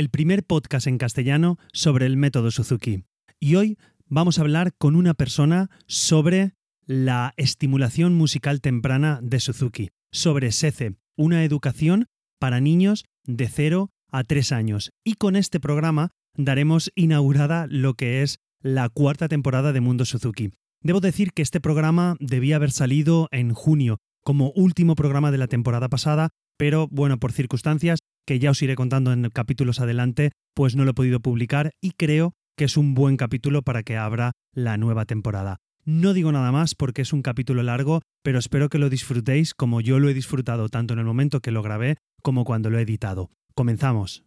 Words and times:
el 0.00 0.08
primer 0.08 0.44
podcast 0.44 0.86
en 0.86 0.96
castellano 0.96 1.58
sobre 1.74 2.06
el 2.06 2.16
método 2.16 2.50
Suzuki. 2.50 3.04
Y 3.38 3.56
hoy 3.56 3.76
vamos 4.06 4.38
a 4.38 4.40
hablar 4.40 4.72
con 4.78 4.96
una 4.96 5.12
persona 5.12 5.68
sobre 5.86 6.54
la 6.86 7.34
estimulación 7.36 8.14
musical 8.14 8.62
temprana 8.62 9.20
de 9.22 9.40
Suzuki, 9.40 9.90
sobre 10.10 10.52
SECE, 10.52 10.96
una 11.18 11.44
educación 11.44 12.06
para 12.38 12.62
niños 12.62 13.04
de 13.24 13.46
0 13.46 13.90
a 14.10 14.24
3 14.24 14.52
años. 14.52 14.90
Y 15.04 15.16
con 15.16 15.36
este 15.36 15.60
programa 15.60 16.12
daremos 16.34 16.90
inaugurada 16.94 17.66
lo 17.68 17.92
que 17.92 18.22
es 18.22 18.38
la 18.62 18.88
cuarta 18.88 19.28
temporada 19.28 19.74
de 19.74 19.82
Mundo 19.82 20.06
Suzuki. 20.06 20.48
Debo 20.82 21.00
decir 21.00 21.34
que 21.34 21.42
este 21.42 21.60
programa 21.60 22.16
debía 22.20 22.56
haber 22.56 22.70
salido 22.70 23.28
en 23.32 23.52
junio, 23.52 23.98
como 24.24 24.50
último 24.52 24.94
programa 24.94 25.30
de 25.30 25.36
la 25.36 25.46
temporada 25.46 25.90
pasada, 25.90 26.30
pero 26.56 26.88
bueno, 26.90 27.18
por 27.18 27.32
circunstancias 27.32 27.98
que 28.26 28.38
ya 28.38 28.50
os 28.50 28.62
iré 28.62 28.74
contando 28.74 29.12
en 29.12 29.28
capítulos 29.30 29.80
adelante, 29.80 30.30
pues 30.54 30.76
no 30.76 30.84
lo 30.84 30.92
he 30.92 30.94
podido 30.94 31.20
publicar 31.20 31.70
y 31.80 31.92
creo 31.92 32.32
que 32.56 32.64
es 32.64 32.76
un 32.76 32.94
buen 32.94 33.16
capítulo 33.16 33.62
para 33.62 33.82
que 33.82 33.96
abra 33.96 34.32
la 34.54 34.76
nueva 34.76 35.04
temporada. 35.04 35.58
No 35.84 36.12
digo 36.12 36.30
nada 36.30 36.52
más 36.52 36.74
porque 36.74 37.02
es 37.02 37.12
un 37.12 37.22
capítulo 37.22 37.62
largo, 37.62 38.02
pero 38.22 38.38
espero 38.38 38.68
que 38.68 38.78
lo 38.78 38.90
disfrutéis 38.90 39.54
como 39.54 39.80
yo 39.80 39.98
lo 39.98 40.08
he 40.08 40.14
disfrutado 40.14 40.68
tanto 40.68 40.92
en 40.92 41.00
el 41.00 41.06
momento 41.06 41.40
que 41.40 41.52
lo 41.52 41.62
grabé 41.62 41.96
como 42.22 42.44
cuando 42.44 42.70
lo 42.70 42.78
he 42.78 42.82
editado. 42.82 43.30
Comenzamos. 43.54 44.22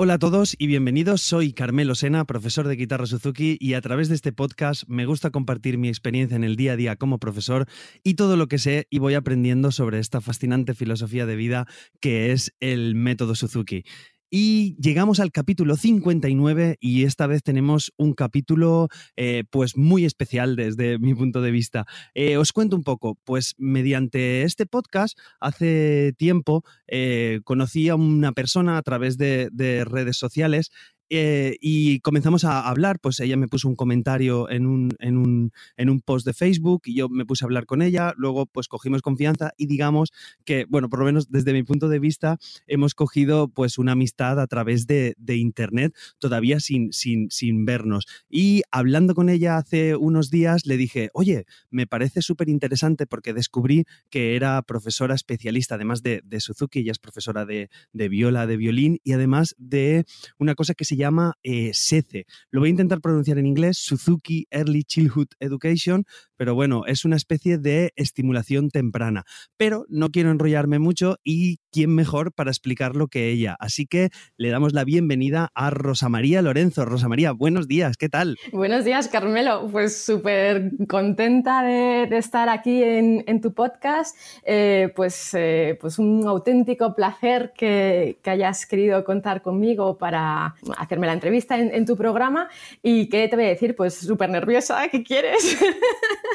Hola 0.00 0.14
a 0.14 0.18
todos 0.20 0.54
y 0.56 0.68
bienvenidos. 0.68 1.22
Soy 1.22 1.52
Carmelo 1.52 1.96
Sena, 1.96 2.24
profesor 2.24 2.68
de 2.68 2.76
guitarra 2.76 3.06
Suzuki 3.06 3.56
y 3.58 3.74
a 3.74 3.80
través 3.80 4.08
de 4.08 4.14
este 4.14 4.32
podcast 4.32 4.84
me 4.86 5.06
gusta 5.06 5.30
compartir 5.30 5.76
mi 5.76 5.88
experiencia 5.88 6.36
en 6.36 6.44
el 6.44 6.54
día 6.54 6.74
a 6.74 6.76
día 6.76 6.94
como 6.94 7.18
profesor 7.18 7.66
y 8.04 8.14
todo 8.14 8.36
lo 8.36 8.46
que 8.46 8.58
sé 8.58 8.86
y 8.90 9.00
voy 9.00 9.14
aprendiendo 9.14 9.72
sobre 9.72 9.98
esta 9.98 10.20
fascinante 10.20 10.74
filosofía 10.74 11.26
de 11.26 11.34
vida 11.34 11.66
que 11.98 12.30
es 12.30 12.54
el 12.60 12.94
método 12.94 13.34
Suzuki. 13.34 13.82
Y 14.30 14.76
llegamos 14.78 15.20
al 15.20 15.32
capítulo 15.32 15.76
59 15.76 16.76
y 16.80 17.04
esta 17.04 17.26
vez 17.26 17.42
tenemos 17.42 17.94
un 17.96 18.12
capítulo 18.12 18.88
eh, 19.16 19.44
pues 19.50 19.78
muy 19.78 20.04
especial 20.04 20.54
desde 20.54 20.98
mi 20.98 21.14
punto 21.14 21.40
de 21.40 21.50
vista. 21.50 21.86
Eh, 22.12 22.36
os 22.36 22.52
cuento 22.52 22.76
un 22.76 22.82
poco, 22.82 23.16
pues 23.24 23.54
mediante 23.56 24.42
este 24.42 24.66
podcast 24.66 25.18
hace 25.40 26.12
tiempo 26.18 26.62
eh, 26.86 27.40
conocí 27.44 27.88
a 27.88 27.94
una 27.94 28.32
persona 28.32 28.76
a 28.76 28.82
través 28.82 29.16
de, 29.16 29.48
de 29.50 29.86
redes 29.86 30.18
sociales 30.18 30.72
eh, 31.10 31.56
y 31.60 32.00
comenzamos 32.00 32.44
a 32.44 32.68
hablar, 32.68 32.98
pues 33.00 33.20
ella 33.20 33.36
me 33.36 33.48
puso 33.48 33.68
un 33.68 33.76
comentario 33.76 34.50
en 34.50 34.66
un, 34.66 34.94
en, 34.98 35.16
un, 35.16 35.52
en 35.76 35.90
un, 35.90 36.00
post 36.00 36.26
de 36.26 36.34
Facebook 36.34 36.82
y 36.84 36.96
yo 36.96 37.08
me 37.08 37.24
puse 37.24 37.44
a 37.44 37.46
hablar 37.46 37.66
con 37.66 37.82
ella, 37.82 38.12
luego 38.16 38.46
pues 38.46 38.68
cogimos 38.68 39.02
confianza 39.02 39.52
y 39.56 39.66
digamos 39.66 40.10
que, 40.44 40.66
bueno, 40.68 40.88
por 40.88 40.98
lo 41.00 41.06
menos 41.06 41.30
desde 41.30 41.52
mi 41.52 41.62
punto 41.62 41.88
de 41.88 41.98
vista, 41.98 42.38
hemos 42.66 42.94
cogido 42.94 43.48
pues 43.48 43.78
una 43.78 43.92
amistad 43.92 44.38
a 44.38 44.46
través 44.46 44.86
de, 44.86 45.14
de 45.18 45.36
Internet, 45.36 45.94
todavía 46.18 46.60
sin, 46.60 46.92
sin, 46.92 47.30
sin 47.30 47.64
vernos. 47.64 48.06
Y 48.28 48.62
hablando 48.70 49.14
con 49.14 49.28
ella 49.28 49.56
hace 49.56 49.96
unos 49.96 50.30
días, 50.30 50.66
le 50.66 50.76
dije, 50.76 51.08
oye, 51.14 51.46
me 51.70 51.86
parece 51.86 52.20
súper 52.20 52.48
interesante 52.48 53.06
porque 53.06 53.32
descubrí 53.32 53.84
que 54.10 54.36
era 54.36 54.60
profesora 54.62 55.14
especialista, 55.14 55.76
además 55.76 56.02
de, 56.02 56.20
de 56.24 56.40
Suzuki, 56.40 56.80
ella 56.80 56.92
es 56.92 56.98
profesora 56.98 57.46
de, 57.46 57.70
de 57.92 58.08
viola, 58.08 58.46
de 58.46 58.56
violín 58.56 58.98
y 59.04 59.12
además 59.12 59.54
de 59.58 60.04
una 60.38 60.54
cosa 60.54 60.74
que 60.74 60.84
se 60.84 60.97
llama 60.98 61.34
eh, 61.42 61.70
SECE. 61.72 62.26
Lo 62.50 62.60
voy 62.60 62.68
a 62.68 62.70
intentar 62.70 63.00
pronunciar 63.00 63.38
en 63.38 63.46
inglés, 63.46 63.78
Suzuki 63.78 64.46
Early 64.50 64.84
Childhood 64.84 65.28
Education, 65.40 66.04
pero 66.38 66.54
bueno, 66.54 66.84
es 66.86 67.04
una 67.04 67.16
especie 67.16 67.58
de 67.58 67.92
estimulación 67.96 68.70
temprana. 68.70 69.24
Pero 69.58 69.84
no 69.88 70.08
quiero 70.08 70.30
enrollarme 70.30 70.78
mucho 70.78 71.16
y 71.22 71.58
quién 71.70 71.94
mejor 71.94 72.32
para 72.32 72.50
explicarlo 72.50 73.08
que 73.08 73.28
ella. 73.28 73.56
Así 73.58 73.86
que 73.86 74.08
le 74.38 74.48
damos 74.48 74.72
la 74.72 74.84
bienvenida 74.84 75.50
a 75.54 75.70
Rosa 75.70 76.08
María 76.08 76.40
Lorenzo. 76.40 76.84
Rosa 76.84 77.08
María, 77.08 77.32
buenos 77.32 77.68
días, 77.68 77.96
¿qué 77.96 78.08
tal? 78.08 78.36
Buenos 78.52 78.84
días, 78.84 79.08
Carmelo. 79.08 79.68
Pues 79.70 80.02
súper 80.02 80.70
contenta 80.88 81.62
de, 81.62 82.08
estar 82.16 82.48
aquí 82.48 82.82
en, 82.82 83.40
tu 83.40 83.52
podcast. 83.52 84.16
Eh, 84.44 84.92
pues, 84.94 85.34
eh, 85.34 85.76
pues 85.80 85.98
un 85.98 86.26
auténtico 86.26 86.94
placer 86.94 87.52
que, 87.56 88.18
que 88.22 88.30
hayas 88.30 88.64
querido 88.66 89.04
contar 89.04 89.42
conmigo 89.42 89.98
para 89.98 90.54
hacerme 90.76 91.06
la 91.06 91.12
entrevista 91.12 91.58
en, 91.58 91.84
tu 91.86 91.96
programa. 91.96 92.48
¿Y 92.82 93.08
qué 93.08 93.28
te 93.28 93.36
voy 93.36 93.46
a 93.46 93.48
decir? 93.48 93.74
Pues 93.74 93.94
súper 93.94 94.30
nerviosa, 94.30 94.88
¿qué 94.88 95.02
quieres? 95.02 95.58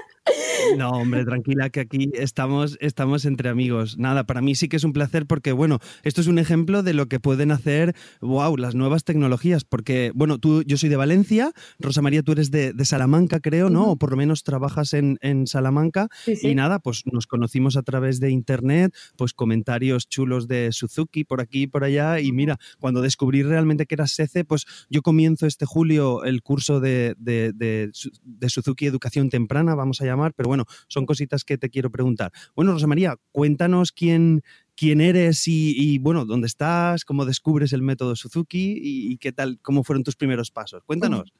No, 0.77 0.89
hombre, 0.91 1.25
tranquila, 1.25 1.69
que 1.69 1.81
aquí 1.81 2.09
estamos, 2.13 2.77
estamos 2.79 3.25
entre 3.25 3.49
amigos. 3.49 3.97
Nada, 3.97 4.25
para 4.25 4.41
mí 4.41 4.55
sí 4.55 4.69
que 4.69 4.77
es 4.77 4.83
un 4.83 4.93
placer 4.93 5.25
porque, 5.25 5.51
bueno, 5.51 5.79
esto 6.03 6.21
es 6.21 6.27
un 6.27 6.39
ejemplo 6.39 6.83
de 6.83 6.93
lo 6.93 7.07
que 7.07 7.19
pueden 7.19 7.51
hacer, 7.51 7.95
wow, 8.21 8.55
las 8.57 8.73
nuevas 8.73 9.03
tecnologías. 9.03 9.65
Porque, 9.65 10.11
bueno, 10.15 10.37
tú, 10.39 10.63
yo 10.63 10.77
soy 10.77 10.89
de 10.89 10.95
Valencia, 10.95 11.51
Rosa 11.79 12.01
María, 12.01 12.23
tú 12.23 12.31
eres 12.31 12.51
de, 12.51 12.73
Salamanca, 12.83 13.39
creo, 13.39 13.69
¿no? 13.69 13.91
O 13.91 13.95
por 13.97 14.11
lo 14.11 14.17
menos 14.17 14.43
trabajas 14.43 14.93
en, 14.93 15.17
Salamanca. 15.47 16.07
Y 16.25 16.55
nada, 16.55 16.79
pues 16.79 17.03
nos 17.11 17.27
conocimos 17.27 17.75
a 17.75 17.81
través 17.83 18.19
de 18.19 18.29
internet, 18.29 18.93
pues 19.17 19.33
comentarios 19.33 20.07
chulos 20.07 20.47
de 20.47 20.71
Suzuki 20.71 21.23
por 21.23 21.41
aquí 21.41 21.63
y 21.63 21.67
por 21.67 21.83
allá. 21.83 22.19
Y 22.19 22.31
mira, 22.31 22.59
cuando 22.79 23.01
descubrí 23.01 23.43
realmente 23.43 23.85
que 23.85 23.95
era 23.95 24.07
SECE, 24.07 24.45
pues 24.45 24.65
yo 24.89 25.01
comienzo 25.01 25.47
este 25.47 25.65
julio 25.65 26.23
el 26.23 26.41
curso 26.41 26.79
de, 26.79 27.15
de, 27.17 27.51
de 27.53 28.49
Suzuki 28.49 28.85
Educación 28.85 29.29
Temprana, 29.29 29.75
vamos 29.75 30.01
a 30.01 30.05
pero 30.35 30.47
bueno, 30.47 30.65
son 30.87 31.05
cositas 31.05 31.43
que 31.43 31.57
te 31.57 31.69
quiero 31.69 31.91
preguntar. 31.91 32.31
Bueno, 32.55 32.73
Rosa 32.73 32.87
María, 32.87 33.15
cuéntanos 33.31 33.91
quién, 33.91 34.43
quién 34.75 35.01
eres 35.01 35.47
y, 35.47 35.97
bueno, 35.99 36.25
dónde 36.25 36.47
estás, 36.47 37.05
cómo 37.05 37.25
descubres 37.25 37.73
el 37.73 37.81
método 37.81 38.15
Suzuki 38.15 38.79
y, 38.81 39.17
qué 39.17 39.31
tal, 39.31 39.59
cómo 39.61 39.83
fueron 39.83 40.03
tus 40.03 40.15
primeros 40.15 40.51
pasos. 40.51 40.83
Cuéntanos. 40.85 41.33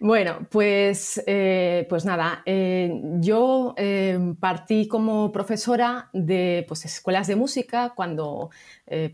Bueno, 0.00 0.46
pues, 0.50 1.22
eh, 1.26 1.86
pues 1.88 2.04
nada, 2.04 2.42
eh, 2.46 2.92
yo 3.20 3.74
eh, 3.76 4.34
partí 4.38 4.86
como 4.86 5.32
profesora 5.32 6.10
de 6.12 6.64
pues, 6.68 6.84
escuelas 6.84 7.26
de 7.26 7.36
música 7.36 7.92
cuando 7.94 8.50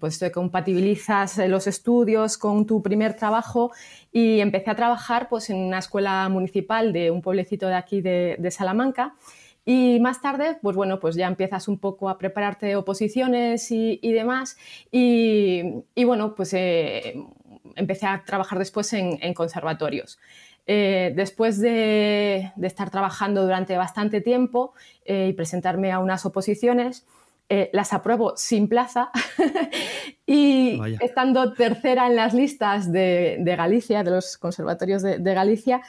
pues 0.00 0.18
te 0.18 0.32
compatibilizas 0.32 1.38
los 1.48 1.68
estudios 1.68 2.36
con 2.36 2.66
tu 2.66 2.82
primer 2.82 3.14
trabajo 3.14 3.70
y 4.12 4.40
empecé 4.40 4.68
a 4.70 4.74
trabajar 4.74 5.28
pues, 5.28 5.48
en 5.48 5.58
una 5.58 5.78
escuela 5.78 6.28
municipal 6.28 6.92
de 6.92 7.10
un 7.12 7.22
pueblecito 7.22 7.68
de 7.68 7.74
aquí 7.74 8.00
de, 8.00 8.36
de 8.38 8.50
Salamanca. 8.50 9.14
Y 9.72 10.00
más 10.00 10.20
tarde, 10.20 10.58
pues 10.60 10.74
bueno, 10.74 10.98
pues 10.98 11.14
ya 11.14 11.28
empiezas 11.28 11.68
un 11.68 11.78
poco 11.78 12.08
a 12.08 12.18
prepararte 12.18 12.74
oposiciones 12.74 13.70
y, 13.70 14.00
demás. 14.02 14.56
Y, 14.90 15.84
bueno, 16.04 16.34
pues 16.34 16.52
eh, 16.54 17.14
empecé 17.76 18.06
a 18.06 18.24
trabajar 18.26 18.58
después 18.58 18.92
en, 18.94 19.32
conservatorios. 19.32 20.18
Eh, 20.66 21.12
después 21.14 21.60
de, 21.60 22.50
estar 22.60 22.90
trabajando 22.90 23.44
durante 23.44 23.76
bastante 23.76 24.20
tiempo 24.20 24.74
eh, 25.04 25.28
y 25.30 25.34
presentarme 25.34 25.92
a 25.92 26.00
unas 26.00 26.26
oposiciones, 26.26 27.06
las 27.72 27.92
apruebo 27.92 28.36
sin 28.36 28.68
plaza 28.68 29.10
y 30.26 30.80
estando 31.00 31.52
tercera 31.52 32.06
en 32.06 32.14
las 32.14 32.32
listas 32.32 32.92
de, 32.92 33.42
Galicia, 33.56 34.04
de 34.04 34.10
los 34.12 34.36
conservatorios 34.36 35.02
de 35.02 35.34
Galicia, 35.34 35.82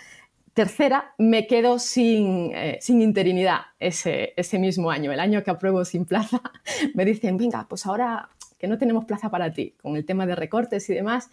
Tercera, 0.53 1.13
me 1.17 1.47
quedo 1.47 1.79
sin, 1.79 2.51
eh, 2.53 2.77
sin 2.81 3.01
interinidad 3.01 3.61
ese, 3.79 4.33
ese, 4.35 4.59
mismo 4.59 4.91
año, 4.91 5.11
el 5.11 5.19
año 5.19 5.43
que 5.43 5.51
apruebo 5.51 5.85
sin 5.85 6.05
plaza. 6.05 6.41
me 6.93 7.05
dicen, 7.05 7.37
venga, 7.37 7.65
pues 7.69 7.85
ahora 7.85 8.29
que 8.59 8.67
no 8.67 8.77
tenemos 8.77 9.05
plaza 9.05 9.31
para 9.31 9.51
ti, 9.53 9.73
con 9.81 9.95
el 9.95 10.05
tema 10.05 10.25
de 10.25 10.35
recortes 10.35 10.89
y 10.89 10.93
demás. 10.93 11.29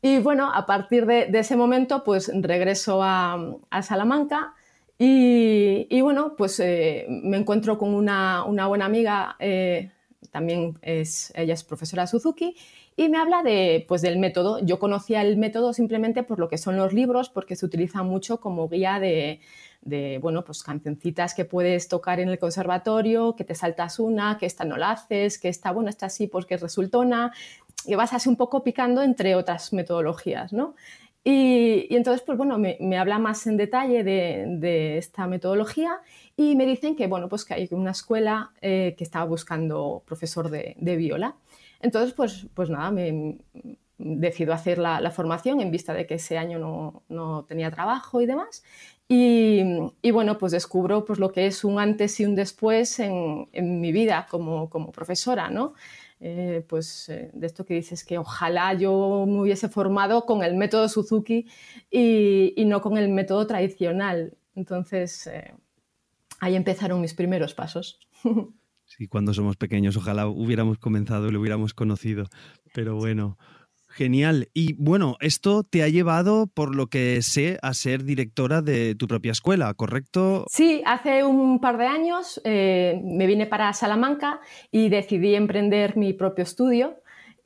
Y 0.00 0.18
bueno, 0.18 0.50
a 0.52 0.66
partir 0.66 1.06
de, 1.06 1.28
ese 1.32 1.54
momento, 1.54 2.02
pues 2.02 2.30
regreso 2.34 3.02
a, 3.02 3.56
a 3.70 3.82
Salamanca 3.82 4.54
y, 4.98 5.86
y, 5.90 6.00
bueno, 6.00 6.34
pues 6.36 6.58
eh, 6.60 7.06
me 7.08 7.36
encuentro 7.36 7.78
con 7.78 7.94
una, 7.94 8.44
una 8.44 8.66
buena 8.66 8.86
amiga, 8.86 9.36
eh, 9.38 9.90
también 10.30 10.78
es, 10.82 11.32
ella 11.36 11.54
es 11.54 11.62
profesora 11.62 12.06
Suzuki, 12.06 12.56
y 12.96 13.08
me 13.08 13.18
habla 13.18 13.42
de, 13.42 13.84
pues, 13.88 14.02
del 14.02 14.18
método. 14.18 14.58
Yo 14.64 14.78
conocía 14.78 15.22
el 15.22 15.36
método 15.36 15.72
simplemente 15.72 16.22
por 16.22 16.38
lo 16.38 16.48
que 16.48 16.58
son 16.58 16.76
los 16.76 16.92
libros, 16.92 17.30
porque 17.30 17.56
se 17.56 17.66
utiliza 17.66 18.02
mucho 18.02 18.40
como 18.40 18.68
guía 18.68 19.00
de, 19.00 19.40
de 19.82 20.18
bueno, 20.18 20.44
pues 20.44 20.62
cancioncitas 20.62 21.34
que 21.34 21.44
puedes 21.44 21.88
tocar 21.88 22.20
en 22.20 22.28
el 22.28 22.38
conservatorio, 22.38 23.34
que 23.36 23.44
te 23.44 23.54
saltas 23.54 23.98
una, 23.98 24.38
que 24.38 24.46
esta 24.46 24.64
no 24.64 24.76
la 24.76 24.92
haces, 24.92 25.38
que 25.38 25.48
esta, 25.48 25.72
bueno, 25.72 25.90
esta 25.90 26.08
sí 26.08 26.28
porque 26.28 26.56
resultona, 26.56 27.32
y 27.84 27.94
vas 27.96 28.12
así 28.12 28.28
un 28.28 28.36
poco 28.36 28.62
picando 28.62 29.02
entre 29.02 29.34
otras 29.34 29.72
metodologías, 29.72 30.52
¿no? 30.52 30.74
Y, 31.24 31.94
entonces, 31.94 32.22
pues 32.22 32.36
bueno, 32.36 32.58
me, 32.58 32.76
me, 32.80 32.98
habla 32.98 33.18
más 33.18 33.46
en 33.46 33.56
detalle 33.56 34.02
de, 34.02 34.44
de, 34.58 34.98
esta 34.98 35.28
metodología 35.28 36.00
y 36.36 36.56
me 36.56 36.66
dicen 36.66 36.96
que, 36.96 37.06
bueno, 37.06 37.28
pues 37.28 37.44
que 37.44 37.54
hay 37.54 37.68
una 37.70 37.92
escuela 37.92 38.52
eh, 38.60 38.94
que 38.98 39.04
estaba 39.04 39.24
buscando 39.24 40.02
profesor 40.04 40.50
de, 40.50 40.74
de 40.78 40.96
viola. 40.96 41.36
Entonces, 41.80 42.12
pues, 42.14 42.46
pues 42.54 42.70
nada, 42.70 42.90
me, 42.90 43.38
decido 43.98 44.52
hacer 44.52 44.78
la, 44.78 45.10
formación 45.10 45.60
en 45.60 45.70
vista 45.70 45.94
de 45.94 46.06
que 46.06 46.14
ese 46.14 46.38
año 46.38 46.58
no, 46.58 47.02
no 47.08 47.44
tenía 47.44 47.70
trabajo 47.70 48.20
y 48.20 48.26
demás. 48.26 48.64
Y, 49.08 49.62
y, 50.00 50.10
bueno, 50.10 50.38
pues 50.38 50.52
descubro 50.52 51.04
pues, 51.04 51.18
lo 51.18 51.32
que 51.32 51.46
es 51.46 51.64
un 51.64 51.78
antes 51.78 52.18
y 52.20 52.24
un 52.24 52.34
después 52.34 52.98
en, 52.98 53.48
en 53.52 53.80
mi 53.80 53.92
vida 53.92 54.26
como, 54.30 54.70
como 54.70 54.90
profesora, 54.90 55.50
¿no? 55.50 55.74
Eh, 56.24 56.64
pues 56.68 57.08
eh, 57.08 57.30
de 57.34 57.46
esto 57.48 57.66
que 57.66 57.74
dices 57.74 58.04
que 58.04 58.16
ojalá 58.16 58.74
yo 58.74 59.24
me 59.26 59.40
hubiese 59.40 59.68
formado 59.68 60.24
con 60.24 60.44
el 60.44 60.54
método 60.54 60.88
Suzuki 60.88 61.48
y, 61.90 62.54
no 62.64 62.80
con 62.80 62.96
el 62.96 63.08
método 63.08 63.44
tradicional. 63.48 64.36
Entonces, 64.54 65.26
eh, 65.26 65.52
ahí 66.38 66.54
empezaron 66.54 67.00
mis 67.00 67.14
primeros 67.14 67.54
pasos. 67.54 67.98
Sí, 68.84 69.08
cuando 69.08 69.32
somos 69.32 69.56
pequeños, 69.56 69.96
ojalá 69.96 70.26
hubiéramos 70.26 70.76
comenzado 70.76 71.26
y 71.26 71.32
lo 71.32 71.40
hubiéramos 71.40 71.72
conocido. 71.72 72.26
Pero 72.74 72.94
bueno, 72.94 73.38
Genial. 73.94 74.48
Y 74.54 74.72
bueno, 74.74 75.16
esto 75.20 75.64
te 75.64 75.82
ha 75.82 75.88
llevado, 75.88 76.46
por 76.46 76.74
lo 76.74 76.86
que 76.86 77.20
sé, 77.20 77.58
a 77.62 77.74
ser 77.74 78.04
directora 78.04 78.62
de 78.62 78.94
tu 78.94 79.06
propia 79.06 79.32
escuela, 79.32 79.72
¿correcto? 79.74 80.46
Sí, 80.48 80.82
hace 80.86 81.24
un 81.24 81.60
par 81.60 81.76
de 81.76 81.86
años 81.86 82.40
eh, 82.44 83.00
me 83.04 83.26
vine 83.26 83.46
para 83.46 83.72
Salamanca 83.74 84.40
y 84.70 84.88
decidí 84.88 85.34
emprender 85.34 85.96
mi 85.96 86.14
propio 86.14 86.42
estudio. 86.42 87.01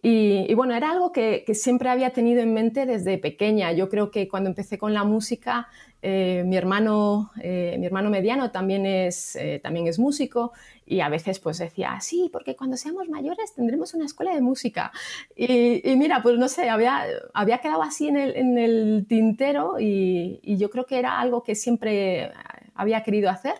Y, 0.08 0.54
bueno, 0.54 0.72
era 0.76 0.92
algo 0.92 1.10
que, 1.10 1.44
siempre 1.54 1.88
había 1.88 2.10
tenido 2.10 2.40
en 2.40 2.54
mente 2.54 2.86
desde 2.86 3.18
pequeña. 3.18 3.72
Yo 3.72 3.88
creo 3.88 4.12
que 4.12 4.28
cuando 4.28 4.48
empecé 4.48 4.78
con 4.78 4.94
la 4.94 5.02
música, 5.02 5.66
eh, 6.00 6.44
mi, 6.46 6.56
hermano, 6.56 7.32
eh, 7.42 7.74
mi 7.80 7.86
hermano 7.86 8.08
mediano 8.08 8.52
también 8.52 8.86
es, 8.86 9.36
también 9.64 9.88
es 9.88 9.98
músico 9.98 10.52
y 10.86 11.00
a 11.00 11.08
veces 11.08 11.40
pues 11.40 11.58
decía, 11.58 11.98
sí, 12.00 12.30
porque 12.32 12.54
cuando 12.54 12.76
seamos 12.76 13.08
mayores 13.08 13.52
tendremos 13.56 13.94
una 13.94 14.04
escuela 14.04 14.32
de 14.32 14.40
música. 14.42 14.92
Y, 15.34 15.82
mira, 15.96 16.22
pues 16.22 16.38
no 16.38 16.46
sé, 16.46 16.70
había, 16.70 17.04
había 17.34 17.58
quedado 17.58 17.82
así 17.82 18.06
en 18.06 18.16
el, 18.16 18.36
en 18.36 18.58
el 18.58 19.06
tintero 19.08 19.80
y, 19.80 20.40
yo 20.44 20.70
creo 20.70 20.86
que 20.86 21.00
era 21.00 21.18
algo 21.18 21.42
que 21.42 21.56
siempre 21.56 22.30
había 22.76 23.02
querido 23.02 23.28
hacer. 23.28 23.54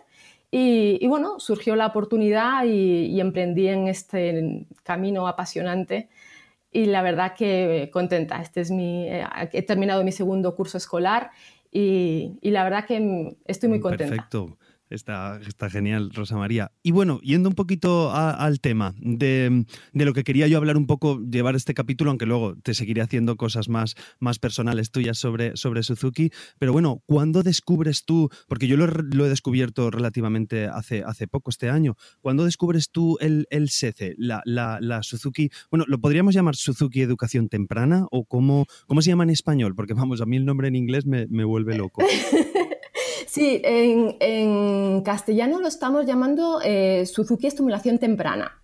Y, 0.49 1.05
bueno, 1.07 1.41
surgió 1.41 1.75
la 1.75 1.87
oportunidad 1.87 2.63
y, 2.63 3.19
emprendí 3.19 3.67
en 3.67 3.89
este 3.89 4.65
camino 4.83 5.27
apasionante 5.27 6.07
y 6.71 6.85
la 6.85 7.01
verdad 7.01 7.33
que 7.35 7.89
contenta. 7.91 8.41
Este 8.41 8.61
es 8.61 8.71
mi, 8.71 9.07
eh, 9.07 9.25
he 9.51 9.61
terminado 9.63 10.03
mi 10.03 10.11
segundo 10.11 10.55
curso 10.55 10.77
escolar 10.77 11.31
y, 11.71 12.37
la 12.41 12.63
verdad 12.63 12.85
que 12.85 13.37
estoy 13.45 13.69
muy 13.69 13.79
contenta. 13.79 14.15
Perfecto. 14.15 14.57
Está, 14.89 15.39
está 15.45 15.69
genial, 15.69 16.11
Rosa 16.13 16.37
María. 16.37 16.71
Y 16.81 16.91
bueno, 16.91 17.19
yendo 17.21 17.49
un 17.49 17.55
poquito 17.55 18.13
al 18.13 18.61
tema 18.61 18.95
de, 18.99 19.65
lo 19.93 20.13
que 20.13 20.23
quería 20.23 20.47
yo 20.47 20.57
hablar 20.57 20.77
un 20.77 20.87
poco, 20.87 21.19
llevar 21.19 21.55
este 21.55 21.73
capítulo, 21.73 22.11
aunque 22.11 22.25
luego 22.25 22.55
te 22.55 22.73
seguiré 22.73 23.01
haciendo 23.01 23.35
cosas 23.35 23.67
más, 23.67 23.95
más 24.19 24.39
personales 24.39 24.91
tuyas 24.91 25.17
sobre, 25.17 25.57
sobre 25.57 25.83
Suzuki. 25.83 26.31
Pero 26.57 26.71
bueno, 26.71 27.03
¿cuándo 27.05 27.43
descubres 27.43 28.05
tú, 28.05 28.29
porque 28.47 28.67
yo 28.67 28.77
lo, 28.77 29.25
he 29.25 29.29
descubierto 29.29 29.91
relativamente 29.91 30.67
hace, 30.67 31.03
hace 31.03 31.27
poco, 31.27 31.49
este 31.49 31.69
año, 31.69 31.95
¿cuándo 32.21 32.45
descubres 32.45 32.89
tú 32.89 33.17
el, 33.19 33.45
el 33.49 33.69
SECE, 33.69 34.15
la, 34.17 34.41
la, 34.45 35.03
Suzuki, 35.03 35.49
bueno, 35.69 35.85
lo 35.87 35.99
podríamos 35.99 36.33
llamar 36.33 36.55
Suzuki 36.55 37.01
Educación 37.01 37.49
Temprana 37.49 38.05
o 38.11 38.25
cómo, 38.25 38.65
cómo 38.87 39.01
se 39.01 39.09
llama 39.09 39.23
en 39.23 39.31
español? 39.31 39.75
Porque 39.75 39.93
vamos, 39.93 40.21
a 40.21 40.25
mí 40.25 40.37
el 40.37 40.45
nombre 40.45 40.69
en 40.69 40.75
inglés 40.75 41.05
me, 41.05 41.27
me 41.27 41.43
vuelve 41.43 41.77
loco. 41.77 42.03
Sí, 43.37 43.61
en, 43.63 45.01
castellano 45.01 45.59
lo 45.59 45.67
estamos 45.67 46.07
llamando 46.07 46.59
eh, 46.63 47.05
Suzuki 47.05 47.45
estimulación 47.45 47.99
temprana. 47.99 48.59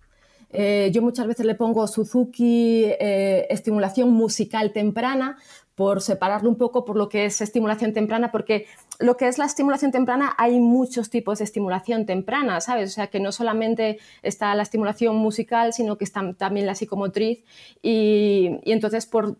Eh, 0.50 0.90
yo 0.92 1.00
muchas 1.00 1.28
veces 1.28 1.46
le 1.46 1.54
pongo 1.54 1.86
Suzuki 1.86 2.86
eh, 2.86 3.46
estimulación 3.50 4.10
musical 4.10 4.72
temprana 4.72 5.36
por 5.74 6.02
separarlo 6.02 6.48
un 6.48 6.56
poco 6.56 6.84
por 6.84 6.96
lo 6.96 7.08
que 7.08 7.24
es 7.24 7.40
estimulación 7.40 7.92
temprana, 7.92 8.30
porque 8.30 8.66
lo 9.00 9.16
que 9.16 9.26
es 9.26 9.38
la 9.38 9.44
estimulación 9.44 9.90
temprana 9.90 10.34
hay 10.38 10.60
muchos 10.60 11.10
tipos 11.10 11.38
de 11.38 11.44
estimulación 11.44 12.06
temprana, 12.06 12.60
¿sabes? 12.60 12.90
O 12.90 12.92
sea, 12.92 13.08
que 13.08 13.20
no 13.20 13.32
solamente 13.32 13.98
está 14.22 14.54
la 14.54 14.62
estimulación 14.62 15.16
musical, 15.16 15.72
sino 15.72 15.98
que 15.98 16.04
está 16.04 16.32
también 16.34 16.66
la 16.66 16.74
psicomotriz. 16.74 17.44
Y, 17.82 18.50
entonces, 18.64 19.06
por, 19.06 19.36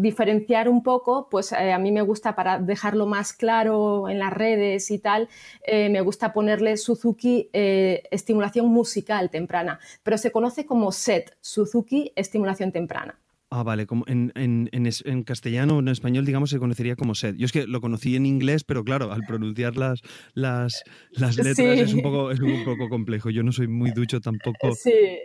diferenciar 0.00 0.68
un 0.68 0.82
poco, 0.82 1.28
pues 1.30 1.52
eh, 1.52 1.72
a 1.72 1.78
mí 1.78 1.92
me 1.92 2.02
gusta, 2.02 2.34
para 2.34 2.58
dejarlo 2.58 3.06
más 3.06 3.32
claro 3.32 4.08
en 4.08 4.18
las 4.18 4.32
redes 4.32 4.90
y 4.90 4.98
tal, 4.98 5.28
eh, 5.66 5.88
me 5.88 6.00
gusta 6.00 6.32
ponerle 6.32 6.76
Suzuki 6.76 7.48
eh, 7.52 8.02
estimulación 8.10 8.66
musical 8.66 9.30
temprana, 9.30 9.80
pero 10.02 10.18
se 10.18 10.30
conoce 10.32 10.66
como 10.66 10.92
SET, 10.92 11.36
Suzuki 11.40 12.12
estimulación 12.14 12.72
temprana. 12.72 13.18
Ah, 13.50 13.62
vale, 13.62 13.86
como 13.86 14.04
en, 14.06 14.30
en, 14.34 14.68
en, 14.72 15.22
castellano 15.22 15.76
o 15.76 15.80
en 15.80 15.88
español, 15.88 16.26
digamos, 16.26 16.50
se 16.50 16.58
conocería 16.58 16.96
como 16.96 17.14
sed. 17.14 17.34
Yo 17.36 17.46
es 17.46 17.52
que 17.52 17.66
lo 17.66 17.80
conocí 17.80 18.14
en 18.14 18.26
inglés, 18.26 18.62
pero 18.62 18.84
claro, 18.84 19.10
al 19.10 19.22
pronunciar 19.22 19.76
las, 19.76 20.02
las, 20.34 20.82
las 21.12 21.36
letras 21.36 21.58
es, 21.58 21.94
un 21.94 22.02
poco, 22.02 22.30
es 22.30 22.40
un 22.40 22.64
poco 22.66 22.90
complejo. 22.90 23.30
Yo 23.30 23.42
no 23.42 23.52
soy 23.52 23.66
muy 23.66 23.92
ducho 23.92 24.20
tampoco 24.20 24.76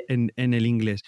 en, 0.08 0.32
en 0.38 0.54
el 0.54 0.66
inglés. 0.66 1.02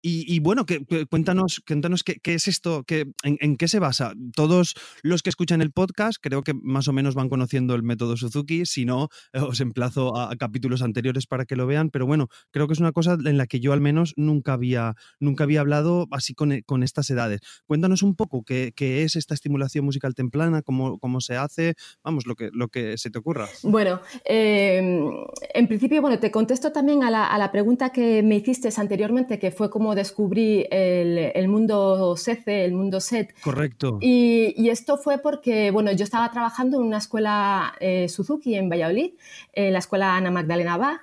Y, 0.00 0.38
bueno, 0.38 0.64
que, 0.64 0.84
cuéntanos, 1.10 1.60
cuéntanos 1.66 2.04
qué, 2.04 2.20
es 2.22 2.46
esto, 2.46 2.84
qué, 2.84 3.10
en, 3.24 3.56
qué 3.56 3.66
se 3.66 3.80
basa. 3.80 4.12
Todos 4.34 4.74
los 5.02 5.22
que 5.22 5.30
escuchan 5.30 5.60
el 5.60 5.72
podcast 5.72 6.18
creo 6.20 6.42
que 6.42 6.54
más 6.54 6.86
o 6.86 6.92
menos 6.92 7.16
van 7.16 7.28
conociendo 7.28 7.74
el 7.74 7.82
método 7.82 8.16
Suzuki, 8.16 8.64
si 8.64 8.84
no, 8.84 9.08
eh, 9.32 9.40
os 9.40 9.60
emplazo 9.60 10.16
a, 10.16 10.36
capítulos 10.36 10.82
anteriores 10.82 11.26
para 11.26 11.46
que 11.46 11.56
lo 11.56 11.66
vean, 11.66 11.90
pero 11.90 12.06
bueno, 12.06 12.28
creo 12.52 12.68
que 12.68 12.74
es 12.74 12.80
una 12.80 12.92
cosa 12.92 13.18
en 13.24 13.36
la 13.36 13.46
que 13.48 13.58
yo 13.58 13.72
al 13.72 13.80
menos 13.80 14.14
nunca 14.16 14.52
había, 14.52 14.94
nunca 15.18 15.44
había 15.44 15.60
hablado 15.60 16.06
así 16.12 16.32
con, 16.32 16.60
con 16.64 16.84
estas 16.84 17.10
edades. 17.10 17.40
Cuéntanos 17.66 18.02
un 18.02 18.14
poco 18.14 18.44
qué, 18.44 18.72
qué, 18.76 19.02
es 19.02 19.16
esta 19.16 19.34
estimulación 19.34 19.84
musical 19.84 20.14
temprana, 20.14 20.62
cómo, 20.62 20.98
cómo 20.98 21.20
se 21.20 21.36
hace, 21.36 21.74
vamos, 22.04 22.26
lo 22.26 22.36
que, 22.36 22.50
lo 22.52 22.68
que 22.68 22.96
se 22.98 23.10
te 23.10 23.18
ocurra. 23.18 23.48
Bueno, 23.64 24.00
em, 24.24 25.10
en 25.54 25.66
principio, 25.66 26.00
bueno, 26.00 26.20
te 26.20 26.30
contesto 26.30 26.70
también 26.70 27.02
a 27.02 27.10
la, 27.10 27.26
a 27.26 27.36
la 27.36 27.50
pregunta 27.50 27.90
que 27.90 28.22
me 28.22 28.36
hiciste 28.36 28.68
anteriormente, 28.76 29.38
que 29.38 29.50
fue 29.50 29.70
como 29.70 29.87
descubrí 29.94 30.66
el, 30.70 31.48
mundo 31.48 32.16
SECE, 32.16 32.64
el 32.64 32.72
mundo 32.72 33.00
SET. 33.00 33.34
Correcto. 33.40 33.98
Y, 34.00 34.68
esto 34.68 34.98
fue 34.98 35.18
porque, 35.18 35.70
bueno, 35.70 35.92
yo 35.92 36.04
estaba 36.04 36.30
trabajando 36.30 36.78
en 36.78 36.84
una 36.84 36.98
escuela 36.98 37.74
eh, 37.80 38.08
Suzuki 38.08 38.54
en 38.54 38.68
Valladolid, 38.68 39.12
en 39.52 39.72
la 39.72 39.78
escuela 39.78 40.16
Ana 40.16 40.30
Magdalena 40.30 40.76
Bach, 40.76 41.00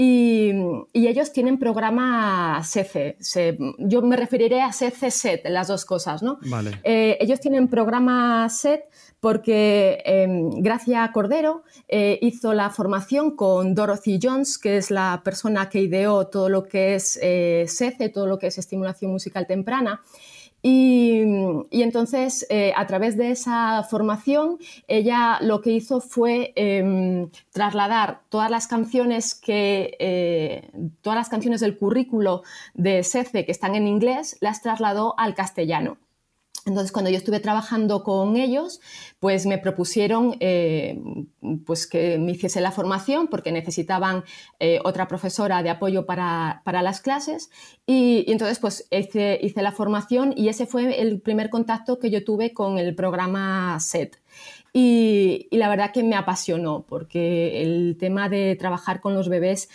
y, 0.00 0.52
ellos 0.94 1.32
tienen 1.32 1.58
programa 1.58 2.62
SECE. 2.62 3.16
yo 3.78 4.00
me 4.02 4.16
referiré 4.16 4.62
a 4.62 4.72
SECE 4.72 5.10
SET, 5.10 5.48
las 5.48 5.66
dos 5.66 5.84
cosas, 5.84 6.22
¿no? 6.22 6.38
Vale. 6.42 6.78
Eh, 6.84 7.18
ellos 7.20 7.40
tienen 7.40 7.66
programa 7.66 8.48
SET 8.48 8.84
porque 9.18 10.00
em, 10.04 10.50
Gracia 10.62 11.10
Cordero 11.12 11.64
eh, 11.88 12.16
hizo 12.22 12.54
la 12.54 12.70
formación 12.70 13.34
con 13.34 13.74
Dorothy 13.74 14.20
Jones, 14.22 14.58
que 14.58 14.76
es 14.76 14.92
la 14.92 15.22
persona 15.24 15.68
que 15.68 15.80
ideó 15.80 16.28
todo 16.28 16.48
lo 16.48 16.62
que 16.62 16.94
es 16.94 17.18
eh, 17.20 17.64
SECE, 17.66 18.08
todo 18.08 18.28
lo 18.28 18.38
que 18.38 18.46
es 18.46 18.58
estimulación 18.58 19.10
musical 19.10 19.48
temprana. 19.48 20.00
Y, 20.60 21.22
entonces, 21.70 22.46
eh, 22.50 22.72
a 22.76 22.86
través 22.86 23.16
de 23.16 23.30
esa 23.30 23.84
formación, 23.84 24.58
ella 24.88 25.38
lo 25.40 25.60
que 25.60 25.70
hizo 25.70 26.00
fue 26.00 26.52
em, 26.56 27.30
trasladar 27.52 28.22
todas 28.28 28.50
las 28.50 28.66
canciones 28.66 29.34
que 29.34 30.70
todas 31.02 31.16
las 31.16 31.28
canciones 31.28 31.60
del 31.60 31.78
currículo 31.78 32.42
de 32.74 33.02
SECE 33.04 33.44
que 33.44 33.52
están 33.52 33.74
en 33.74 33.86
inglés, 33.86 34.36
las 34.40 34.62
trasladó 34.62 35.14
al 35.18 35.34
castellano. 35.34 35.98
Entonces, 36.66 36.92
cuando 36.92 37.10
yo 37.10 37.16
estuve 37.16 37.40
trabajando 37.40 38.02
con 38.02 38.36
ellos, 38.36 38.80
pues 39.20 39.46
me 39.46 39.58
propusieron 39.58 40.36
eh, 40.40 41.00
pues 41.64 41.86
que 41.86 42.18
me 42.18 42.32
hiciese 42.32 42.60
la 42.60 42.72
formación 42.72 43.28
porque 43.28 43.52
necesitaban 43.52 44.24
eh, 44.58 44.80
otra 44.84 45.08
profesora 45.08 45.62
de 45.62 45.70
apoyo 45.70 46.04
para, 46.04 46.62
las 46.66 47.00
clases 47.00 47.50
y, 47.86 48.30
entonces 48.30 48.58
pues 48.58 48.86
hice, 48.90 49.38
hice, 49.42 49.62
la 49.62 49.72
formación 49.72 50.34
y 50.36 50.48
ese 50.48 50.66
fue 50.66 51.00
el 51.00 51.20
primer 51.20 51.48
contacto 51.50 51.98
que 51.98 52.10
yo 52.10 52.24
tuve 52.24 52.52
con 52.52 52.78
el 52.78 52.94
programa 52.94 53.78
SET. 53.80 54.16
y 54.72 55.48
la 55.50 55.68
verdad 55.68 55.92
que 55.92 56.02
me 56.02 56.16
apasionó 56.16 56.84
porque 56.86 57.62
el 57.62 57.96
tema 57.98 58.28
de 58.28 58.56
trabajar 58.56 59.00
con 59.00 59.14
los 59.14 59.28
bebés 59.28 59.68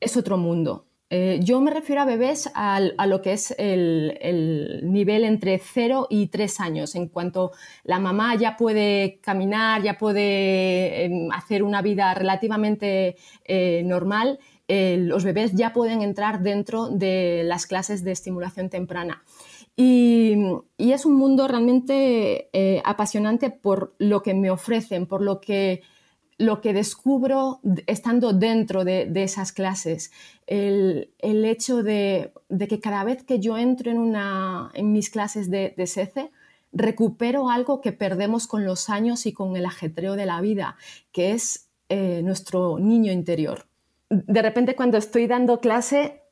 es 0.00 0.16
otro 0.16 0.36
mundo. 0.36 0.89
Eh, 1.12 1.40
yo 1.42 1.60
me 1.60 1.72
refiero 1.72 2.02
a 2.02 2.04
bebés 2.04 2.48
a 2.54 2.78
lo 2.78 3.20
que 3.20 3.32
es 3.32 3.52
el, 3.58 4.80
nivel 4.84 5.24
entre 5.24 5.58
0 5.58 6.06
y 6.08 6.28
3 6.28 6.60
años, 6.60 6.94
en 6.94 7.08
cuanto 7.08 7.50
la 7.82 7.98
mamá 7.98 8.36
ya 8.36 8.56
puede 8.56 9.18
caminar, 9.20 9.82
ya 9.82 9.98
puede 9.98 11.04
em, 11.04 11.32
hacer 11.32 11.64
una 11.64 11.82
vida 11.82 12.14
relativamente 12.14 13.16
eh, 13.44 13.82
normal, 13.84 14.38
eh, 14.68 14.98
los 15.00 15.24
bebés 15.24 15.52
ya 15.52 15.72
pueden 15.72 16.02
entrar 16.02 16.42
dentro 16.42 16.88
de 16.88 17.42
las 17.44 17.66
clases 17.66 18.04
de 18.04 18.12
estimulación 18.12 18.70
temprana. 18.70 19.24
Y, 19.74 20.36
y 20.76 20.92
es 20.92 21.04
un 21.06 21.14
mundo 21.16 21.48
realmente 21.48 22.50
apasionante 22.84 23.50
por 23.50 23.94
lo 23.98 24.22
que 24.22 24.34
me 24.34 24.50
ofrecen, 24.50 25.06
por 25.06 25.22
lo 25.22 25.40
que 25.40 25.82
lo 26.40 26.62
que 26.62 26.72
descubro 26.72 27.60
estando 27.86 28.32
dentro 28.32 28.82
de, 28.82 29.12
esas 29.14 29.52
clases, 29.52 30.10
el, 30.46 31.12
hecho 31.20 31.82
de, 31.82 32.32
que 32.66 32.80
cada 32.80 33.04
vez 33.04 33.22
que 33.22 33.40
yo 33.40 33.58
entro 33.58 33.90
en, 33.90 33.98
una, 33.98 34.70
en 34.72 34.90
mis 34.90 35.10
clases 35.10 35.50
de, 35.50 35.74
de 35.76 35.86
SECE, 35.86 36.30
recupero 36.72 37.50
algo 37.50 37.82
que 37.82 37.92
perdemos 37.92 38.46
con 38.46 38.64
los 38.64 38.88
años 38.88 39.26
y 39.26 39.34
con 39.34 39.54
el 39.54 39.66
ajetreo 39.66 40.16
de 40.16 40.24
la 40.24 40.40
vida, 40.40 40.76
que 41.12 41.32
es 41.32 41.68
eh, 41.90 42.22
nuestro 42.24 42.78
niño 42.78 43.12
interior. 43.12 43.66
De 44.08 44.40
repente 44.40 44.74
cuando 44.74 44.96
estoy 44.96 45.26
dando 45.26 45.60
clase, 45.60 46.22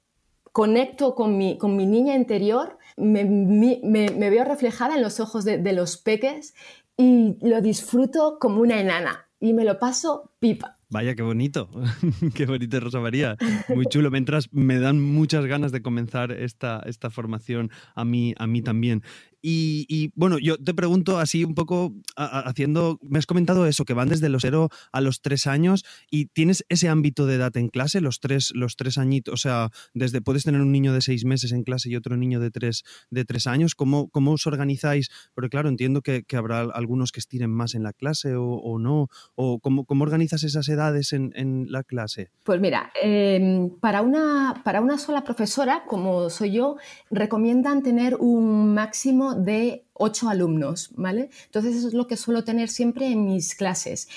conecto 0.53 1.15
con 1.15 1.37
mi, 1.37 1.59
con 1.59 1.77
mi 1.77 1.85
niña 1.85 2.15
interior, 2.15 2.79
me, 2.97 3.25
veo 3.25 4.45
reflejada 4.45 4.95
en 4.95 5.03
los 5.03 5.21
ojos 5.21 5.45
de 5.45 5.73
los 5.75 5.99
peques 5.99 6.55
y 6.97 7.37
lo 7.47 7.61
disfruto 7.61 8.39
como 8.41 8.63
una 8.63 8.81
enana 8.81 9.28
y 9.41 9.53
me 9.53 9.65
lo 9.65 9.79
paso 9.79 10.33
pipa. 10.41 10.79
Vaya, 10.91 11.15
qué 11.15 11.23
bonito, 11.23 11.69
qué 12.35 12.47
bonito 12.47 12.81
Rosa 12.81 13.01
María, 13.01 13.37
muy 13.69 13.85
chulo. 13.87 14.11
Mientras 14.11 14.53
me 14.53 14.79
dan 14.79 15.01
muchas 15.01 15.45
ganas 15.45 15.71
de 15.71 15.83
comenzar 15.83 16.33
esta, 16.33 16.83
esta 16.87 17.11
formación 17.11 17.71
a 17.95 18.05
mí, 18.05 18.35
a 18.39 18.47
mí 18.47 18.63
también. 18.63 19.03
Y, 19.51 20.13
bueno, 20.15 20.39
yo 20.39 20.59
te 20.59 20.75
pregunto 20.75 21.19
así 21.19 21.45
un 21.45 21.55
poco 21.55 21.95
haciendo, 22.17 22.99
me 23.03 23.19
has 23.19 23.27
comentado 23.27 23.67
eso, 23.67 23.85
que 23.85 23.95
van 23.95 24.09
desde 24.09 24.29
los 24.29 24.43
0 24.43 24.69
a 24.93 25.01
los 25.01 25.23
3 25.23 25.47
años 25.47 25.85
y 26.11 26.27
tienes 26.27 26.65
ese 26.69 26.89
ámbito 26.89 27.25
de 27.27 27.37
edad 27.37 27.57
en 27.57 27.69
clase, 27.69 28.01
los 28.01 28.21
tres, 28.21 28.53
los 28.55 28.77
tres 28.77 28.99
añitos, 28.99 29.33
o 29.33 29.37
sea, 29.37 29.71
desde 29.95 30.21
puedes 30.21 30.45
tener 30.45 30.61
un 30.61 30.71
niño 30.71 30.93
de 30.93 31.01
6 31.01 31.25
meses 31.25 31.53
en 31.53 31.63
clase 31.63 31.89
y 31.89 31.97
otro 31.97 32.17
niño 32.17 32.41
de 32.41 32.51
3, 32.51 32.83
de 33.11 33.25
tres 33.25 33.47
años, 33.47 33.75
¿Cómo, 33.75 34.09
¿cómo 34.11 34.33
os 34.33 34.47
organizáis? 34.47 35.09
Porque 35.35 35.49
claro, 35.49 35.69
entiendo 35.69 36.03
que, 36.03 36.25
habrá 36.37 36.61
algunos 36.61 37.11
que 37.11 37.21
estiren 37.21 37.51
más 37.51 37.75
en 37.75 37.83
la 37.83 37.93
clase 37.93 38.35
o, 38.37 38.79
no, 38.79 39.09
o 39.35 39.59
¿cómo, 39.61 39.85
cómo 39.85 40.05
organizas 40.05 40.43
esas 40.45 40.69
edades 40.69 41.13
en, 41.13 41.33
la 41.69 41.83
clase. 41.83 42.31
Pues 42.45 42.61
mira, 42.61 42.93
em, 43.03 43.71
para, 43.81 44.03
una, 44.03 44.63
para 44.65 44.81
una 44.81 44.99
sola 44.99 45.25
profesora, 45.25 45.85
como 45.87 46.31
soy 46.31 46.53
yo, 46.53 46.77
recomiendan 47.11 47.83
tener 47.83 48.17
un 48.17 48.75
máximo 48.75 49.38
de 49.39 49.85
ocho 49.93 50.29
alumnos, 50.29 50.91
¿vale? 50.97 51.31
Entonces 51.47 51.77
eso 51.77 51.89
es 51.89 51.95
lo 51.95 52.07
que 52.07 52.17
suelo 52.17 52.45
tener 52.45 52.69
siempre 52.69 53.07
en 53.07 53.25
mis 53.27 53.55
clases. 53.55 54.09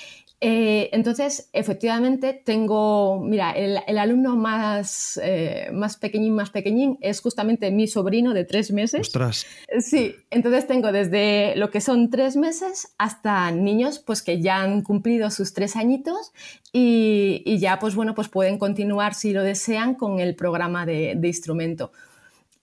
Eh, 0.44 0.90
entonces, 0.90 1.48
efectivamente, 1.52 2.32
tengo, 2.44 3.20
mira, 3.20 3.52
el, 3.52 3.78
alumno 3.96 4.34
más, 4.34 5.20
eh, 5.22 5.68
más 5.72 5.96
pequeñín, 5.96 6.34
más 6.34 6.50
pequeñín 6.50 6.98
es 7.00 7.20
justamente 7.20 7.70
mi 7.70 7.86
sobrino 7.86 8.34
de 8.34 8.44
tres 8.44 8.72
meses. 8.72 9.02
¡Ostras! 9.02 9.46
Sí, 9.78 10.16
entonces 10.30 10.66
tengo 10.66 10.90
desde 10.90 11.54
lo 11.54 11.70
que 11.70 11.80
son 11.80 12.10
tres 12.10 12.34
meses 12.34 12.92
hasta 12.98 13.52
niños 13.52 14.00
pues 14.00 14.20
que 14.20 14.40
ya 14.40 14.62
han 14.62 14.82
cumplido 14.82 15.30
sus 15.30 15.54
tres 15.54 15.76
añitos 15.76 16.32
y, 16.72 17.56
ya 17.58 17.78
pues 17.78 17.94
bueno, 17.94 18.16
pues 18.16 18.28
pueden 18.28 18.58
continuar 18.58 19.14
si 19.14 19.32
lo 19.32 19.44
desean 19.44 19.94
con 19.94 20.18
el 20.18 20.34
programa 20.34 20.86
de, 20.86 21.14
de 21.16 21.28
instrumento. 21.28 21.92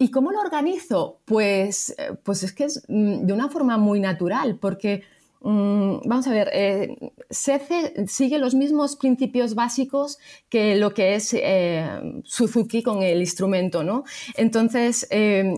¿Y 0.01 0.11
cómo 0.11 0.31
lo 0.31 0.39
organizo? 0.39 1.19
Pues, 1.25 1.93
eh, 1.97 2.13
pues 2.23 2.43
es 2.43 2.53
que 2.53 2.63
es 2.63 2.83
mm, 2.87 3.25
de 3.25 3.33
una 3.33 3.49
forma 3.49 3.77
muy 3.77 3.99
natural, 3.99 4.57
porque, 4.57 5.03
mm, 5.41 6.07
vamos 6.07 6.25
a 6.27 6.31
ver, 6.31 6.49
eh, 6.53 6.95
sigue 7.29 8.37
los 8.39 8.55
mismos 8.55 8.95
principios 8.95 9.55
básicos 9.55 10.17
que 10.47 10.77
lo 10.77 10.93
que 10.93 11.15
es 11.15 11.33
eh, 11.33 11.85
Suzuki 12.23 12.81
con 12.81 13.03
el 13.03 13.19
instrumento, 13.19 13.83
¿no? 13.83 14.05
Entonces, 14.37 15.05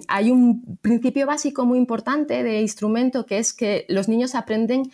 hay 0.07 0.31
un 0.31 0.77
principio 0.81 1.27
básico 1.27 1.65
muy 1.65 1.77
importante 1.77 2.43
de 2.43 2.61
instrumento 2.61 3.27
que 3.27 3.37
es 3.37 3.53
que 3.53 3.85
los 3.89 4.07
niños 4.09 4.33
aprenden 4.35 4.91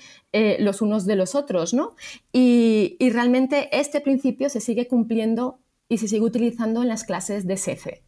los 0.60 0.82
unos 0.82 1.06
de 1.06 1.16
los 1.16 1.36
otros, 1.36 1.74
¿no? 1.74 1.96
Y, 2.34 2.98
y 3.00 3.10
realmente 3.12 3.70
este 3.72 4.02
principio 4.02 4.50
se 4.50 4.60
sigue 4.60 4.88
cumpliendo 4.88 5.60
y 5.90 6.00
se 6.00 6.08
sigue 6.08 6.26
utilizando 6.26 6.82
en 6.82 6.90
las 6.90 7.04
clases 7.06 7.48
de 7.48 7.58
SECE 7.58 8.07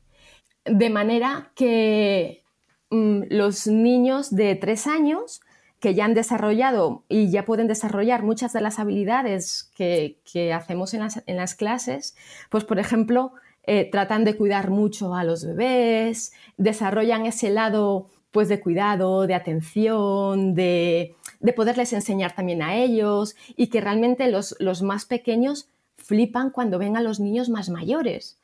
de 0.65 0.89
manera 0.89 1.51
que 1.55 2.43
mm, 2.89 3.23
los 3.29 3.67
niños 3.67 4.33
de 4.35 4.55
tres 4.55 4.87
años 4.87 5.41
que 5.79 5.95
ya 5.95 6.05
han 6.05 6.13
desarrollado 6.13 7.03
y 7.07 7.29
ya 7.29 7.45
pueden 7.45 7.67
desarrollar 7.67 8.23
muchas 8.23 8.51
de 8.53 8.61
las 8.61 8.79
habilidades 8.79 9.71
que, 9.75 10.17
hacemos 10.53 10.93
en 10.93 11.37
las, 11.37 11.55
clases, 11.55 12.15
pues 12.49 12.65
por 12.65 12.79
ejemplo, 12.79 13.31
eh, 13.63 13.89
tratan 13.89 14.25
de 14.25 14.35
cuidar 14.35 14.69
mucho 14.69 15.15
a 15.15 15.23
los 15.23 15.45
bebés, 15.45 16.33
desarrollan 16.57 17.25
ese 17.25 17.49
lado 17.49 18.09
pues 18.31 18.47
de 18.49 18.59
cuidado, 18.59 19.25
de 19.25 19.33
atención, 19.33 20.53
de, 20.53 21.15
poderles 21.55 21.93
enseñar 21.93 22.35
también 22.35 22.61
a 22.61 22.75
ellos 22.75 23.35
y 23.55 23.67
que 23.67 23.81
realmente 23.81 24.29
los, 24.29 24.55
los 24.59 24.81
más 24.81 25.05
pequeños 25.05 25.69
flipan 25.97 26.51
cuando 26.51 26.77
ven 26.77 26.97
a 26.97 27.01
los 27.01 27.19
niños 27.19 27.49
más 27.49 27.69
mayores 27.69 28.38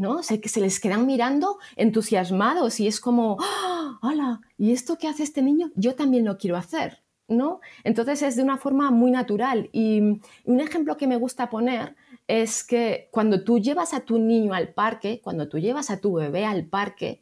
¿no? 0.00 0.22
Se, 0.22 0.40
se 0.48 0.60
les 0.60 0.80
quedan 0.80 1.04
mirando 1.06 1.58
entusiasmados 1.76 2.80
y 2.80 2.86
es 2.86 3.00
como, 3.00 3.36
¡Ah! 3.38 3.98
¡Hola! 4.00 4.40
¿Y 4.56 4.72
esto 4.72 4.96
que 4.96 5.06
hace 5.06 5.22
este 5.22 5.42
niño? 5.42 5.70
Yo 5.74 5.94
también 5.94 6.24
lo 6.24 6.38
quiero 6.38 6.56
hacer, 6.56 7.02
¿no? 7.28 7.60
Entonces 7.84 8.22
es 8.22 8.34
de 8.34 8.42
una 8.42 8.56
forma 8.56 8.90
muy 8.90 9.10
natural. 9.10 9.68
Y 9.72 10.00
un 10.44 10.60
ejemplo 10.60 10.96
que 10.96 11.06
me 11.06 11.16
gusta 11.16 11.50
poner 11.50 11.96
es 12.26 12.64
que 12.64 13.08
cuando 13.10 13.44
tú 13.44 13.58
llevas 13.58 13.92
a 13.92 14.00
tu 14.00 14.18
niño 14.18 14.54
al 14.54 14.72
parque, 14.72 15.20
cuando 15.22 15.48
tú 15.48 15.58
llevas 15.58 15.90
a 15.90 16.00
tu 16.00 16.14
bebé 16.14 16.46
al 16.46 16.64
parque, 16.64 17.20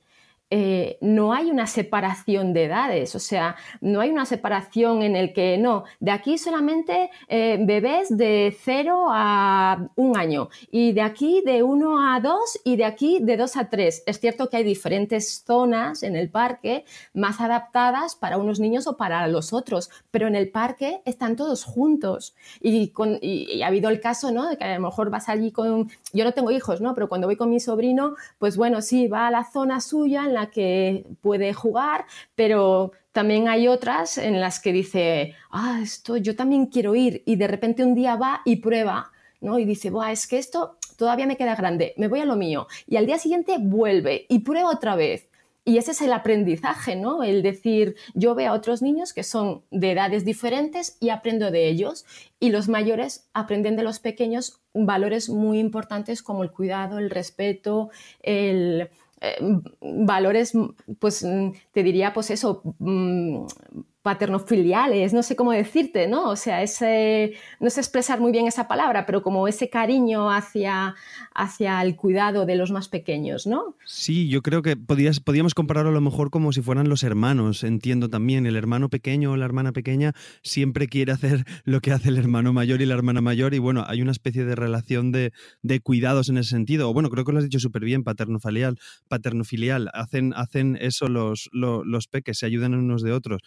eh, 0.51 0.97
no 1.03 1.35
hay 1.35 1.51
una 1.51 1.67
separación 1.67 2.55
de 2.55 2.65
edades, 2.65 3.15
o 3.15 3.19
sea, 3.19 3.57
no 3.83 4.01
hay 4.01 4.09
una 4.09 4.25
separación 4.25 5.03
en 5.03 5.15
el 5.15 5.35
que 5.35 5.59
no, 5.59 5.85
de 6.01 6.11
aquí 6.11 6.39
solamente 6.39 7.11
eh, 7.29 7.59
bebés 7.61 8.17
de 8.17 8.57
0 8.59 9.09
a 9.11 9.89
un 9.97 10.17
año 10.17 10.49
y 10.71 10.93
de 10.93 11.03
aquí 11.03 11.43
de 11.45 11.63
1 11.63 12.15
a 12.15 12.21
2 12.21 12.61
y 12.65 12.77
de 12.77 12.87
aquí 12.87 13.19
de 13.21 13.37
2 13.37 13.57
a 13.59 13.69
3. 13.69 14.05
Es 14.07 14.21
cierto 14.21 14.49
que 14.49 14.57
hay 14.57 14.65
diferentes 14.65 15.45
zonas 15.47 16.03
en 16.03 16.17
el 16.17 16.31
parque 16.31 16.87
más 17.13 17.41
adaptadas 17.43 18.15
para 18.15 18.39
unos 18.39 18.59
niños 18.59 18.87
o 18.87 18.97
para 18.97 19.29
los 19.29 19.53
otros, 19.53 19.91
pero 20.11 20.29
en 20.29 20.35
el 20.35 20.51
parque 20.51 21.03
están 21.05 21.37
todos 21.37 21.65
juntos 21.65 22.35
y, 22.61 22.93
ha 23.63 23.67
habido 23.67 23.91
el 23.91 24.01
caso, 24.01 24.31
¿no? 24.33 24.49
De 24.49 24.57
que 24.57 24.65
a 24.65 24.75
lo 24.75 24.81
mejor 24.81 25.11
vas 25.11 25.29
allí 25.29 25.53
con, 25.53 25.91
yo 26.15 26.25
no 26.25 26.33
tengo 26.33 26.51
hijos, 26.51 26.81
¿no? 26.81 26.95
Pero 26.95 27.09
cuando 27.09 27.27
voy 27.27 27.37
con 27.37 27.51
mi 27.51 27.61
sobrino, 27.61 28.15
pues 28.39 28.57
bueno, 28.57 28.81
sí, 28.81 29.09
va 29.09 29.27
a 29.27 29.31
la 29.31 29.45
zona 29.45 29.81
suya 29.81 30.25
en 30.25 30.38
que 30.47 31.05
puede 31.21 31.53
jugar, 31.53 32.07
pero 32.35 32.93
también 33.13 33.49
hay 33.49 33.69
otras 33.69 34.17
en 34.17 34.41
las 34.41 34.61
que 34.61 34.73
dice, 34.73 35.35
ah, 35.51 35.81
esto 35.83 36.17
yo 36.17 36.37
también 36.37 36.67
quiero 36.67 36.95
ir 36.95 37.23
y 37.27 37.37
de 37.37 37.49
repente 37.49 37.85
un 37.85 37.95
día 37.95 38.17
va 38.17 38.43
y 38.45 38.57
prueba, 38.57 39.11
¿no? 39.41 39.59
Y 39.59 39.65
dice, 39.65 39.93
es 40.11 40.27
que 40.27 40.39
esto 40.39 40.77
todavía 40.97 41.27
me 41.27 41.37
queda 41.37 41.57
grande, 41.57 41.95
me 41.97 42.09
voy 42.09 42.21
a 42.21 42.25
lo 42.25 42.37
mío. 42.37 42.69
Y 42.87 42.97
al 42.97 43.07
día 43.07 43.19
siguiente 43.19 43.57
vuelve 43.59 44.27
y 44.29 44.41
prueba 44.41 44.71
otra 44.71 44.97
vez. 44.97 45.29
Y 45.65 45.77
ese 45.77 45.91
es 45.91 46.01
el 46.01 46.15
aprendizaje, 46.15 46.97
¿no? 46.97 47.23
El 47.23 47.43
decir, 47.43 47.97
yo 48.15 48.35
veo 48.35 48.53
a 48.53 48.55
otros 48.55 48.81
niños 48.81 49.13
que 49.13 49.23
son 49.23 49.63
de 49.71 49.93
edades 49.93 50.25
diferentes 50.25 50.97
y 50.99 51.11
aprendo 51.11 51.51
de 51.51 51.69
ellos. 51.69 52.07
Y 52.41 52.49
los 52.49 52.69
mayores 52.69 53.29
aprenden 53.35 53.77
de 53.77 53.83
los 53.83 53.99
pequeños 53.99 54.61
valores 54.73 55.29
muy 55.29 55.59
importantes 55.59 56.23
como 56.23 56.43
el 56.43 56.53
cuidado, 56.53 56.99
el 56.99 57.11
respeto, 57.11 57.91
el, 58.23 58.89
eh, 59.21 59.39
valores, 59.81 60.53
pues 60.99 61.27
te 61.73 61.83
diría, 61.83 62.13
pues 62.13 62.31
eso, 62.31 62.63
mm, 62.79 63.47
paternofiliales, 64.03 65.13
no 65.13 65.23
sé 65.23 65.35
cómo 65.35 65.53
decirte, 65.53 66.07
¿no? 66.07 66.31
O 66.31 66.37
sea, 66.37 66.63
ese, 66.63 67.35
no 67.61 67.69
sé 67.69 67.81
expresar 67.81 68.21
muy 68.21 68.31
bien 68.31 68.47
esa 68.47 68.69
palabra, 68.69 69.07
pero 69.07 69.23
como 69.23 69.49
ese 69.49 69.71
cariño 69.71 70.31
hacia, 70.31 70.95
hacia 71.35 71.83
el 71.83 71.97
cuidado 71.97 72.47
de 72.47 72.57
los 72.57 72.71
más 72.71 72.89
pequeños, 72.89 73.47
¿no? 73.47 73.77
Sí, 73.85 74.29
yo 74.29 74.41
creo 74.43 74.63
que 74.63 74.77
podías, 74.77 75.21
podíamos 75.21 75.55
compararlo 75.55 75.91
a 75.91 75.95
lo 75.95 76.01
mejor 76.01 76.31
como 76.31 76.53
si 76.53 76.63
fueran 76.63 76.89
los 76.89 77.03
hermanos, 77.03 77.65
entiendo 77.65 78.09
también, 78.09 78.47
el 78.47 78.57
hermano 78.57 78.89
pequeño 78.89 79.33
o 79.33 79.37
la 79.37 79.45
hermana 79.45 79.73
pequeña 79.73 80.13
siempre 80.43 80.87
quiere 80.87 81.13
hacer 81.13 81.45
lo 81.65 81.81
que 81.81 81.93
hace 81.93 82.09
el 82.11 82.19
hermano 82.19 82.53
mayor 82.53 82.81
y 82.81 82.87
la 82.87 82.95
hermana 82.95 83.21
mayor 83.21 83.53
y 83.53 83.59
bueno, 83.59 83.85
hay 83.87 84.01
una 84.01 84.13
especie 84.13 84.45
de 84.45 84.55
relación 84.55 85.11
de, 85.11 85.33
de 85.63 85.81
cuidados 85.81 86.29
en 86.29 86.39
ese 86.39 86.51
sentido, 86.51 86.89
o 86.89 86.95
bueno, 86.95 87.11
creo 87.11 87.25
que 87.25 87.33
lo 87.33 87.39
has 87.39 87.45
dicho 87.45 87.59
súper 87.59 87.85
bien, 87.85 88.05
paternofilial, 88.05 88.79
paternofilial, 89.09 89.91
hacen, 89.93 90.33
hacen 90.35 90.79
eso 90.81 91.09
los, 91.09 91.51
los, 91.53 91.85
los 91.85 92.07
peques, 92.07 92.39
se 92.39 92.47
ayudan 92.47 92.75
unos 92.75 93.03
de 93.03 93.13
otros 93.13 93.43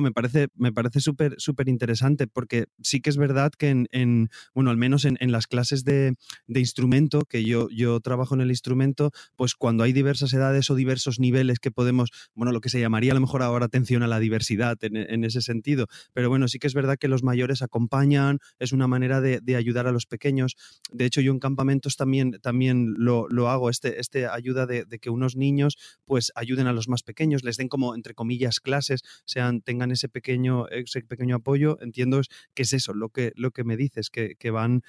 me 0.00 0.12
parece, 0.12 0.48
me 0.54 0.72
parece 0.72 1.00
súper 1.00 1.34
súper 1.38 1.68
interesante 1.68 2.26
porque 2.26 2.66
sí 2.82 3.00
que 3.00 3.10
es 3.10 3.16
verdad 3.16 3.52
que 3.56 3.86
en, 3.90 4.30
bueno, 4.54 4.70
al 4.70 4.76
menos 4.76 5.04
en, 5.04 5.16
las 5.32 5.46
clases 5.46 5.84
de, 5.84 6.14
instrumento, 6.48 7.22
que 7.22 7.44
yo, 7.44 7.68
yo 7.70 8.00
trabajo 8.00 8.34
en 8.34 8.40
el 8.40 8.50
instrumento, 8.50 9.10
pues 9.36 9.54
cuando 9.54 9.84
hay 9.84 9.92
diversas 9.92 10.32
edades 10.32 10.70
o 10.70 10.74
diversos 10.74 11.18
niveles 11.18 11.58
que 11.58 11.70
podemos, 11.70 12.10
bueno, 12.34 12.52
lo 12.52 12.60
que 12.60 12.68
se 12.68 12.80
llamaría 12.80 13.12
a 13.12 13.14
lo 13.14 13.20
mejor 13.20 13.42
ahora 13.42 13.66
atención 13.66 14.02
a 14.02 14.06
la 14.06 14.18
diversidad 14.18 14.76
en, 14.82 15.24
ese 15.24 15.42
sentido, 15.42 15.86
pero 16.12 16.28
bueno, 16.28 16.48
sí 16.48 16.58
que 16.58 16.66
es 16.66 16.74
verdad 16.74 16.96
que 16.98 17.08
los 17.08 17.22
mayores 17.22 17.62
acompañan, 17.62 18.38
es 18.58 18.72
una 18.72 18.86
manera 18.86 19.20
de, 19.20 19.40
ayudar 19.56 19.88
a 19.88 19.92
los 19.92 20.06
pequeños. 20.06 20.56
De 20.92 21.04
hecho, 21.04 21.20
yo 21.20 21.32
en 21.32 21.40
campamentos 21.40 21.96
también, 21.96 22.38
también 22.40 22.94
lo, 22.96 23.26
hago, 23.48 23.68
este, 23.68 24.00
este 24.00 24.26
ayuda 24.26 24.66
de, 24.66 24.86
que 25.00 25.10
unos 25.10 25.36
niños 25.36 25.76
pues 26.04 26.32
ayuden 26.34 26.66
a 26.66 26.72
los 26.72 26.88
más 26.88 27.02
pequeños, 27.02 27.42
les 27.44 27.56
den 27.56 27.68
como, 27.68 27.94
entre 27.94 28.14
comillas, 28.14 28.60
clases, 28.60 29.02
sean, 29.24 29.60
tengan 29.60 29.79
ese 29.90 30.08
pequeño, 30.08 30.68
ese 30.68 31.02
pequeño 31.02 31.36
apoyo, 31.36 31.78
entiendo 31.80 32.20
que 32.54 32.62
es 32.62 32.72
eso, 32.72 32.92
lo 32.94 33.08
que, 33.08 33.32
lo 33.36 33.50
que 33.50 33.64
me 33.64 33.76
dices, 33.76 34.10
que, 34.10 34.36
que 34.36 34.50
van 34.50 34.82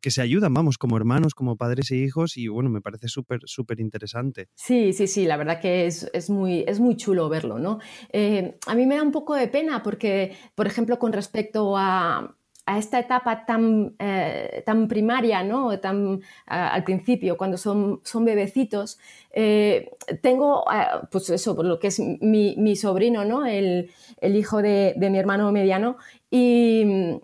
que, 0.00 0.10
se 0.10 0.22
ayudan, 0.22 0.54
vamos, 0.54 0.78
como 0.78 0.96
hermanos, 0.96 1.34
como 1.34 1.56
padres 1.56 1.90
e 1.90 1.96
hijos, 1.96 2.36
y 2.36 2.46
bueno, 2.46 2.70
me 2.70 2.80
parece 2.80 3.08
súper, 3.08 3.40
súper 3.46 3.80
interesante. 3.80 4.48
Sí, 4.54 4.92
sí, 4.92 5.08
sí, 5.08 5.24
la 5.24 5.36
verdad 5.36 5.60
que 5.60 5.86
es, 5.86 6.08
es, 6.12 6.30
muy, 6.30 6.64
es 6.68 6.78
muy 6.78 6.96
chulo 6.96 7.28
verlo, 7.28 7.58
¿no? 7.58 7.80
Eh, 8.10 8.56
a 8.66 8.74
mí 8.76 8.86
me 8.86 8.94
da 8.94 9.02
un 9.02 9.10
poco 9.10 9.34
de 9.34 9.48
pena 9.48 9.82
porque, 9.82 10.36
por 10.54 10.68
ejemplo, 10.68 11.00
con 11.00 11.12
respecto 11.12 11.76
a, 11.76 12.36
a 12.64 12.78
esta 12.78 12.98
etapa 12.98 13.44
tan, 13.44 13.94
eh, 13.98 14.62
tan 14.64 14.86
primaria, 14.86 15.42
¿no? 15.42 15.78
tan 15.80 16.20
al 16.46 16.84
principio, 16.84 17.36
cuando 17.36 17.56
son, 17.56 18.00
son 18.04 18.24
bebecitos, 18.24 18.98
eh, 19.32 19.90
tengo, 20.20 20.64
pues 21.10 21.30
eso, 21.30 21.56
por 21.56 21.64
lo 21.64 21.78
que 21.78 21.88
es 21.88 21.98
mi, 21.98 22.54
mi 22.56 22.76
sobrino, 22.76 23.24
¿no? 23.24 23.46
el, 23.46 23.90
el 24.20 24.36
hijo 24.36 24.62
de, 24.62 24.94
de, 24.96 25.10
mi 25.10 25.18
hermano 25.18 25.50
mediano, 25.50 25.96
y, 26.30 27.18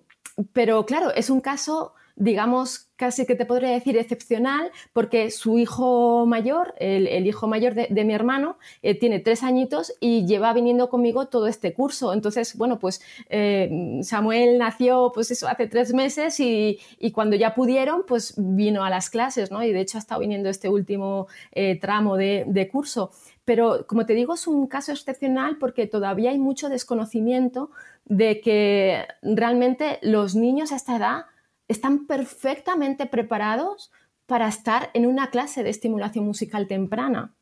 pero 0.52 0.84
claro, 0.86 1.12
es 1.14 1.30
un 1.30 1.40
caso 1.40 1.94
digamos, 2.18 2.88
casi 2.96 3.26
que 3.26 3.36
te 3.36 3.46
podría 3.46 3.70
decir 3.70 3.96
excepcional, 3.96 4.72
porque 4.92 5.30
su 5.30 5.56
hijo 5.56 6.26
mayor, 6.26 6.74
el, 6.78 7.26
hijo 7.26 7.46
mayor 7.46 7.74
de, 7.74 8.04
mi 8.04 8.12
hermano, 8.12 8.58
eh, 8.82 8.98
tiene 8.98 9.20
tres 9.20 9.44
añitos 9.44 9.94
y 10.00 10.26
lleva 10.26 10.52
viniendo 10.52 10.88
conmigo 10.90 11.26
todo 11.26 11.46
este 11.46 11.72
curso. 11.72 12.12
Entonces, 12.12 12.56
bueno, 12.56 12.80
pues 12.80 13.00
eh, 13.30 14.00
Samuel 14.02 14.58
nació, 14.58 15.12
pues 15.14 15.30
eso, 15.30 15.46
hace 15.46 15.68
tres 15.68 15.94
meses 15.94 16.40
y, 16.40 16.80
cuando 17.14 17.36
ya 17.36 17.54
pudieron, 17.54 18.02
pues 18.06 18.34
vino 18.36 18.84
a 18.84 18.90
las 18.90 19.10
clases, 19.10 19.50
¿no? 19.50 19.62
Y 19.62 19.72
de 19.72 19.80
hecho 19.80 19.96
ha 19.96 20.00
estado 20.00 20.20
viniendo 20.20 20.48
este 20.48 20.68
último 20.68 21.28
eh, 21.52 21.78
tramo 21.80 22.16
de, 22.16 22.44
de 22.46 22.68
curso. 22.68 23.12
Pero, 23.44 23.86
como 23.86 24.06
te 24.06 24.14
digo, 24.14 24.34
es 24.34 24.46
un 24.46 24.66
caso 24.66 24.92
excepcional 24.92 25.56
porque 25.58 25.86
todavía 25.86 26.30
hay 26.30 26.38
mucho 26.38 26.68
desconocimiento 26.68 27.70
de 28.04 28.40
que 28.40 29.06
realmente 29.22 29.98
los 30.02 30.34
niños 30.34 30.72
a 30.72 30.76
esta 30.76 30.96
edad 30.96 31.24
están 31.68 32.06
perfectamente 32.06 33.06
preparados 33.06 33.92
para 34.26 34.48
estar 34.48 34.90
en 34.94 35.06
una 35.06 35.30
clase 35.30 35.62
de 35.62 35.70
estimulación 35.70 36.24
musical 36.24 36.66
temprana. 36.66 37.34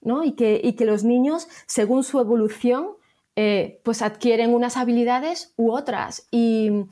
¿no? 0.00 0.24
Y, 0.24 0.32
que, 0.32 0.74
que 0.76 0.84
los 0.84 1.04
niños, 1.04 1.48
según 1.66 2.02
su 2.02 2.18
evolución, 2.18 2.88
eh, 3.36 3.80
pues 3.84 4.02
adquieren 4.02 4.52
unas 4.52 4.76
habilidades 4.76 5.54
u 5.56 5.72
otras. 5.72 6.26
Y, 6.30 6.86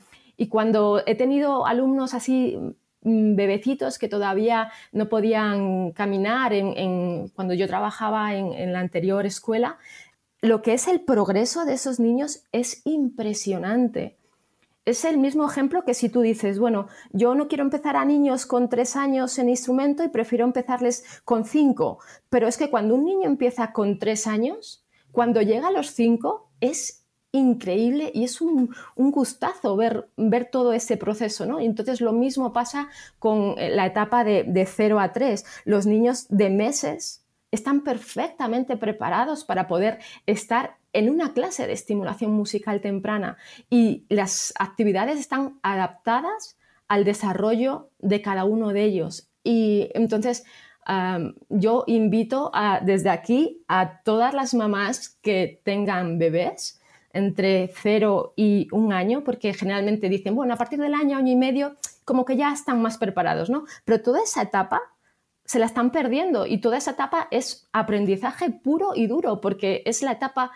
cuando 0.49 1.03
he 1.05 1.13
tenido 1.13 1.67
alumnos 1.67 2.15
así 2.15 2.57
mm, 3.03 3.35
bebecitos 3.35 3.99
que 3.99 4.07
todavía 4.07 4.71
no 4.91 5.07
podían 5.07 5.91
caminar 5.91 6.51
cuando 7.35 7.53
yo 7.53 7.67
trabajaba 7.67 8.33
en 8.33 8.73
la 8.73 8.79
anterior 8.79 9.27
escuela, 9.27 9.77
lo 10.41 10.63
que 10.63 10.73
es 10.73 10.87
el 10.87 11.01
progreso 11.01 11.63
de 11.65 11.73
esos 11.73 11.99
niños 11.99 12.43
es 12.51 12.81
impresionante 12.85 14.17
es 14.91 15.05
el 15.05 15.17
mismo 15.17 15.49
ejemplo 15.49 15.83
que 15.83 15.93
si 15.93 16.09
tú 16.09 16.21
dices, 16.21 16.59
bueno, 16.59 16.87
yo 17.11 17.35
no 17.35 17.47
quiero 17.47 17.63
empezar 17.63 17.95
a 17.95 18.05
niños 18.05 18.45
con 18.45 18.69
tres 18.69 18.95
años 18.95 19.37
en 19.39 19.49
instrumento 19.49 20.03
y 20.03 20.09
prefiero 20.09 20.45
empezarles 20.45 21.03
con 21.25 21.45
cinco, 21.45 21.99
pero 22.29 22.47
es 22.47 22.57
que 22.57 22.69
cuando 22.69 22.95
un 22.95 23.05
niño 23.05 23.27
empieza 23.27 23.73
con 23.73 23.99
tres 23.99 24.27
años, 24.27 24.85
cuando 25.11 25.41
llega 25.41 25.69
a 25.69 25.71
los 25.71 25.87
cinco 25.91 26.51
es 26.59 27.05
increíble 27.31 28.11
y 28.13 28.23
es 28.23 28.41
un, 28.41 28.73
gustazo 28.95 29.75
ver, 29.75 30.09
ver, 30.17 30.49
todo 30.51 30.73
ese 30.73 30.97
proceso, 30.97 31.45
¿no? 31.45 31.61
Y 31.61 31.65
entonces 31.65 32.01
lo 32.01 32.11
mismo 32.11 32.53
pasa 32.53 32.89
con 33.19 33.55
eh, 33.57 33.69
la 33.69 33.85
etapa 33.85 34.23
de, 34.23 34.43
de 34.43 34.65
0 34.65 34.99
a 34.99 35.13
3. 35.13 35.45
Los 35.65 35.85
niños 35.85 36.27
de 36.29 36.49
meses 36.49 37.21
están 37.51 37.81
perfectamente 37.81 38.77
preparados 38.77 39.43
para 39.43 39.67
poder 39.67 39.99
estar 40.25 40.77
en 40.93 41.09
una 41.09 41.33
clase 41.33 41.67
de 41.67 41.73
estimulación 41.73 42.31
musical 42.31 42.81
temprana 42.81 43.37
y 43.69 44.05
las 44.09 44.53
actividades 44.57 45.19
están 45.19 45.59
adaptadas 45.61 46.57
al 46.87 47.03
desarrollo 47.03 47.89
de 47.99 48.21
cada 48.21 48.45
uno 48.45 48.69
de 48.69 48.83
ellos. 48.83 49.29
Y 49.43 49.89
entonces 49.93 50.43
yo 51.49 51.83
invito 51.87 52.51
desde 52.81 53.09
aquí 53.09 53.63
a 53.67 54.01
todas 54.03 54.33
las 54.33 54.53
mamás 54.53 55.17
que 55.21 55.61
tengan 55.63 56.17
bebés 56.17 56.81
entre 57.13 57.71
cero 57.75 58.33
y 58.35 58.67
un 58.71 58.91
año, 58.93 59.23
porque 59.23 59.53
generalmente 59.53 60.09
dicen, 60.09 60.35
bueno, 60.35 60.53
a 60.53 60.57
partir 60.57 60.79
del 60.79 60.93
año, 60.93 61.17
año 61.17 61.31
y 61.31 61.35
medio, 61.35 61.75
como 62.03 62.25
que 62.25 62.35
ya 62.37 62.51
están 62.51 62.81
más 62.81 62.97
preparados, 62.97 63.49
¿no? 63.49 63.65
Pero 63.85 64.01
toda 64.01 64.23
esa 64.23 64.41
etapa 64.41 64.81
se 65.45 65.59
la 65.59 65.65
están 65.65 65.91
perdiendo 65.91 66.45
y 66.45 66.59
toda 66.59 66.77
esa 66.77 66.91
etapa 66.91 67.27
es 67.31 67.67
aprendizaje 67.73 68.51
puro 68.51 68.91
y 68.95 69.07
duro, 69.07 69.41
porque 69.41 69.83
es 69.85 70.01
la 70.01 70.13
etapa 70.13 70.51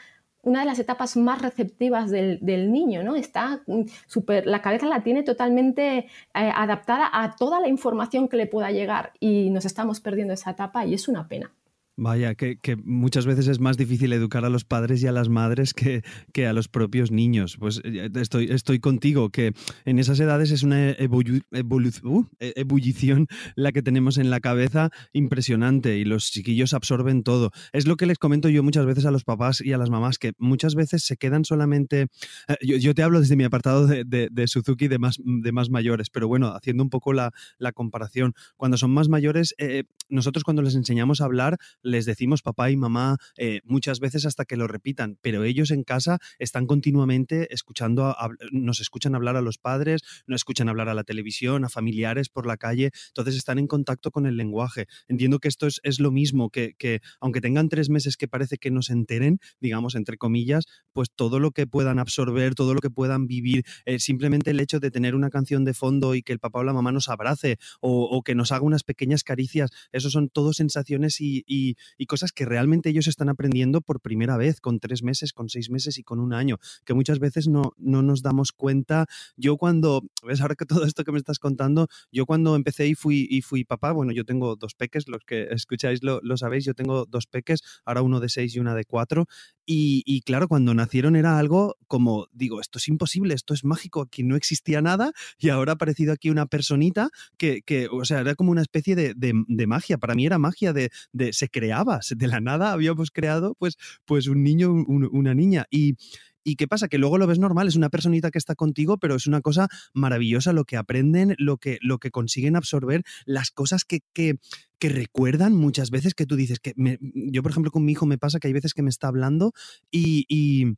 una 0.46 0.60
de 0.60 0.66
las 0.68 0.80
etapas 0.80 1.18
más 1.18 1.42
receptivas 1.42 2.12
del, 2.12 2.72
niño, 2.72 3.04
¿no? 3.04 3.16
Está 3.16 3.64
mm, 3.66 3.82
súper, 4.08 4.46
la 4.46 4.62
cabeza 4.62 4.86
la 4.86 5.04
tiene 5.04 5.24
totalmente 5.24 5.98
eh, 5.98 6.06
adaptada 6.34 7.10
a 7.12 7.36
toda 7.36 7.60
la 7.60 7.68
información 7.68 8.28
que 8.30 8.38
le 8.38 8.46
pueda 8.46 8.72
llegar 8.72 9.12
y 9.20 9.50
nos 9.50 9.66
estamos 9.66 10.00
perdiendo 10.00 10.34
esa 10.34 10.52
etapa 10.52 10.86
y 10.86 10.94
es 10.94 11.08
una 11.08 11.28
pena. 11.28 11.52
Vaya, 11.98 12.36
que, 12.36 12.58
muchas 12.84 13.26
veces 13.26 13.48
es 13.48 13.62
más 13.62 13.78
difícil 13.78 14.12
educar 14.12 14.44
a 14.44 14.50
los 14.50 14.66
padres 14.66 15.02
y 15.02 15.08
a 15.08 15.14
las 15.14 15.30
madres 15.30 15.74
que, 15.74 16.04
que 16.34 16.46
a 16.46 16.52
los 16.52 16.68
propios 16.68 17.10
niños. 17.10 17.56
Pues 17.58 17.80
eh, 17.86 18.10
estoy, 18.16 18.52
estoy 18.52 18.80
contigo, 18.80 19.30
que 19.30 19.54
en 19.86 20.00
esas 20.00 20.20
edades 20.20 20.52
es 20.52 20.64
una 20.64 20.76
uh, 20.76 21.42
e, 21.52 22.54
ebullición 22.56 23.28
la 23.56 23.72
que 23.72 23.82
tenemos 23.82 24.18
en 24.18 24.30
la 24.30 24.42
cabeza 24.42 24.90
impresionante 25.14 25.98
y 25.98 26.04
los 26.04 26.32
chiquillos 26.32 26.74
absorben 26.74 27.24
todo. 27.24 27.52
Es 27.72 27.88
lo 27.88 27.96
que 27.96 28.08
les 28.08 28.18
comento 28.18 28.50
yo 28.50 28.62
muchas 28.62 28.86
veces 28.86 29.06
a 29.06 29.12
los 29.12 29.24
papás 29.24 29.62
y 29.62 29.72
a 29.72 29.78
las 29.78 29.90
mamás, 29.90 30.20
que 30.20 30.34
muchas 30.38 30.76
veces 30.76 31.04
se 31.04 31.16
quedan 31.16 31.46
solamente... 31.46 32.08
Eh, 32.50 32.78
yo, 32.80 32.94
te 32.94 33.04
hablo 33.04 33.22
desde 33.22 33.38
mi 33.38 33.46
apartado 33.46 33.88
de, 33.88 34.04
de, 34.04 34.48
Suzuki 34.48 34.90
de 34.90 35.00
más, 35.00 35.18
de 35.24 35.52
más 35.54 35.70
mayores, 35.70 36.10
pero 36.10 36.28
bueno, 36.28 36.48
haciendo 36.54 36.84
un 36.84 36.90
poco 36.90 37.14
la, 37.14 37.32
la 37.58 37.72
comparación. 37.72 38.34
Cuando 38.58 38.76
son 38.76 38.92
más 38.92 39.08
mayores, 39.08 39.56
eh, 39.60 39.86
nosotros 40.10 40.44
cuando 40.44 40.62
les 40.62 40.76
enseñamos 40.76 41.22
a 41.22 41.26
hablar, 41.26 41.58
les 41.86 42.06
decimos 42.06 42.42
papá 42.42 42.72
y 42.72 42.78
mamá 42.78 43.18
eh, 43.38 43.62
muchas 43.64 44.00
veces 44.00 44.26
hasta 44.26 44.46
que 44.46 44.58
lo 44.58 44.68
repitan, 44.68 45.18
pero 45.22 45.44
ellos 45.44 45.72
en 45.72 45.84
casa 45.84 46.20
están 46.40 46.66
continuamente 46.66 47.54
escuchando, 47.54 48.16
nos 48.52 48.80
escuchan 48.80 49.16
hablar 49.16 49.36
a 49.36 49.42
los 49.42 49.58
padres, 49.58 50.02
nos 50.28 50.40
escuchan 50.40 50.68
hablar 50.68 50.90
a 50.90 50.94
la 50.94 51.04
televisión, 51.04 51.64
a 51.64 51.70
familiares 51.70 52.30
por 52.30 52.46
la 52.46 52.58
calle, 52.58 52.92
entonces 53.10 53.36
están 53.36 53.60
en 53.60 53.68
contacto 53.68 54.12
con 54.12 54.26
el 54.26 54.36
lenguaje. 54.38 54.88
Entiendo 55.08 55.40
que 55.40 55.48
esto 55.48 55.68
es, 55.68 56.00
lo 56.00 56.12
mismo, 56.12 56.50
que, 56.50 57.02
aunque 57.20 57.42
tengan 57.42 57.70
tres 57.70 57.90
meses 57.90 58.18
que 58.18 58.28
parece 58.28 58.58
que 58.58 58.72
no 58.72 58.82
enteren, 58.90 59.40
digamos, 59.60 59.96
entre 59.96 60.18
comillas, 60.18 60.66
pues 60.92 61.10
todo 61.16 61.40
lo 61.40 61.52
que 61.52 61.68
puedan 61.68 62.00
absorber, 62.00 62.56
todo 62.56 62.74
lo 62.74 62.82
que 62.82 62.90
puedan 62.90 63.28
vivir, 63.28 63.64
eh, 63.86 64.00
simplemente 64.00 64.52
el 64.52 64.60
hecho 64.60 64.80
de 64.80 64.92
tener 64.92 65.16
una 65.16 65.30
canción 65.30 65.64
de 65.64 65.74
fondo 65.74 66.16
y 66.16 66.24
que 66.24 66.34
el 66.34 66.40
papá 66.40 66.60
o 66.60 66.64
la 66.64 66.74
mamá 66.74 66.92
nos 66.92 67.10
abrace 67.10 67.58
o, 67.82 68.22
que 68.24 68.36
nos 68.36 68.52
haga 68.52 68.64
unas 68.64 68.84
pequeñas 68.84 69.24
caricias, 69.24 69.72
eso 69.92 70.10
son 70.10 70.30
todo 70.30 70.54
sensaciones 70.54 71.22
y, 71.22 71.75
cosas 72.08 72.32
que 72.32 72.46
realmente 72.46 72.90
ellos 72.90 73.08
están 73.08 73.30
aprendiendo 73.30 73.82
por 73.82 74.02
primera 74.02 74.38
vez, 74.38 74.62
con 74.62 74.80
tres 74.80 75.04
meses, 75.04 75.34
con 75.34 75.50
seis 75.50 75.70
meses 75.70 75.98
y 75.98 76.04
con 76.04 76.20
un 76.20 76.34
año, 76.34 76.58
que 76.86 76.94
muchas 76.94 77.20
veces 77.20 77.48
no, 77.48 77.74
no 77.78 78.02
nos 78.02 78.22
damos 78.22 78.52
cuenta. 78.52 79.06
Yo 79.36 79.58
cuando, 79.58 80.04
ves 80.26 80.42
ahora 80.42 80.56
que 80.56 80.66
todo 80.66 80.86
esto 80.86 81.04
que 81.04 81.12
me 81.12 81.18
estás 81.18 81.40
contando, 81.40 81.88
yo 82.12 82.26
cuando 82.26 82.56
empecé 82.56 82.88
y 82.88 82.96
fui, 82.96 83.28
y 83.30 83.42
fui 83.42 83.64
papá, 83.64 83.92
bueno, 83.92 84.12
yo 84.12 84.26
tengo 84.26 84.56
dos 84.56 84.76
peques, 84.76 85.08
los 85.08 85.24
que 85.26 85.48
escucháis 85.52 86.04
lo, 86.04 86.20
lo 86.22 86.38
sabéis, 86.38 86.66
yo 86.66 86.74
tengo 86.74 87.06
dos 87.06 87.28
peques, 87.28 87.62
ahora 87.86 88.02
uno 88.02 88.20
de 88.20 88.30
seis 88.30 88.56
y 88.56 88.60
una 88.60 88.76
de 88.76 88.86
cuatro, 88.86 89.28
y, 89.68 90.22
claro, 90.22 90.48
cuando 90.48 90.74
nacieron 90.74 91.16
era 91.16 91.40
algo 91.40 91.78
como, 91.88 92.28
digo, 92.32 92.62
esto 92.62 92.78
es 92.78 92.88
imposible, 92.88 93.34
esto 93.34 93.54
es 93.54 93.64
mágico, 93.64 94.02
aquí 94.02 94.22
no 94.24 94.36
existía 94.36 94.82
nada 94.82 95.12
y 95.40 95.50
ahora 95.50 95.72
ha 95.72 95.76
aparecido 95.76 96.14
aquí 96.14 96.30
una 96.30 96.46
personita 96.46 97.10
que, 97.38 97.62
que 97.64 97.88
o 97.92 98.06
sea, 98.06 98.22
era 98.22 98.36
como 98.36 98.52
una 98.52 98.62
especie 98.62 98.96
de, 98.96 99.14
de, 99.16 99.68
magia. 99.68 99.98
Para 99.98 100.14
mí 100.14 100.26
era 100.26 100.38
magia 100.38 100.72
de, 100.72 100.92
de, 101.14 101.34
se 101.34 101.50
creaba, 101.66 102.00
de 102.16 102.28
la 102.28 102.40
nada 102.40 102.72
habíamos 102.72 103.12
creado 103.12 103.56
pues, 103.58 103.78
pues 104.06 104.28
un 104.28 104.44
niño, 104.44 104.72
una 104.72 105.34
niña. 105.34 105.66
Y, 105.72 105.96
¿Y 106.44 106.58
qué 106.58 106.68
pasa? 106.68 106.88
Que 106.88 107.00
luego 107.00 107.18
lo 107.18 107.26
ves 107.26 107.40
normal, 107.40 107.68
es 107.68 107.76
una 107.76 107.90
personita 107.90 108.30
que 108.30 108.38
está 108.38 108.54
contigo, 108.54 109.00
pero 109.00 109.16
es 109.16 109.26
una 109.26 109.42
cosa 109.42 109.68
maravillosa 109.96 110.54
lo 110.54 110.64
que 110.64 110.78
aprenden, 110.78 111.34
lo 111.40 111.58
que, 111.58 111.80
lo 111.82 111.98
que 111.98 112.12
consiguen 112.12 112.56
absorber, 112.56 113.04
las 113.26 113.50
cosas 113.50 113.84
que, 113.84 114.02
que, 114.14 114.36
que 114.78 114.90
recuerdan 114.90 115.56
muchas 115.56 115.90
veces 115.90 116.14
que 116.14 116.28
tú 116.28 116.36
dices 116.36 116.60
que 116.60 116.76
yo, 116.76 117.42
por 117.42 117.50
ejemplo, 117.50 117.72
con 117.72 117.84
mi 117.84 117.94
hijo 117.94 118.06
me 118.06 118.20
pasa 118.20 118.40
que 118.40 118.48
hay 118.48 118.54
veces 118.54 118.76
que 118.76 118.84
me 118.84 118.92
está 118.92 119.08
hablando 119.08 119.54
y, 119.90 120.26
y 120.30 120.76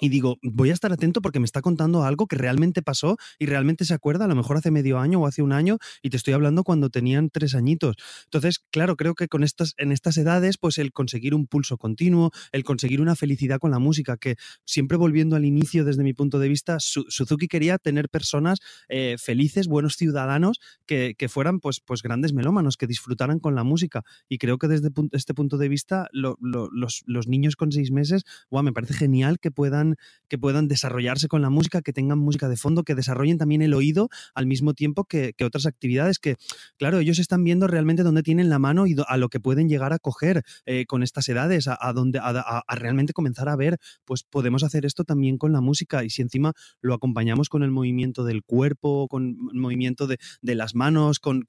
y 0.00 0.08
digo, 0.08 0.38
voy 0.42 0.70
a 0.70 0.72
estar 0.72 0.92
atento 0.92 1.22
porque 1.22 1.38
me 1.38 1.44
está 1.44 1.60
contando 1.62 2.04
algo 2.04 2.26
que 2.26 2.36
realmente 2.36 2.82
pasó 2.82 3.16
y 3.38 3.46
realmente 3.46 3.84
se 3.84 3.94
acuerda, 3.94 4.24
a 4.24 4.28
lo 4.28 4.34
mejor 4.34 4.56
hace 4.56 4.70
medio 4.70 4.98
año 4.98 5.20
o 5.20 5.26
hace 5.26 5.42
un 5.42 5.52
año, 5.52 5.78
y 6.02 6.10
te 6.10 6.16
estoy 6.16 6.34
hablando 6.34 6.64
cuando 6.64 6.90
tenían 6.90 7.30
tres 7.30 7.54
añitos. 7.54 7.96
Entonces, 8.24 8.60
claro, 8.70 8.96
creo 8.96 9.14
que 9.14 9.28
con 9.28 9.44
estas, 9.44 9.74
en 9.76 9.92
estas 9.92 10.16
edades, 10.16 10.58
pues 10.58 10.78
el 10.78 10.92
conseguir 10.92 11.34
un 11.34 11.46
pulso 11.46 11.78
continuo, 11.78 12.30
el 12.52 12.64
conseguir 12.64 13.00
una 13.00 13.16
felicidad 13.16 13.58
con 13.58 13.70
la 13.70 13.78
música, 13.78 14.16
que 14.16 14.36
siempre 14.64 14.96
volviendo 14.96 15.36
al 15.36 15.44
inicio 15.44 15.84
desde 15.84 16.02
mi 16.02 16.12
punto 16.12 16.38
de 16.38 16.48
vista, 16.48 16.78
Suzuki 16.80 17.46
quería 17.48 17.78
tener 17.78 18.08
personas 18.08 18.58
eh, 18.88 19.16
felices, 19.18 19.68
buenos 19.68 19.96
ciudadanos, 19.96 20.60
que, 20.86 21.14
fueran 21.28 21.60
pues, 21.60 21.80
pues 21.80 22.02
grandes 22.02 22.32
melómanos, 22.32 22.76
que 22.76 22.86
disfrutaran 22.86 23.38
con 23.38 23.54
la 23.54 23.64
música. 23.64 24.02
Y 24.28 24.38
creo 24.38 24.58
que 24.58 24.68
desde 24.68 24.90
este 25.12 25.34
punto 25.34 25.56
de 25.56 25.68
vista, 25.68 26.08
los, 26.12 26.36
los, 26.40 27.28
niños 27.28 27.56
con 27.56 27.72
seis 27.72 27.90
meses, 27.90 28.24
wow, 28.50 28.62
me 28.62 28.72
parece 28.72 28.94
genial 28.94 29.38
que 29.40 29.50
puedan 29.50 29.83
puedan, 29.84 29.96
que 30.28 30.38
puedan 30.38 30.68
desarrollarse 30.68 31.28
con 31.28 31.42
la 31.42 31.50
música, 31.50 31.82
que 31.82 31.92
tengan 31.92 32.18
música 32.18 32.48
de 32.48 32.56
fondo, 32.56 32.82
que 32.82 32.94
desarrollen 32.94 33.38
también 33.38 33.62
el 33.62 33.74
oído 33.74 34.08
al 34.34 34.46
mismo 34.46 34.74
tiempo 34.74 35.04
que, 35.04 35.34
otras 35.44 35.66
actividades 35.66 36.18
que, 36.18 36.36
claro, 36.78 36.98
ellos 36.98 37.18
están 37.18 37.44
viendo 37.44 37.66
realmente 37.66 38.02
dónde 38.02 38.22
tienen 38.22 38.48
la 38.48 38.58
mano 38.58 38.86
y 38.86 38.96
a 39.06 39.16
lo 39.18 39.28
que 39.28 39.40
pueden 39.40 39.68
llegar 39.68 39.92
a 39.92 39.98
coger 39.98 40.42
eh, 40.64 40.86
con 40.86 41.02
estas 41.02 41.28
edades, 41.28 41.68
a, 41.68 41.92
donde, 41.92 42.18
a, 42.18 42.62
realmente 42.74 43.12
comenzar 43.12 43.48
a 43.48 43.56
ver, 43.56 43.78
pues 44.04 44.22
podemos 44.22 44.62
hacer 44.64 44.86
esto 44.86 45.04
también 45.04 45.36
con 45.36 45.52
la 45.52 45.60
música 45.60 46.02
y 46.02 46.10
si 46.10 46.22
encima 46.22 46.52
lo 46.80 46.94
acompañamos 46.94 47.48
con 47.48 47.62
el 47.62 47.70
movimiento 47.70 48.24
del 48.24 48.42
cuerpo, 48.42 49.06
con 49.08 49.36
el 49.52 49.60
movimiento 49.60 50.06
de, 50.06 50.18
las 50.42 50.74
manos, 50.74 51.18
con, 51.18 51.44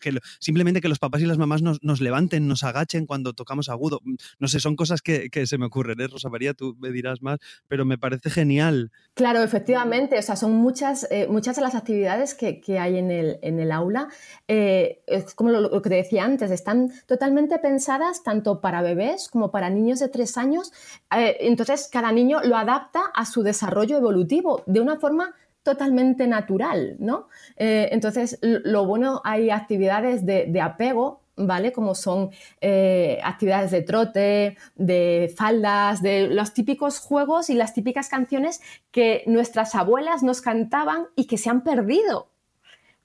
que 0.00 0.18
simplemente 0.38 0.80
que 0.80 0.88
los 0.88 0.98
papás 0.98 1.20
y 1.20 1.26
las 1.26 1.38
mamás 1.38 1.60
nos, 1.60 1.82
nos, 1.82 2.00
levanten, 2.00 2.48
nos 2.48 2.62
agachen 2.62 3.04
cuando 3.04 3.34
tocamos 3.34 3.68
agudo. 3.68 4.00
No 4.38 4.48
sé, 4.48 4.60
son 4.60 4.76
cosas 4.76 5.02
que, 5.02 5.28
se 5.44 5.58
me 5.58 5.66
ocurren, 5.66 6.00
¿eh? 6.00 6.06
Rosa 6.06 6.30
María? 6.30 6.54
Tú 6.54 6.76
me 6.80 6.90
dirás 6.90 7.20
más, 7.20 7.38
pero 7.68 7.73
me 7.84 7.98
parece 7.98 8.30
genial. 8.30 8.92
Claro, 9.14 9.42
efectivamente, 9.42 10.18
o 10.18 10.22
sea, 10.22 10.36
son 10.36 10.52
muchas, 10.52 11.06
eh, 11.10 11.26
muchas 11.28 11.56
de 11.56 11.62
las 11.62 11.74
actividades 11.74 12.34
que, 12.34 12.78
hay 12.78 12.98
en 12.98 13.10
el, 13.10 13.72
aula, 13.72 14.08
eh, 14.48 15.02
es 15.06 15.34
como 15.34 15.50
lo, 15.50 15.82
que 15.82 15.88
decía 15.88 16.24
antes, 16.24 16.50
están 16.50 16.92
totalmente 17.06 17.58
pensadas 17.58 18.22
tanto 18.22 18.60
para 18.60 18.82
bebés 18.82 19.28
como 19.28 19.50
para 19.50 19.70
niños 19.70 19.98
de 19.98 20.08
tres 20.08 20.36
años. 20.36 20.72
entonces, 21.10 21.88
cada 21.90 22.12
niño 22.12 22.40
lo 22.44 22.56
adapta 22.56 23.00
a 23.14 23.24
su 23.24 23.42
desarrollo 23.42 23.96
evolutivo 23.96 24.62
de 24.66 24.80
una 24.80 24.96
forma 25.00 25.34
totalmente 25.62 26.26
natural, 26.26 26.96
¿no? 26.98 27.28
entonces, 27.56 28.38
lo 28.42 28.84
bueno, 28.84 29.22
hay 29.24 29.50
actividades 29.50 30.26
de, 30.26 30.46
de 30.46 30.60
apego 30.60 31.23
¿vale? 31.36 31.72
Como 31.72 31.94
son 31.94 32.30
eh, 32.60 33.20
actividades 33.24 33.70
de 33.70 33.82
trote, 33.82 34.56
de 34.74 35.32
faldas, 35.36 36.02
de 36.02 36.28
los 36.28 36.54
típicos 36.54 36.98
juegos 36.98 37.50
y 37.50 37.54
las 37.54 37.74
típicas 37.74 38.08
canciones 38.08 38.60
que 38.90 39.24
nuestras 39.26 39.74
abuelas 39.74 40.22
nos 40.22 40.40
cantaban 40.40 41.06
y 41.16 41.26
que 41.26 41.38
se 41.38 41.50
han 41.50 41.62
perdido. 41.62 42.33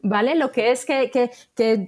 ¿Vale? 0.01 0.35
Lo 0.35 0.51
que 0.51 0.71
es 0.71 0.85
que, 0.85 1.31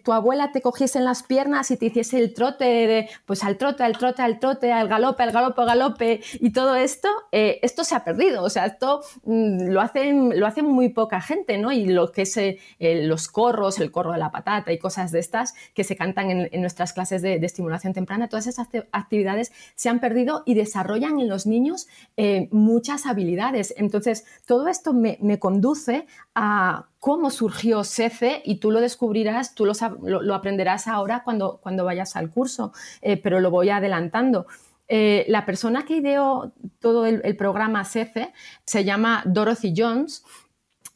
tu 0.04 0.14
abuela 0.14 0.52
te 0.52 0.62
cogiese 0.62 1.00
en 1.00 1.06
las 1.06 1.24
piernas 1.24 1.72
y 1.72 1.78
te 1.78 1.88
hiciese 1.88 2.18
el 2.20 2.34
trote, 2.34 2.66
de, 2.66 3.10
pues 3.26 3.44
al 3.44 3.58
trote, 3.58 3.84
al 3.84 3.98
trote, 3.98 4.22
al 4.22 4.40
trote, 4.40 4.72
al 4.72 4.88
galope, 4.88 5.24
al 5.24 5.32
galope, 5.32 5.62
al 5.62 5.68
galope 5.68 6.22
y 6.40 6.52
todo 6.52 6.76
esto, 6.76 7.08
eh, 7.32 7.60
esto 7.62 7.84
se 7.84 7.96
ha 7.96 8.04
perdido, 8.04 8.44
o 8.44 8.50
sea, 8.50 8.66
esto 8.66 9.02
mm, 9.24 9.70
lo, 9.70 9.82
hacen, 9.82 10.40
lo 10.40 10.46
hacen 10.46 10.66
muy 10.66 10.90
poca 10.90 11.22
gente, 11.22 11.58
¿no? 11.58 11.72
Y 11.72 11.86
lo 11.86 12.12
que 12.12 12.24
es 12.24 12.38
eh, 12.38 12.60
los 12.80 13.28
corros, 13.28 13.80
el 13.80 13.92
corro 13.92 14.12
de 14.12 14.20
la 14.20 14.32
patata 14.32 14.72
y 14.72 14.78
cosas 14.78 15.12
de 15.12 15.20
estas 15.20 15.54
que 15.74 15.84
se 15.84 15.96
cantan 15.96 16.30
en, 16.32 16.62
nuestras 16.62 16.94
clases 16.94 17.22
de, 17.22 17.36
estimulación 17.36 17.94
temprana, 17.94 18.30
todas 18.30 18.48
esas 18.48 18.68
actividades 18.92 19.52
se 19.76 19.90
han 19.90 20.00
perdido 20.00 20.44
y 20.46 20.54
desarrollan 20.54 21.20
en 21.20 21.28
los 21.28 21.48
niños 21.48 21.88
eh, 22.18 22.48
muchas 22.52 23.06
habilidades. 23.06 23.74
Entonces, 23.78 24.26
todo 24.46 24.68
esto 24.68 24.94
me 24.94 25.40
conduce 25.40 26.06
a 26.36 26.91
cómo 27.02 27.32
surgió 27.32 27.84
SECE 27.84 28.44
y 28.46 28.58
tú 28.58 28.70
lo 28.70 28.80
descubrirás, 28.80 29.56
tú 29.56 29.66
lo, 29.66 30.36
aprenderás 30.36 30.88
ahora 30.88 31.24
cuando, 31.24 31.60
vayas 31.84 32.16
al 32.16 32.30
curso, 32.30 32.74
eh, 33.02 33.18
pero 33.18 33.40
lo 33.40 33.50
voy 33.50 33.72
adelantando. 33.72 34.46
Eh, 34.88 35.26
la 35.28 35.44
persona 35.44 35.84
que 35.84 35.96
ideó 35.96 36.54
todo 36.80 37.08
el, 37.08 37.36
programa 37.36 37.86
SECE 37.86 38.32
se 38.66 38.84
llama 38.84 39.24
Dorothy 39.26 39.74
Jones 39.76 40.24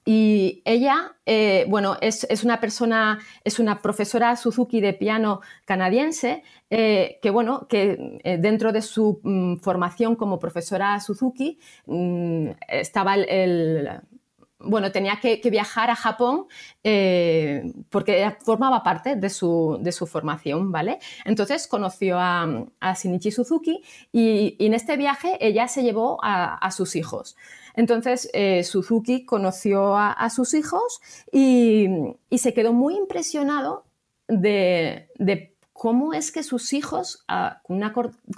y 0.05 0.61
ella, 0.63 1.15
eh, 1.25 1.65
bueno, 1.69 1.97
es, 1.99 2.27
una 2.43 2.59
persona, 2.59 3.17
es 3.43 3.57
una 3.57 3.81
profesora 3.81 4.35
Suzuki 4.35 4.81
de 4.81 4.93
piano 4.93 5.41
canadiense, 5.65 6.43
que 6.69 7.29
bueno, 7.33 7.67
que 7.67 8.19
dentro 8.39 8.71
de 8.71 8.83
su 8.83 9.21
mm, 9.23 9.55
formación 9.55 10.15
como 10.15 10.37
profesora 10.37 10.99
Suzuki 10.99 11.57
mm, 11.87 12.49
estaba 12.67 13.15
el, 13.15 14.01
bueno, 14.65 14.91
tenía 14.91 15.19
que, 15.21 15.39
viajar 15.49 15.89
a 15.89 15.95
Japón 15.95 16.47
eh, 16.83 17.71
porque 17.89 18.35
formaba 18.43 18.83
parte 18.83 19.15
de 19.15 19.29
su, 19.29 19.79
formación, 20.09 20.71
¿vale? 20.71 20.99
Entonces 21.23 21.67
conoció 21.67 22.17
a, 22.19 22.65
Shinichi 22.95 23.31
Suzuki 23.31 23.83
y, 24.11 24.55
en 24.59 24.73
este 24.73 24.97
viaje 24.97 25.37
ella 25.39 25.67
se 25.67 25.83
llevó 25.83 26.19
a, 26.21 26.69
sus 26.71 26.95
hijos. 26.95 27.35
Entonces 27.75 28.29
eh, 28.33 28.63
Suzuki 28.63 29.25
conoció 29.25 29.95
a, 29.97 30.29
sus 30.29 30.53
hijos 30.53 31.01
y, 31.31 31.87
se 32.35 32.53
quedó 32.53 32.73
muy 32.73 32.95
impresionado 32.95 33.85
de, 34.27 35.09
de 35.17 35.54
cómo 35.75 36.13
es 36.13 36.31
que 36.31 36.41
sus 36.41 36.71
hijos, 36.71 37.25
ah, 37.27 37.59
con, 37.61 37.83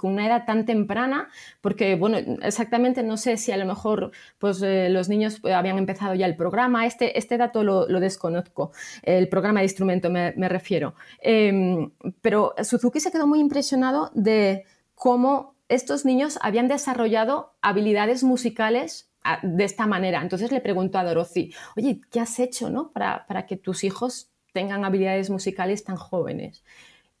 una, 0.02 0.26
edad 0.26 0.44
tan 0.44 0.66
temprana, 0.66 1.28
porque, 1.60 1.94
bueno, 1.94 2.18
exactamente 2.42 3.04
no 3.04 3.16
sé 3.16 3.36
si 3.36 3.52
a 3.52 3.56
lo 3.56 3.64
mejor 3.64 4.10
pues, 4.38 4.60
eh, 4.60 4.88
los 4.90 5.08
niños 5.08 5.38
pues, 5.38 5.54
habían 5.54 5.78
empezado 5.78 6.16
ya 6.16 6.26
el 6.26 6.34
programa, 6.34 6.84
este, 6.84 7.16
este 7.16 7.38
dato 7.38 7.62
lo, 7.62 7.86
desconozco, 8.00 8.72
el 9.04 9.28
programa 9.28 9.60
de 9.60 9.66
instrumento 9.66 10.10
me, 10.10 10.48
refiero. 10.48 10.96
Em, 11.20 11.92
pero 12.22 12.54
Suzuki 12.64 12.98
se 12.98 13.12
quedó 13.12 13.28
muy 13.28 13.38
impresionado 13.38 14.10
de 14.14 14.64
cómo 14.96 15.54
estos 15.68 16.04
niños 16.04 16.40
habían 16.42 16.66
desarrollado 16.66 17.54
habilidades 17.62 18.24
musicales 18.24 19.12
ah, 19.22 19.38
de 19.44 19.62
esta 19.62 19.86
manera. 19.86 20.22
Entonces 20.22 20.50
le 20.50 20.60
preguntó 20.60 20.98
a 20.98 21.04
Dorothy, 21.04 21.54
oye, 21.76 22.00
¿qué 22.10 22.18
has 22.18 22.40
hecho 22.40 22.68
¿no? 22.68 22.90
para, 22.90 23.26
para 23.28 23.46
que 23.46 23.56
tus 23.56 23.84
hijos 23.84 24.32
tengan 24.52 24.84
habilidades 24.84 25.30
musicales 25.30 25.84
tan 25.84 25.96
jóvenes? 25.96 26.64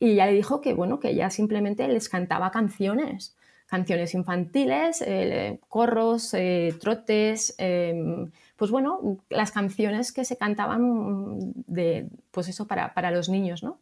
Y 0.00 0.12
ella 0.12 0.26
le 0.26 0.32
dijo 0.32 0.60
que, 0.60 0.74
bueno, 0.74 1.00
que 1.00 1.10
ella 1.10 1.30
simplemente 1.30 1.86
les 1.88 2.08
cantaba 2.08 2.50
canciones, 2.50 3.36
canciones 3.66 4.14
infantiles, 4.14 5.02
eh, 5.06 5.60
corros, 5.68 6.32
eh, 6.34 6.74
trotes, 6.80 7.54
em, 7.58 8.30
pues 8.56 8.70
bueno, 8.70 9.18
las 9.28 9.52
canciones 9.52 10.12
que 10.12 10.24
se 10.24 10.36
cantaban 10.36 11.38
de, 11.66 12.08
pues 12.30 12.48
eso, 12.48 12.66
para, 12.66 12.94
para 12.94 13.10
los 13.10 13.28
niños, 13.28 13.62
¿no? 13.62 13.80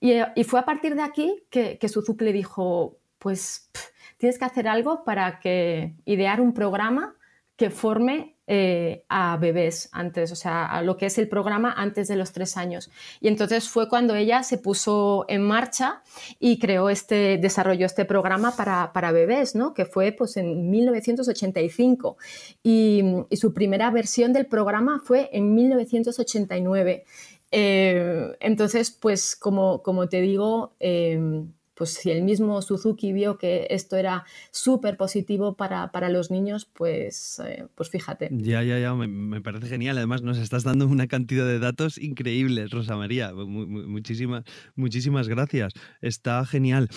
Y, 0.00 0.14
y, 0.34 0.44
fue 0.44 0.60
a 0.60 0.64
partir 0.64 0.94
de 0.94 1.02
aquí 1.02 1.42
que, 1.50 1.78
que 1.78 1.88
Suzuki 1.88 2.24
le 2.24 2.32
dijo, 2.32 2.98
pues 3.18 3.70
tienes 4.18 4.38
que 4.38 4.44
hacer 4.44 4.68
algo 4.68 5.04
para 5.04 5.40
que 5.40 5.94
idear 6.04 6.40
un 6.40 6.52
programa 6.52 7.14
que 7.56 7.70
forme 7.70 8.35
eh, 8.48 9.04
a 9.08 9.36
bebés 9.38 9.88
antes, 9.90 10.30
o 10.30 10.36
sea, 10.36 10.66
a 10.66 10.82
lo 10.82 10.96
que 10.96 11.06
es 11.06 11.18
el 11.18 11.28
programa 11.28 11.72
antes 11.76 12.06
de 12.06 12.14
los 12.14 12.30
tres 12.32 12.56
años. 12.56 12.90
Y 13.20 13.28
entonces 13.28 13.68
fue 13.68 13.88
cuando 13.88 14.14
ella 14.14 14.42
se 14.44 14.58
puso 14.58 15.24
en 15.28 15.42
marcha 15.42 16.02
y 16.38 16.58
creó 16.58 16.88
este, 16.88 17.38
desarrolló 17.38 17.86
este 17.86 18.04
programa 18.04 18.54
para, 18.56 18.92
para 18.92 19.10
bebés, 19.10 19.56
¿no? 19.56 19.74
Que 19.74 19.84
fue 19.84 20.12
pues 20.12 20.36
en 20.36 20.70
1985. 20.70 22.16
Y, 22.62 23.02
su 23.36 23.52
primera 23.52 23.90
versión 23.90 24.32
del 24.32 24.46
programa 24.46 25.00
fue 25.04 25.28
en 25.32 25.54
1989. 25.54 27.04
Eh, 27.50 28.36
entonces, 28.40 28.90
pues 28.90 29.36
como, 29.36 29.82
como 29.82 30.08
te 30.08 30.20
digo, 30.20 30.74
eh, 30.80 31.44
pues 31.76 31.90
si 31.90 32.10
el 32.10 32.22
mismo 32.22 32.62
Suzuki 32.62 33.12
vio 33.12 33.38
que 33.38 33.66
esto 33.70 33.96
era 33.96 34.24
súper 34.50 34.96
positivo 34.96 35.54
para, 35.54 36.08
los 36.08 36.30
niños, 36.30 36.64
pues, 36.64 37.40
eh, 37.44 37.66
pues 37.74 37.90
fíjate. 37.90 38.28
Ya, 38.32 38.62
ya, 38.62 38.78
ya, 38.78 38.94
me, 38.94 39.40
parece 39.40 39.66
genial. 39.66 39.98
Además, 39.98 40.22
nos 40.22 40.38
estás 40.38 40.64
dando 40.64 40.86
una 40.86 41.06
cantidad 41.06 41.46
de 41.46 41.58
datos 41.58 41.98
increíbles, 41.98 42.70
Rosa 42.70 42.96
María. 42.96 43.32
muchísimas 43.34 45.28
gracias. 45.28 45.74
Está 46.00 46.44
genial 46.46 46.88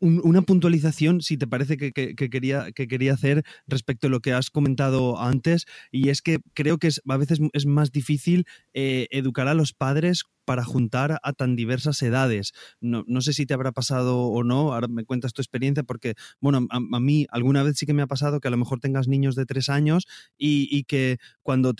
una 0.00 0.42
puntualización, 0.42 1.20
si 1.20 1.36
te 1.36 1.46
parece 1.46 1.76
que, 1.76 1.92
quería, 1.92 2.72
que 2.72 2.86
quería 2.86 3.14
hacer 3.14 3.44
respecto 3.66 4.06
a 4.06 4.10
lo 4.10 4.20
que 4.20 4.32
has 4.32 4.50
comentado 4.50 5.20
antes, 5.20 5.66
y 5.90 6.08
es 6.08 6.22
que 6.22 6.38
creo 6.54 6.78
que 6.78 6.88
es, 6.88 7.02
a 7.08 7.16
veces 7.16 7.40
es 7.52 7.66
más 7.66 7.90
difícil 7.90 8.46
eh, 8.72 9.08
educar 9.10 9.48
a 9.48 9.54
los 9.54 9.72
padres 9.72 10.24
para 10.44 10.64
juntar 10.64 11.18
a 11.22 11.32
tan 11.32 11.56
diversas 11.56 12.02
edades. 12.02 12.52
No, 12.80 13.04
no, 13.06 13.20
sé 13.20 13.32
si 13.32 13.46
te 13.46 13.54
habrá 13.54 13.72
pasado 13.72 14.18
o 14.24 14.44
no, 14.44 14.74
ahora 14.74 14.88
me 14.88 15.04
cuentas 15.04 15.32
tu 15.32 15.42
experiencia, 15.42 15.82
porque, 15.82 16.14
bueno, 16.40 16.66
a, 16.70 17.00
mí 17.00 17.26
alguna 17.30 17.62
vez 17.62 17.76
sí 17.78 17.86
que 17.86 17.94
me 17.94 18.02
ha 18.02 18.06
pasado 18.06 18.40
que 18.40 18.48
a 18.48 18.50
lo 18.50 18.56
mejor 18.56 18.80
tengas 18.80 19.08
niños 19.08 19.34
de 19.34 19.46
tres 19.46 19.68
años 19.68 20.06
y, 20.36 20.84
que 20.84 21.18
cuando, 21.42 21.74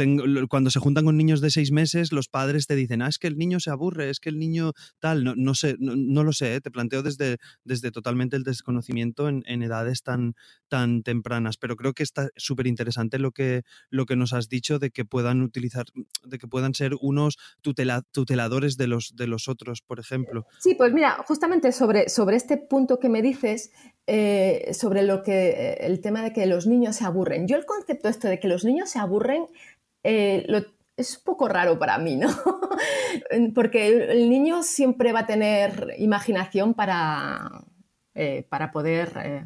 cuando 0.48 0.70
se 0.70 0.80
juntan 0.80 1.04
con 1.04 1.16
niños 1.16 1.40
de 1.40 1.50
seis 1.50 1.72
meses, 1.72 2.12
los 2.12 2.28
padres 2.28 2.66
te 2.66 2.74
dicen, 2.74 3.02
ah, 3.02 3.08
es 3.08 3.18
que 3.18 3.26
el 3.26 3.36
niño 3.36 3.60
se 3.60 3.70
aburre, 3.70 4.10
es 4.10 4.20
que 4.20 4.30
el 4.30 4.38
niño 4.38 4.72
tal, 4.98 5.24
no, 5.24 5.34
no 5.36 5.54
sé, 5.54 5.76
no, 5.78 6.24
lo 6.24 6.32
sé, 6.32 6.56
¿eh? 6.56 6.60
te 6.60 6.70
planteo 6.70 7.02
desde, 7.02 7.36
desde 7.64 7.90
totalmente 7.90 8.36
el 8.36 8.44
desconocimiento 8.44 9.28
en, 9.28 9.62
edades 9.62 10.02
tan, 10.02 10.34
tan 10.68 11.02
tempranas. 11.02 11.56
Pero 11.56 11.76
creo 11.76 11.92
que 11.92 12.02
está 12.02 12.28
súper 12.36 12.66
interesante 12.66 13.18
lo 13.18 13.32
que, 13.32 13.62
lo 13.90 14.06
que 14.06 14.16
nos 14.16 14.32
has 14.32 14.48
dicho 14.48 14.78
de 14.78 14.90
que 14.90 15.04
puedan 15.04 15.42
utilizar, 15.42 15.86
de 16.24 16.38
que 16.38 16.48
puedan 16.48 16.74
ser 16.74 16.92
unos 17.00 17.36
tuteladores 17.62 18.76
de 18.76 18.86
los, 18.86 19.14
de 19.16 19.26
los 19.26 19.48
otros, 19.48 19.82
por 19.82 20.00
ejemplo. 20.00 20.46
Sí, 20.60 20.74
pues 20.74 20.92
mira, 20.92 21.22
justamente 21.26 21.72
sobre, 21.72 22.08
sobre 22.08 22.36
este 22.36 22.56
punto 22.56 22.98
que 22.98 23.08
me 23.08 23.22
dices, 23.22 23.72
eh, 24.06 24.70
sobre 24.74 25.02
lo 25.02 25.22
que 25.22 25.78
el 25.80 26.00
tema 26.00 26.22
de 26.22 26.32
que 26.32 26.46
los 26.46 26.66
niños 26.66 26.96
se 26.96 27.04
aburren. 27.04 27.48
Yo 27.48 27.56
el 27.56 27.64
concepto 27.64 28.08
esto 28.08 28.28
de 28.28 28.38
que 28.38 28.48
los 28.48 28.64
niños 28.64 28.90
se 28.90 28.98
aburren 28.98 29.46
eh, 30.04 30.44
lo, 30.48 30.62
es 30.96 31.18
un 31.18 31.24
poco 31.24 31.48
raro 31.48 31.78
para 31.78 31.98
mí, 31.98 32.16
¿no? 32.16 32.28
Porque 33.54 33.88
el 33.88 34.28
niño 34.30 34.62
siempre 34.62 35.12
va 35.12 35.20
a 35.20 35.26
tener 35.26 35.94
imaginación 35.98 36.74
para, 36.74 37.64
eh, 38.14 38.46
para 38.48 38.70
poder, 38.70 39.12
eh, 39.24 39.44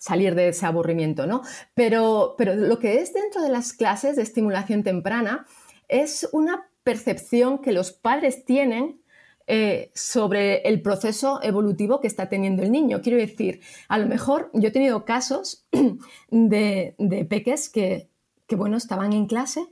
salir 0.00 0.34
de 0.34 0.48
ese 0.48 0.64
aburrimiento, 0.64 1.26
¿no? 1.26 1.42
Pero, 1.74 2.34
pero 2.38 2.54
lo 2.54 2.78
que 2.78 3.00
es 3.00 3.12
dentro 3.12 3.42
de 3.42 3.50
las 3.50 3.74
clases 3.74 4.16
de 4.16 4.22
estimulación 4.22 4.82
temprana 4.82 5.46
es 5.88 6.26
una 6.32 6.70
percepción 6.82 7.58
que 7.58 7.72
los 7.72 7.92
padres 7.92 8.46
tienen 8.46 9.02
eh, 9.46 9.90
sobre 9.94 10.62
el 10.62 10.80
proceso 10.80 11.40
evolutivo 11.42 12.00
que 12.00 12.06
está 12.06 12.30
teniendo 12.30 12.62
el 12.62 12.72
niño. 12.72 13.02
Quiero 13.02 13.18
decir, 13.18 13.60
a 13.88 13.98
lo 13.98 14.06
mejor 14.06 14.50
yo 14.54 14.68
he 14.68 14.72
tenido 14.72 15.04
casos 15.04 15.66
de, 16.30 16.94
de 16.98 17.24
peques 17.26 17.68
que, 17.68 18.08
que, 18.46 18.56
bueno, 18.56 18.78
estaban 18.78 19.12
en 19.12 19.26
clase 19.26 19.66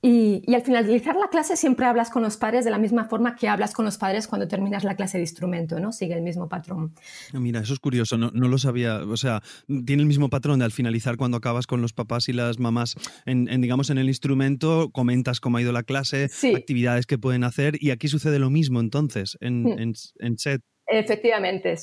y, 0.00 0.54
al 0.54 0.62
finalizar 0.62 1.16
la 1.16 1.28
clase 1.28 1.56
siempre 1.56 1.84
hablas 1.84 2.10
con 2.10 2.22
los 2.22 2.36
padres 2.36 2.64
de 2.64 2.70
la 2.70 2.78
misma 2.78 3.06
forma 3.06 3.34
que 3.34 3.48
hablas 3.48 3.72
con 3.72 3.84
los 3.84 3.98
padres 3.98 4.28
cuando 4.28 4.46
terminas 4.46 4.84
la 4.84 4.94
clase 4.94 5.18
de 5.18 5.24
instrumento, 5.24 5.80
¿no? 5.80 5.90
Sigue 5.90 6.14
el 6.14 6.22
mismo 6.22 6.48
patrón. 6.48 6.94
Mira, 7.32 7.60
eso 7.60 7.72
es 7.72 7.80
curioso, 7.80 8.16
no, 8.16 8.30
lo 8.30 8.58
sabía. 8.58 9.00
O 9.02 9.16
sea, 9.16 9.42
tiene 9.66 10.02
el 10.02 10.06
mismo 10.06 10.30
patrón 10.30 10.60
de 10.60 10.66
al 10.66 10.72
finalizar 10.72 11.16
cuando 11.16 11.36
acabas 11.36 11.66
con 11.66 11.82
los 11.82 11.92
papás 11.92 12.28
y 12.28 12.32
las 12.32 12.60
mamás 12.60 12.94
en, 13.26 13.46
digamos, 13.60 13.90
en 13.90 13.98
el 13.98 14.06
instrumento, 14.06 14.90
comentas 14.92 15.40
cómo 15.40 15.58
ha 15.58 15.62
ido 15.62 15.72
la 15.72 15.82
clase, 15.82 16.30
actividades 16.54 17.06
que 17.06 17.18
pueden 17.18 17.42
hacer 17.42 17.74
y 17.80 17.90
aquí 17.90 18.06
sucede 18.06 18.38
lo 18.38 18.50
mismo 18.50 18.80
entonces 18.80 19.36
en, 19.40 19.94
en, 20.18 20.38
set. 20.38 20.62
Efectivamente, 20.86 21.76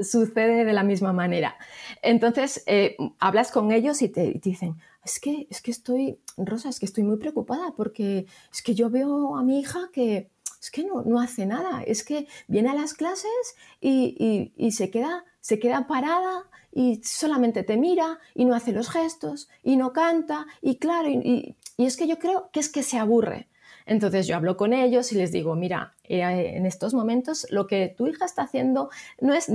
sucede 0.00 0.64
de 0.64 0.72
la 0.72 0.82
misma 0.82 1.12
manera. 1.12 1.56
Entonces, 2.02 2.64
eh, 2.66 2.96
hablas 3.20 3.52
con 3.52 3.70
ellos 3.70 4.02
y 4.02 4.08
te 4.08 4.32
dicen, 4.42 4.76
es 5.04 5.18
que, 5.20 5.46
es 5.50 5.60
que 5.62 5.70
estoy, 5.70 6.18
Rosa, 6.36 6.68
es 6.68 6.78
que 6.78 6.86
estoy 6.86 7.04
muy 7.04 7.16
preocupada 7.16 7.74
porque 7.76 8.26
es 8.52 8.62
que 8.62 8.74
yo 8.74 8.90
veo 8.90 9.36
a 9.36 9.42
mi 9.42 9.60
hija 9.60 9.90
que 9.92 10.30
es 10.60 10.70
que 10.70 10.84
no, 10.84 11.02
no 11.02 11.20
hace 11.20 11.44
nada, 11.44 11.82
es 11.82 12.04
que 12.04 12.28
viene 12.46 12.70
a 12.70 12.74
las 12.74 12.94
clases 12.94 13.56
y, 13.80 14.52
se, 14.70 14.90
queda, 14.90 15.24
se 15.40 15.58
queda 15.58 15.88
parada 15.88 16.44
y 16.70 17.02
solamente 17.02 17.64
te 17.64 17.76
mira 17.76 18.20
y 18.32 18.44
no 18.44 18.54
hace 18.54 18.70
los 18.70 18.88
gestos 18.88 19.48
y 19.64 19.76
no 19.76 19.92
canta 19.92 20.46
y 20.60 20.76
claro, 20.76 21.08
y, 21.08 21.56
es 21.78 21.96
que 21.96 22.06
yo 22.06 22.20
creo 22.20 22.50
que 22.52 22.60
es 22.60 22.68
que 22.68 22.84
se 22.84 22.98
aburre. 22.98 23.48
Entonces 23.86 24.28
yo 24.28 24.36
hablo 24.36 24.56
con 24.56 24.72
ellos 24.72 25.10
y 25.10 25.16
les 25.16 25.32
digo, 25.32 25.56
mira, 25.56 25.96
eh, 26.04 26.22
en 26.54 26.64
estos 26.66 26.94
momentos 26.94 27.44
lo 27.50 27.66
que 27.66 27.88
tu 27.88 28.06
hija 28.06 28.24
está 28.24 28.42
haciendo 28.42 28.90
no 29.20 29.34
es, 29.34 29.48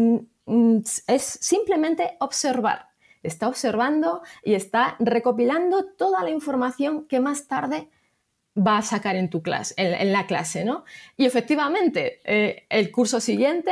es 1.08 1.24
simplemente 1.24 2.18
observar 2.20 2.90
está 3.24 3.48
observando 3.48 4.22
y 4.44 4.54
está 4.54 4.96
recopilando 5.00 5.86
toda 5.86 6.24
la 6.24 6.30
información 6.30 7.06
que 7.08 7.20
más 7.20 7.48
tarde 7.48 7.90
va 8.58 8.78
a 8.78 8.82
sacar 8.82 9.16
en 9.16 9.30
tu 9.30 9.42
clase, 9.42 9.74
en, 9.78 10.12
la 10.12 10.26
clase, 10.26 10.66
¿no? 10.66 10.84
Y 11.16 11.26
efectivamente, 11.26 12.22
eh, 12.24 12.66
el 12.70 12.92
curso 12.92 13.20
siguiente 13.20 13.72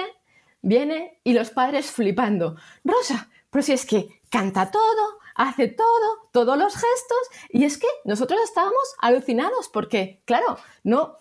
viene 0.61 1.19
y 1.23 1.33
los 1.33 1.49
padres 1.49 1.91
flipando. 1.91 2.55
Rosa, 2.83 3.29
pero 3.49 3.63
si 3.63 3.73
es 3.73 3.85
que 3.85 4.21
canta 4.29 4.69
todo, 4.69 5.19
hace 5.35 5.67
todo, 5.67 6.29
todos 6.31 6.57
los 6.57 6.73
gestos, 6.73 7.29
y 7.49 7.63
es 7.63 7.77
que 7.77 7.87
nosotros 8.03 8.39
estábamos 8.43 8.95
alucinados 8.99 9.69
porque, 9.69 10.21
claro, 10.25 10.57
no, 10.83 11.17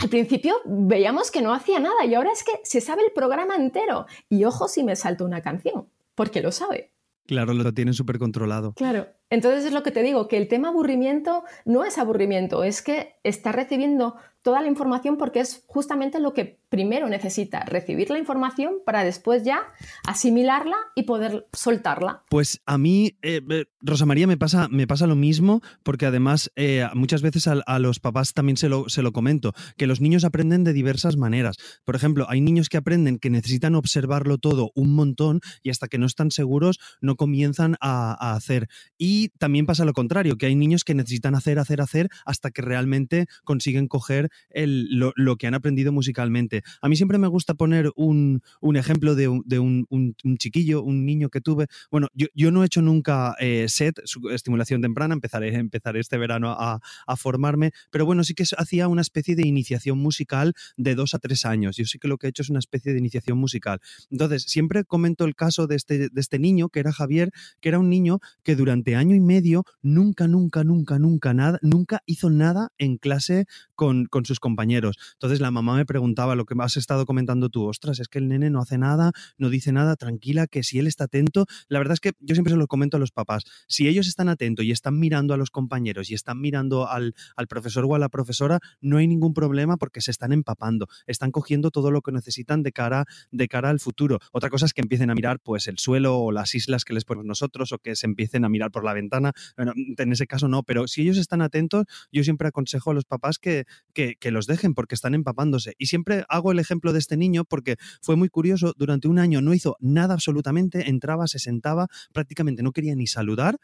al 0.00 0.08
principio 0.08 0.56
veíamos 0.64 1.30
que 1.30 1.42
no 1.42 1.52
hacía 1.52 1.78
nada 1.78 2.04
y 2.06 2.14
ahora 2.14 2.32
es 2.32 2.42
que 2.42 2.60
se 2.64 2.80
sabe 2.80 3.02
el 3.04 3.12
programa 3.12 3.56
entero. 3.56 4.06
Y 4.28 4.44
ojo 4.44 4.66
si 4.66 4.82
me 4.82 4.96
salto 4.96 5.24
una 5.24 5.42
canción, 5.42 5.88
porque 6.14 6.40
lo 6.40 6.52
sabe. 6.52 6.90
Claro, 7.30 7.54
lo 7.54 7.72
tienen 7.72 7.94
súper 7.94 8.18
controlado. 8.18 8.72
Claro. 8.74 9.06
Entonces 9.30 9.64
es 9.64 9.72
lo 9.72 9.84
que 9.84 9.92
te 9.92 10.02
digo, 10.02 10.26
que 10.26 10.36
el 10.36 10.48
tema 10.48 10.70
aburrimiento 10.70 11.44
no 11.64 11.84
es 11.84 11.96
aburrimiento, 11.96 12.64
es 12.64 12.82
que 12.82 13.20
está 13.22 13.52
recibiendo 13.52 14.16
toda 14.42 14.60
la 14.60 14.68
información 14.68 15.16
porque 15.16 15.40
es 15.40 15.64
justamente 15.66 16.20
lo 16.20 16.32
que 16.32 16.60
primero 16.68 17.08
necesita, 17.08 17.64
recibir 17.64 18.10
la 18.10 18.18
información 18.18 18.74
para 18.86 19.04
después 19.04 19.42
ya 19.44 19.60
asimilarla 20.06 20.76
y 20.94 21.02
poder 21.02 21.48
soltarla. 21.52 22.22
Pues 22.30 22.62
a 22.64 22.78
mí, 22.78 23.16
eh, 23.22 23.40
eh, 23.50 23.64
Rosa 23.80 24.06
María, 24.06 24.26
me 24.26 24.36
pasa, 24.36 24.68
me 24.68 24.86
pasa 24.86 25.06
lo 25.06 25.16
mismo 25.16 25.60
porque 25.82 26.06
además 26.06 26.50
eh, 26.54 26.86
muchas 26.94 27.22
veces 27.22 27.48
a, 27.48 27.78
los 27.80 27.98
papás 27.98 28.32
también 28.34 28.56
se 28.56 28.68
lo, 28.68 28.88
se 28.88 29.02
lo 29.02 29.12
comento, 29.12 29.52
que 29.76 29.86
los 29.86 30.00
niños 30.00 30.24
aprenden 30.24 30.64
de 30.64 30.72
diversas 30.72 31.16
maneras. 31.16 31.56
Por 31.84 31.96
ejemplo, 31.96 32.26
hay 32.28 32.40
niños 32.40 32.68
que 32.68 32.76
aprenden 32.76 33.18
que 33.18 33.30
necesitan 33.30 33.74
observarlo 33.74 34.38
todo 34.38 34.70
un 34.74 34.94
montón 34.94 35.40
y 35.62 35.70
hasta 35.70 35.88
que 35.88 35.98
no 35.98 36.06
están 36.06 36.30
seguros 36.30 36.78
no 37.00 37.16
comienzan 37.16 37.76
a, 37.80 38.34
hacer. 38.34 38.68
Y 38.96 39.30
también 39.38 39.66
pasa 39.66 39.84
lo 39.84 39.92
contrario, 39.92 40.36
que 40.36 40.46
hay 40.46 40.54
niños 40.54 40.84
que 40.84 40.94
necesitan 40.94 41.34
hacer, 41.34 41.58
hacer, 41.58 41.80
hacer 41.80 42.08
hasta 42.24 42.50
que 42.50 42.62
realmente 42.62 43.26
consiguen 43.44 43.88
coger 43.88 44.29
lo, 44.54 45.36
que 45.36 45.46
han 45.46 45.54
aprendido 45.54 45.92
musicalmente. 45.92 46.62
A 46.80 46.88
mí 46.88 46.96
siempre 46.96 47.18
me 47.18 47.28
gusta 47.28 47.54
poner 47.54 47.90
un, 47.96 48.42
ejemplo 48.74 49.14
de, 49.14 49.28
un, 49.28 50.16
chiquillo, 50.38 50.82
un 50.82 51.04
niño 51.04 51.28
que 51.28 51.40
tuve. 51.40 51.66
Bueno, 51.90 52.08
yo, 52.14 52.50
no 52.50 52.62
he 52.62 52.66
hecho 52.66 52.82
nunca 52.82 53.34
eh, 53.38 53.66
set, 53.68 54.00
estimulación 54.32 54.80
temprana, 54.80 55.14
empezaré, 55.14 55.54
empezaré 55.56 56.00
este 56.00 56.18
verano 56.18 56.50
a, 56.50 56.80
formarme, 57.16 57.72
pero 57.90 58.06
bueno, 58.06 58.24
sí 58.24 58.34
que 58.34 58.44
hacía 58.56 58.88
una 58.88 59.02
especie 59.02 59.36
de 59.36 59.46
iniciación 59.46 59.98
musical 59.98 60.54
de 60.76 60.94
dos 60.94 61.12
a 61.14 61.18
tres 61.18 61.44
años. 61.44 61.76
Yo 61.76 61.84
sí 61.84 61.98
que 61.98 62.08
lo 62.08 62.16
que 62.16 62.26
he 62.26 62.30
hecho 62.30 62.42
es 62.42 62.48
una 62.48 62.60
especie 62.60 62.92
de 62.92 62.98
iniciación 62.98 63.36
musical. 63.36 63.80
Entonces, 64.10 64.44
siempre 64.44 64.84
comento 64.84 65.24
el 65.24 65.34
caso 65.34 65.66
de 65.66 65.76
este, 65.76 66.08
de 66.08 66.20
este 66.20 66.38
niño, 66.38 66.68
que 66.68 66.80
era 66.80 66.92
Javier, 66.92 67.30
que 67.60 67.68
era 67.68 67.78
un 67.78 67.90
niño 67.90 68.20
que 68.42 68.56
durante 68.56 68.96
año 68.96 69.14
y 69.14 69.20
medio 69.20 69.64
nunca, 69.82 70.28
nunca, 70.28 70.64
nunca, 70.64 70.98
nunca, 70.98 71.34
nada, 71.34 71.58
nunca 71.62 72.02
hizo 72.06 72.30
nada 72.30 72.72
en 72.78 72.96
clase 72.96 73.46
con 73.74 74.06
sus 74.24 74.40
compañeros. 74.40 74.96
Entonces 75.14 75.40
la 75.40 75.50
mamá 75.50 75.76
me 75.76 75.86
preguntaba 75.86 76.34
lo 76.34 76.44
que 76.44 76.54
has 76.60 76.76
estado 76.76 77.06
comentando 77.06 77.48
tú, 77.48 77.66
ostras, 77.66 78.00
es 78.00 78.08
que 78.08 78.18
el 78.18 78.28
nene 78.28 78.50
no 78.50 78.60
hace 78.60 78.78
nada, 78.78 79.12
no 79.38 79.50
dice 79.50 79.72
nada, 79.72 79.96
tranquila, 79.96 80.46
que 80.46 80.62
si 80.62 80.78
él 80.78 80.86
está 80.86 81.04
atento, 81.04 81.46
la 81.68 81.78
verdad 81.78 81.94
es 81.94 82.00
que 82.00 82.12
yo 82.20 82.34
siempre 82.34 82.52
se 82.52 82.58
lo 82.58 82.66
comento 82.66 82.96
a 82.96 83.00
los 83.00 83.12
papás, 83.12 83.44
si 83.66 83.88
ellos 83.88 84.06
están 84.06 84.28
atentos 84.28 84.64
y 84.64 84.70
están 84.70 84.98
mirando 84.98 85.34
a 85.34 85.36
los 85.36 85.50
compañeros 85.50 86.10
y 86.10 86.14
están 86.14 86.40
mirando 86.40 86.88
al, 86.88 87.14
profesor 87.48 87.84
o 87.86 87.94
a 87.94 87.98
la 87.98 88.08
profesora, 88.08 88.60
no 88.80 88.98
hay 88.98 89.06
ningún 89.06 89.34
problema 89.34 89.76
porque 89.76 90.00
se 90.00 90.10
están 90.10 90.32
empapando, 90.32 90.86
están 91.06 91.30
cogiendo 91.30 91.70
todo 91.70 91.90
lo 91.90 92.02
que 92.02 92.12
necesitan 92.12 92.62
de 92.62 92.72
cara, 92.72 93.06
de 93.30 93.48
cara 93.48 93.70
al 93.70 93.80
futuro. 93.80 94.18
Otra 94.32 94.50
cosa 94.50 94.66
es 94.66 94.72
que 94.72 94.80
empiecen 94.80 95.10
a 95.10 95.14
mirar 95.14 95.40
pues 95.40 95.66
el 95.68 95.78
suelo 95.78 96.18
o 96.18 96.32
las 96.32 96.54
islas 96.54 96.84
que 96.84 96.94
les 96.94 97.04
ponemos 97.04 97.26
nosotros 97.26 97.72
o 97.72 97.78
que 97.78 97.96
se 97.96 98.06
empiecen 98.06 98.44
a 98.44 98.48
mirar 98.48 98.70
por 98.70 98.84
la 98.84 98.94
ventana. 98.94 99.32
Bueno, 99.56 99.72
en 99.76 100.12
ese 100.12 100.26
caso 100.26 100.48
no, 100.48 100.62
pero 100.62 100.86
si 100.86 101.02
ellos 101.02 101.18
están 101.18 101.42
atentos, 101.42 101.86
yo 102.12 102.24
siempre 102.24 102.48
aconsejo 102.48 102.90
a 102.90 102.94
los 102.94 103.04
papás 103.04 103.38
que, 103.38 103.64
que, 103.92 104.09
que 104.16 104.30
los 104.30 104.46
dejen 104.46 104.74
porque 104.74 104.94
están 104.94 105.14
empapándose. 105.14 105.74
Y 105.78 105.86
siempre 105.86 106.24
hago 106.28 106.52
el 106.52 106.58
ejemplo 106.58 106.92
de 106.92 106.98
este 106.98 107.16
niño 107.16 107.44
porque 107.44 107.76
fue 108.00 108.16
muy 108.16 108.28
curioso, 108.28 108.74
durante 108.76 109.08
un 109.08 109.18
año 109.18 109.40
no 109.42 109.54
hizo 109.54 109.76
nada 109.80 110.14
absolutamente, 110.14 110.88
entraba, 110.88 111.26
se 111.26 111.38
sentaba, 111.38 111.88
prácticamente 112.12 112.62
no 112.62 112.72
quería 112.72 112.94
ni 112.94 113.06
saludar 113.06 113.58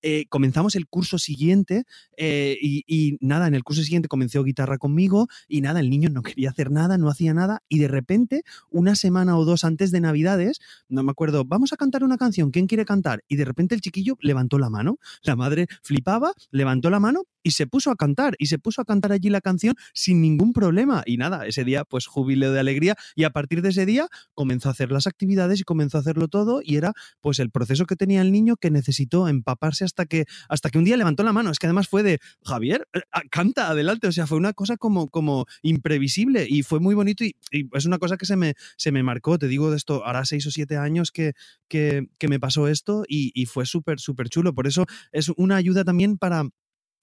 eh, 0.00 0.26
comenzamos 0.28 0.76
el 0.76 0.86
curso 0.86 1.18
siguiente 1.18 1.82
eh, 2.16 2.56
y, 2.60 3.18
nada, 3.20 3.48
en 3.48 3.54
el 3.54 3.64
curso 3.64 3.82
siguiente 3.82 4.06
comenzó 4.08 4.44
guitarra 4.44 4.78
conmigo 4.78 5.26
y 5.48 5.60
nada, 5.60 5.80
el 5.80 5.90
niño 5.90 6.08
no 6.08 6.22
quería 6.38 6.50
hacer 6.50 6.70
nada, 6.70 6.98
no 6.98 7.08
hacía 7.08 7.34
nada 7.34 7.62
y 7.68 7.78
de 7.80 7.88
repente, 7.88 8.42
una 8.70 8.94
semana 8.94 9.36
o 9.36 9.44
dos 9.44 9.64
antes 9.64 9.90
de 9.90 10.00
Navidades, 10.00 10.60
no 10.88 11.02
me 11.02 11.10
acuerdo, 11.10 11.44
vamos 11.44 11.72
a 11.72 11.76
cantar 11.76 12.04
una 12.04 12.16
canción, 12.16 12.50
¿quién 12.50 12.68
quiere 12.68 12.84
cantar? 12.84 13.24
Y 13.28 13.36
de 13.36 13.44
repente 13.44 13.74
el 13.74 13.80
chiquillo 13.80 14.16
levantó 14.20 14.58
la 14.58 14.70
mano, 14.70 14.98
la 15.22 15.34
madre 15.34 15.66
flipaba, 15.82 16.32
levantó 16.52 16.90
la 16.90 17.00
mano 17.00 17.24
y 17.48 17.52
se 17.52 17.66
puso 17.66 17.90
a 17.90 17.96
cantar 17.96 18.34
y 18.38 18.46
se 18.46 18.58
puso 18.58 18.82
a 18.82 18.84
cantar 18.84 19.10
allí 19.10 19.30
la 19.30 19.40
canción 19.40 19.74
sin 19.94 20.20
ningún 20.20 20.52
problema 20.52 21.02
y 21.06 21.16
nada, 21.16 21.46
ese 21.46 21.64
día 21.64 21.86
pues 21.86 22.06
jubileo 22.06 22.52
de 22.52 22.60
alegría 22.60 22.94
y 23.16 23.24
a 23.24 23.30
partir 23.30 23.62
de 23.62 23.70
ese 23.70 23.86
día 23.86 24.06
comenzó 24.34 24.68
a 24.68 24.72
hacer 24.72 24.92
las 24.92 25.06
actividades 25.06 25.60
y 25.60 25.62
comenzó 25.62 25.96
a 25.96 26.02
hacerlo 26.02 26.28
todo 26.28 26.60
y 26.62 26.76
era 26.76 26.92
pues 27.22 27.38
el 27.38 27.50
proceso 27.50 27.86
que 27.86 27.96
tenía 27.96 28.20
el 28.20 28.32
niño 28.32 28.56
que 28.56 28.70
necesitó 28.70 29.28
empaparse 29.28 29.86
hasta 29.86 30.04
que, 30.04 30.26
hasta 30.50 30.68
que 30.68 30.76
un 30.76 30.84
día 30.84 30.98
levantó 30.98 31.22
la 31.22 31.32
mano. 31.32 31.50
Es 31.50 31.58
que 31.58 31.66
además 31.66 31.88
fue 31.88 32.02
de, 32.02 32.18
Javier, 32.44 32.86
eh, 32.92 33.00
ah, 33.12 33.22
canta 33.30 33.68
adelante. 33.68 34.08
O 34.08 34.12
sea, 34.12 34.26
fue 34.26 34.36
una 34.36 34.52
cosa 34.52 34.76
como, 34.76 35.08
como 35.08 35.46
imprevisible 35.62 36.46
y 36.46 36.62
fue 36.64 36.80
muy 36.80 36.94
bonito 36.94 37.24
y, 37.24 37.34
es 37.50 37.86
una 37.86 37.98
cosa 37.98 38.18
que 38.18 38.26
se 38.26 38.36
me, 38.36 38.54
se 38.76 38.92
me 38.92 39.02
marcó. 39.02 39.38
Te 39.38 39.48
digo 39.48 39.70
de 39.70 39.78
esto, 39.78 40.04
hará 40.04 40.26
seis 40.26 40.46
o 40.46 40.50
siete 40.50 40.76
años 40.76 41.10
que, 41.10 41.32
que, 41.68 42.08
me 42.28 42.38
pasó 42.38 42.68
esto 42.68 43.04
y, 43.08 43.32
y 43.34 43.46
fue 43.46 43.64
súper, 43.64 44.00
súper 44.00 44.28
chulo. 44.28 44.54
Por 44.54 44.66
eso 44.66 44.84
es 45.12 45.30
una 45.30 45.56
ayuda 45.56 45.82
también 45.84 46.18
para 46.18 46.44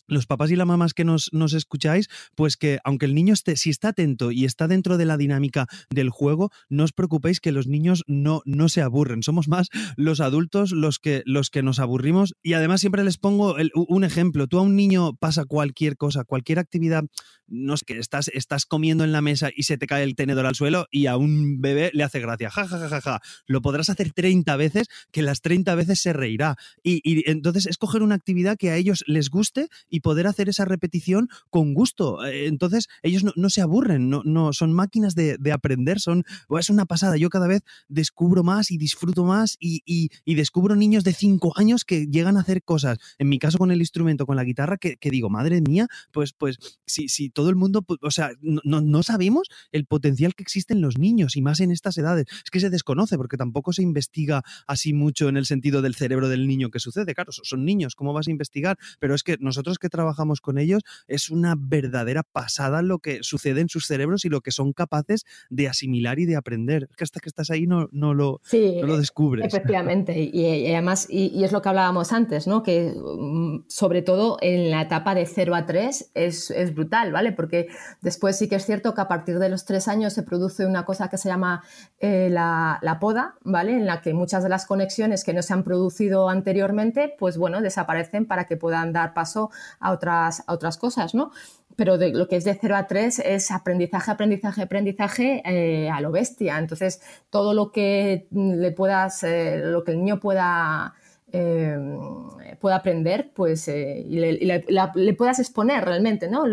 los 0.07 0.25
papás 0.25 0.51
y 0.51 0.55
las 0.55 0.67
mamás 0.67 0.93
que 0.93 1.03
nos, 1.03 1.31
escucháis, 1.53 2.09
pues 2.35 2.57
que 2.57 2.79
aunque 2.83 3.05
el 3.05 3.15
niño 3.15 3.33
esté, 3.33 3.55
si 3.55 3.69
está 3.69 3.89
atento 3.89 4.31
y 4.31 4.45
está 4.45 4.67
dentro 4.67 4.97
de 4.97 5.05
la 5.05 5.17
dinámica 5.17 5.67
del 5.89 6.09
juego, 6.09 6.51
no 6.69 6.83
os 6.83 6.91
preocupéis 6.91 7.39
que 7.39 7.51
los 7.51 7.67
niños 7.67 8.03
no, 8.07 8.41
no 8.45 8.69
se 8.69 8.81
aburren. 8.81 9.23
Somos 9.23 9.47
más 9.47 9.69
los 9.95 10.19
adultos 10.19 10.71
los 10.71 10.99
que, 10.99 11.23
los 11.25 11.49
que 11.49 11.63
nos 11.63 11.79
aburrimos. 11.79 12.35
Y 12.43 12.53
además 12.53 12.81
siempre 12.81 13.03
les 13.03 13.17
pongo 13.17 13.55
un 13.73 14.03
ejemplo. 14.03 14.47
Tú 14.47 14.59
a 14.59 14.61
un 14.61 14.75
niño 14.75 15.15
pasa 15.15 15.45
cualquier 15.45 15.97
cosa, 15.97 16.23
cualquier 16.23 16.59
actividad, 16.59 17.03
no 17.47 17.77
sé, 17.77 17.85
que 17.85 17.99
estás, 17.99 18.29
estás 18.29 18.65
comiendo 18.65 19.03
en 19.03 19.11
la 19.11 19.21
mesa 19.21 19.49
y 19.55 19.63
se 19.63 19.77
te 19.77 19.87
cae 19.87 20.03
el 20.03 20.15
tenedor 20.15 20.45
al 20.45 20.55
suelo 20.55 20.87
y 20.91 21.07
a 21.07 21.17
un 21.17 21.61
bebé 21.61 21.91
le 21.93 22.03
hace 22.03 22.19
gracia. 22.19 22.49
Ja, 22.49 22.67
ja, 22.67 22.77
ja, 22.77 22.89
ja, 22.89 23.01
ja. 23.01 23.19
Lo 23.45 23.61
podrás 23.61 23.89
hacer 23.89 24.11
30 24.11 24.55
veces, 24.57 24.87
que 25.11 25.21
las 25.21 25.41
30 25.41 25.75
veces 25.75 26.01
se 26.01 26.13
reirá. 26.13 26.55
Y, 26.83 27.01
y 27.03 27.29
entonces 27.29 27.65
escoger 27.65 28.03
una 28.03 28.15
actividad 28.15 28.57
que 28.57 28.69
a 28.69 28.77
ellos 28.77 29.03
les 29.07 29.29
guste 29.29 29.67
poder 29.99 30.27
hacer 30.27 30.49
esa 30.49 30.65
repetición 30.65 31.29
con 31.49 31.73
gusto. 31.73 32.25
Eh, 32.25 32.47
entonces, 32.47 32.87
ellos 33.03 33.23
no, 33.35 33.49
se 33.49 33.61
aburren, 33.61 34.09
no, 34.09 34.21
no, 34.23 34.53
son 34.53 34.73
máquinas 34.73 35.15
de, 35.15 35.37
aprender, 35.51 35.99
son, 35.99 36.23
es 36.59 36.69
una 36.69 36.85
pasada. 36.85 37.17
Yo 37.17 37.29
cada 37.29 37.47
vez 37.47 37.61
descubro 37.87 38.43
más 38.43 38.71
y 38.71 38.77
disfruto 38.77 39.23
más 39.23 39.57
y, 39.59 40.09
descubro 40.25 40.75
niños 40.75 41.03
de 41.03 41.13
cinco 41.13 41.53
años 41.55 41.85
que 41.85 42.07
llegan 42.07 42.37
a 42.37 42.41
hacer 42.41 42.63
cosas, 42.63 42.97
en 43.17 43.29
mi 43.29 43.39
caso 43.39 43.57
con 43.57 43.71
el 43.71 43.79
instrumento, 43.79 44.25
con 44.25 44.35
la 44.35 44.43
guitarra, 44.43 44.77
que, 44.77 44.97
digo, 45.09 45.29
madre 45.29 45.61
mía, 45.61 45.87
pues, 46.11 46.33
pues 46.33 46.57
si, 46.85 47.07
si 47.07 47.29
todo 47.29 47.49
el 47.49 47.55
mundo, 47.55 47.85
o 48.01 48.11
sea, 48.11 48.31
no, 48.41 48.81
no 48.81 49.03
sabemos 49.03 49.47
el 49.71 49.85
potencial 49.85 50.35
que 50.35 50.43
existe 50.43 50.73
en 50.73 50.81
los 50.81 50.97
niños 50.97 51.35
y 51.35 51.41
más 51.41 51.59
en 51.59 51.71
estas 51.71 51.97
edades. 51.97 52.25
Es 52.43 52.51
que 52.51 52.59
se 52.59 52.69
desconoce 52.69 53.17
porque 53.17 53.37
tampoco 53.37 53.73
se 53.73 53.81
investiga 53.81 54.43
así 54.67 54.93
mucho 54.93 55.29
en 55.29 55.37
el 55.37 55.45
sentido 55.45 55.81
del 55.81 55.95
cerebro 55.95 56.29
del 56.29 56.47
niño 56.47 56.69
que 56.69 56.79
sucede. 56.79 57.13
Claro, 57.13 57.31
son 57.31 57.65
niños, 57.65 57.95
¿cómo 57.95 58.13
vas 58.13 58.27
a 58.27 58.31
investigar? 58.31 58.77
Pero 58.99 59.15
es 59.15 59.23
que 59.23 59.37
nosotros 59.39 59.77
que 59.79 59.84
trabajamos 59.89 60.41
con 60.41 60.57
ellos 60.57 60.83
es 61.07 61.29
una 61.29 61.55
verdadera 61.57 62.23
pasada 62.23 62.81
lo 62.81 62.99
que 62.99 63.23
sucede 63.23 63.61
en 63.61 63.69
sus 63.69 63.87
cerebros 63.87 64.25
y 64.25 64.29
lo 64.29 64.41
que 64.41 64.51
son 64.51 64.73
capaces 64.73 65.25
de 65.49 65.67
asimilar 65.67 66.19
y 66.19 66.25
de 66.25 66.35
aprender. 66.35 66.87
Es 66.89 66.95
que 66.95 67.03
hasta 67.03 67.19
que 67.19 67.29
estás 67.29 67.49
ahí 67.49 67.67
no, 67.67 67.89
no, 67.91 68.13
lo, 68.13 68.41
lo 68.51 68.97
descubres. 68.97 69.45
Efectivamente, 69.55 70.17
y, 70.17 70.71
además, 70.71 71.07
y, 71.09 71.43
es 71.43 71.51
lo 71.51 71.61
que 71.61 71.69
hablábamos 71.69 72.11
antes, 72.13 72.47
¿no? 72.47 72.63
Que 72.63 72.93
mm, 72.95 73.65
sobre 73.67 74.01
todo 74.01 74.37
en 74.41 74.71
la 74.71 74.81
etapa 74.81 75.15
de 75.15 75.25
0 75.25 75.55
a 75.55 75.65
3 75.65 76.11
es, 76.13 76.51
es 76.51 76.73
brutal, 76.73 77.11
¿vale? 77.11 77.31
Porque 77.31 77.67
después 78.01 78.37
sí 78.37 78.47
que 78.47 78.55
es 78.55 78.65
cierto 78.65 78.93
que 78.93 79.01
a 79.01 79.07
partir 79.07 79.39
de 79.39 79.49
los 79.49 79.65
3 79.65 79.87
años 79.87 80.13
se 80.13 80.23
produce 80.23 80.65
una 80.65 80.85
cosa 80.85 81.09
que 81.09 81.17
se 81.17 81.29
llama 81.29 81.63
eh, 81.99 82.29
la, 82.31 82.79
la 82.81 82.99
poda, 82.99 83.35
¿vale? 83.43 83.73
En 83.73 83.85
la 83.85 84.01
que 84.01 84.13
muchas 84.13 84.43
de 84.43 84.49
las 84.49 84.65
conexiones 84.65 85.23
que 85.23 85.33
no 85.33 85.41
se 85.41 85.53
han 85.53 85.63
producido 85.63 86.29
anteriormente, 86.29 87.13
pues 87.17 87.37
bueno, 87.37 87.61
desaparecen 87.61 88.25
para 88.25 88.45
que 88.45 88.57
puedan 88.57 88.93
dar 88.93 89.13
paso 89.13 89.51
a 89.79 89.91
otras, 89.91 90.43
a 90.47 90.53
otras 90.53 90.77
cosas, 90.77 91.15
¿no? 91.15 91.31
Pero 91.75 91.97
de, 91.97 92.09
lo 92.09 92.27
que 92.27 92.37
es 92.37 92.45
de 92.45 92.57
0 92.59 92.75
a 92.75 92.87
3 92.87 93.19
es 93.19 93.51
aprendizaje, 93.51 94.11
aprendizaje, 94.11 94.61
aprendizaje 94.61 95.41
eh, 95.45 95.89
a 95.89 95.99
lo 96.01 96.11
bestia. 96.11 96.57
Entonces, 96.57 97.01
todo 97.29 97.53
lo 97.53 97.71
que 97.71 98.27
le 98.31 98.71
puedas, 98.71 99.23
eh, 99.23 99.61
lo 99.63 99.83
que 99.83 99.91
el 99.91 99.99
niño 99.99 100.19
pueda 100.19 100.93
eh, 101.31 101.77
pueda 102.61 102.77
aprender, 102.77 103.31
pues, 103.35 103.67
y, 103.67 103.73
le, 103.73 105.13
puedas 105.17 105.39
exponer 105.39 105.83
realmente, 105.83 106.29
¿no? 106.29 106.45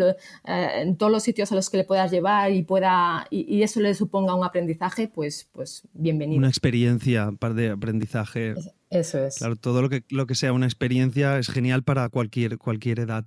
en 0.45 0.97
todos 0.97 1.13
los 1.13 1.23
sitios 1.23 1.53
a 1.53 1.55
los 1.55 1.71
que 1.71 1.77
le 1.77 1.85
puedas 1.85 2.11
llevar 2.11 2.51
y 2.51 2.65
pueda 2.65 3.27
y, 3.31 3.63
eso 3.63 3.81
le 3.81 3.95
suponga 3.95 4.35
un 4.35 4.45
aprendizaje, 4.45 5.07
pues, 5.07 5.49
pues 5.53 5.87
bienvenido. 5.93 6.39
Una 6.39 6.49
experiencia 6.49 7.31
de 7.55 7.71
aprendizaje. 7.71 8.55
Eso 8.93 9.19
es. 9.25 9.39
Claro, 9.39 9.57
todo 9.57 9.83
lo 9.83 9.89
que, 9.89 10.05
lo 10.11 10.27
que 10.27 10.35
sea 10.35 10.53
una 10.53 10.67
experiencia 10.67 11.39
es 11.39 11.49
genial 11.49 11.83
para 11.83 12.09
cualquier, 12.11 12.59
cualquier 12.59 13.01
edad. 13.01 13.27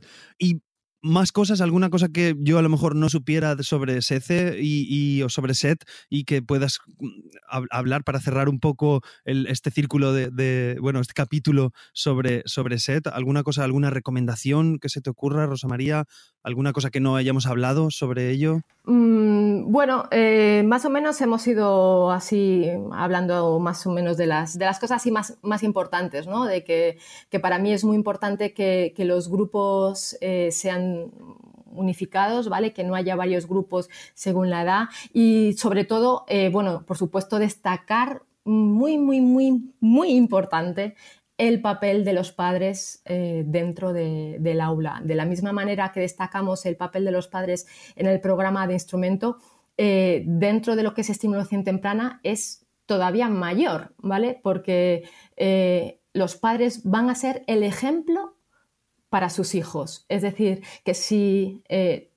Más 1.05 1.31
cosas, 1.31 1.61
alguna 1.61 1.91
cosa 1.91 2.09
que 2.09 2.35
yo 2.39 2.57
a 2.57 2.63
lo 2.63 2.69
mejor 2.69 2.95
no 2.95 3.09
supiera 3.09 3.55
sobre 3.61 4.01
SECE 4.01 4.57
y, 4.59 5.21
o 5.21 5.29
sobre 5.29 5.53
SET 5.53 5.83
y 6.09 6.23
que 6.23 6.41
puedas 6.41 6.79
mm, 6.97 7.65
hablar 7.69 8.03
para 8.03 8.19
cerrar 8.19 8.49
un 8.49 8.59
poco 8.59 9.01
este 9.23 9.69
círculo 9.69 10.13
de, 10.13 10.77
bueno, 10.81 10.99
este 10.99 11.13
capítulo 11.13 11.73
sobre, 11.93 12.41
sobre 12.45 12.79
SET. 12.79 13.07
¿Alguna 13.07 13.43
cosa, 13.43 13.63
alguna 13.63 13.91
recomendación 13.91 14.79
que 14.79 14.89
se 14.89 15.01
te 15.01 15.11
ocurra, 15.11 15.45
Rosa 15.45 15.67
María? 15.67 16.05
¿Alguna 16.41 16.73
cosa 16.73 16.89
que 16.89 16.99
no 16.99 17.15
hayamos 17.15 17.45
hablado 17.45 17.91
sobre 17.91 18.31
ello? 18.31 18.61
Mm, 18.85 19.71
bueno, 19.71 20.05
eh, 20.11 20.63
más 20.65 20.85
o 20.85 20.89
menos 20.89 21.19
hemos 21.21 21.45
ido 21.47 22.11
así 22.11 22.69
hablando 22.91 23.59
más 23.59 23.85
o 23.87 23.91
menos 23.91 24.17
de 24.17 24.27
las, 24.27 24.57
de 24.57 24.65
las 24.65 24.79
cosas 24.79 24.97
así 25.01 25.11
más, 25.11 25.37
más 25.41 25.63
importantes, 25.63 26.27
¿no? 26.27 26.45
De 26.45 26.63
que, 26.63 26.97
para 27.41 27.59
mí 27.59 27.73
es 27.73 27.83
muy 27.83 27.95
importante 27.95 28.53
que, 28.53 28.93
los 29.05 29.29
grupos 29.29 30.17
eh, 30.19 30.49
sean 30.51 30.94
unificados, 31.75 32.49
¿vale? 32.49 32.73
Que 32.73 32.83
no 32.83 32.95
haya 32.95 33.15
varios 33.15 33.47
grupos 33.47 33.89
según 34.13 34.49
la 34.49 34.63
edad 34.63 34.83
y 35.13 35.53
sobre 35.57 35.83
todo, 35.85 36.25
eh, 36.27 36.49
bueno, 36.49 36.85
por 36.85 36.97
supuesto 36.97 37.39
destacar 37.39 38.23
muy, 38.43 38.97
muy, 38.97 39.21
muy, 39.21 39.73
muy 39.79 40.09
importante 40.09 40.95
el 41.37 41.61
papel 41.61 42.05
de 42.05 42.13
los 42.13 42.31
padres 42.31 43.01
eh, 43.05 43.43
dentro 43.45 43.91
del 43.91 44.61
aula. 44.61 45.01
De 45.03 45.15
la 45.15 45.25
misma 45.25 45.51
manera 45.51 45.91
que 45.91 45.99
destacamos 45.99 46.65
el 46.65 46.77
papel 46.77 47.03
de 47.03 47.11
los 47.11 47.27
padres 47.27 47.67
en 47.95 48.07
el 48.07 48.21
programa 48.21 48.67
de 48.67 48.73
instrumento, 48.73 49.37
eh, 49.77 50.23
dentro 50.25 50.77
de 50.77 50.83
lo 50.83 50.93
que 50.93 51.01
es 51.01 51.09
estimulación 51.09 51.65
temprana 51.65 52.21
es 52.23 52.65
todavía 52.85 53.27
mayor, 53.27 53.93
¿vale? 53.97 54.39
Porque 54.41 55.09
los 56.13 56.37
padres 56.37 56.83
van 56.85 57.09
a 57.09 57.15
ser 57.15 57.43
el 57.47 57.63
ejemplo 57.63 58.34
para 59.09 59.29
sus 59.29 59.55
hijos. 59.55 60.05
Es 60.09 60.21
decir, 60.21 60.63
que 60.83 60.93
si 60.93 61.63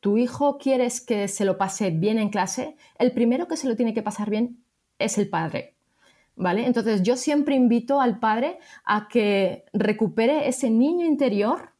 tu 0.00 0.18
hijo 0.18 0.58
quieres 0.58 1.00
que 1.00 1.28
se 1.28 1.44
lo 1.44 1.58
pase 1.58 1.90
bien 1.90 2.18
en 2.18 2.30
clase, 2.30 2.76
el 2.98 3.12
primero 3.12 3.46
que 3.46 3.56
se 3.56 3.68
lo 3.68 3.76
tiene 3.76 3.94
que 3.94 4.02
pasar 4.02 4.30
bien 4.30 4.64
es 4.98 5.18
el 5.18 5.28
padre. 5.28 5.78
¿vale? 6.38 6.66
Entonces 6.66 7.02
yo 7.02 7.16
siempre 7.16 7.54
invito 7.54 8.00
al 8.00 8.18
padre 8.18 8.58
a 8.84 9.08
que 9.08 9.64
recupere 9.72 10.48
ese 10.48 10.70
niño 10.70 11.04
interior 11.04 11.72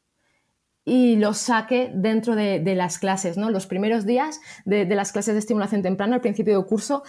y 0.85 1.17
lo 1.17 1.35
saque 1.35 1.91
dentro 1.95 2.35
de, 2.35 2.63
las 2.75 2.99
clases, 2.99 3.37
¿no? 3.37 3.51
Los 3.51 3.67
primeros 3.67 4.07
días 4.07 4.41
de, 4.65 4.87
las 4.87 5.13
clases 5.13 5.35
de 5.35 5.41
estimulación 5.41 5.83
temprana, 5.83 6.17
al 6.17 6.23
principio 6.23 6.57
del 6.57 6.67
curso, 6.67 7.03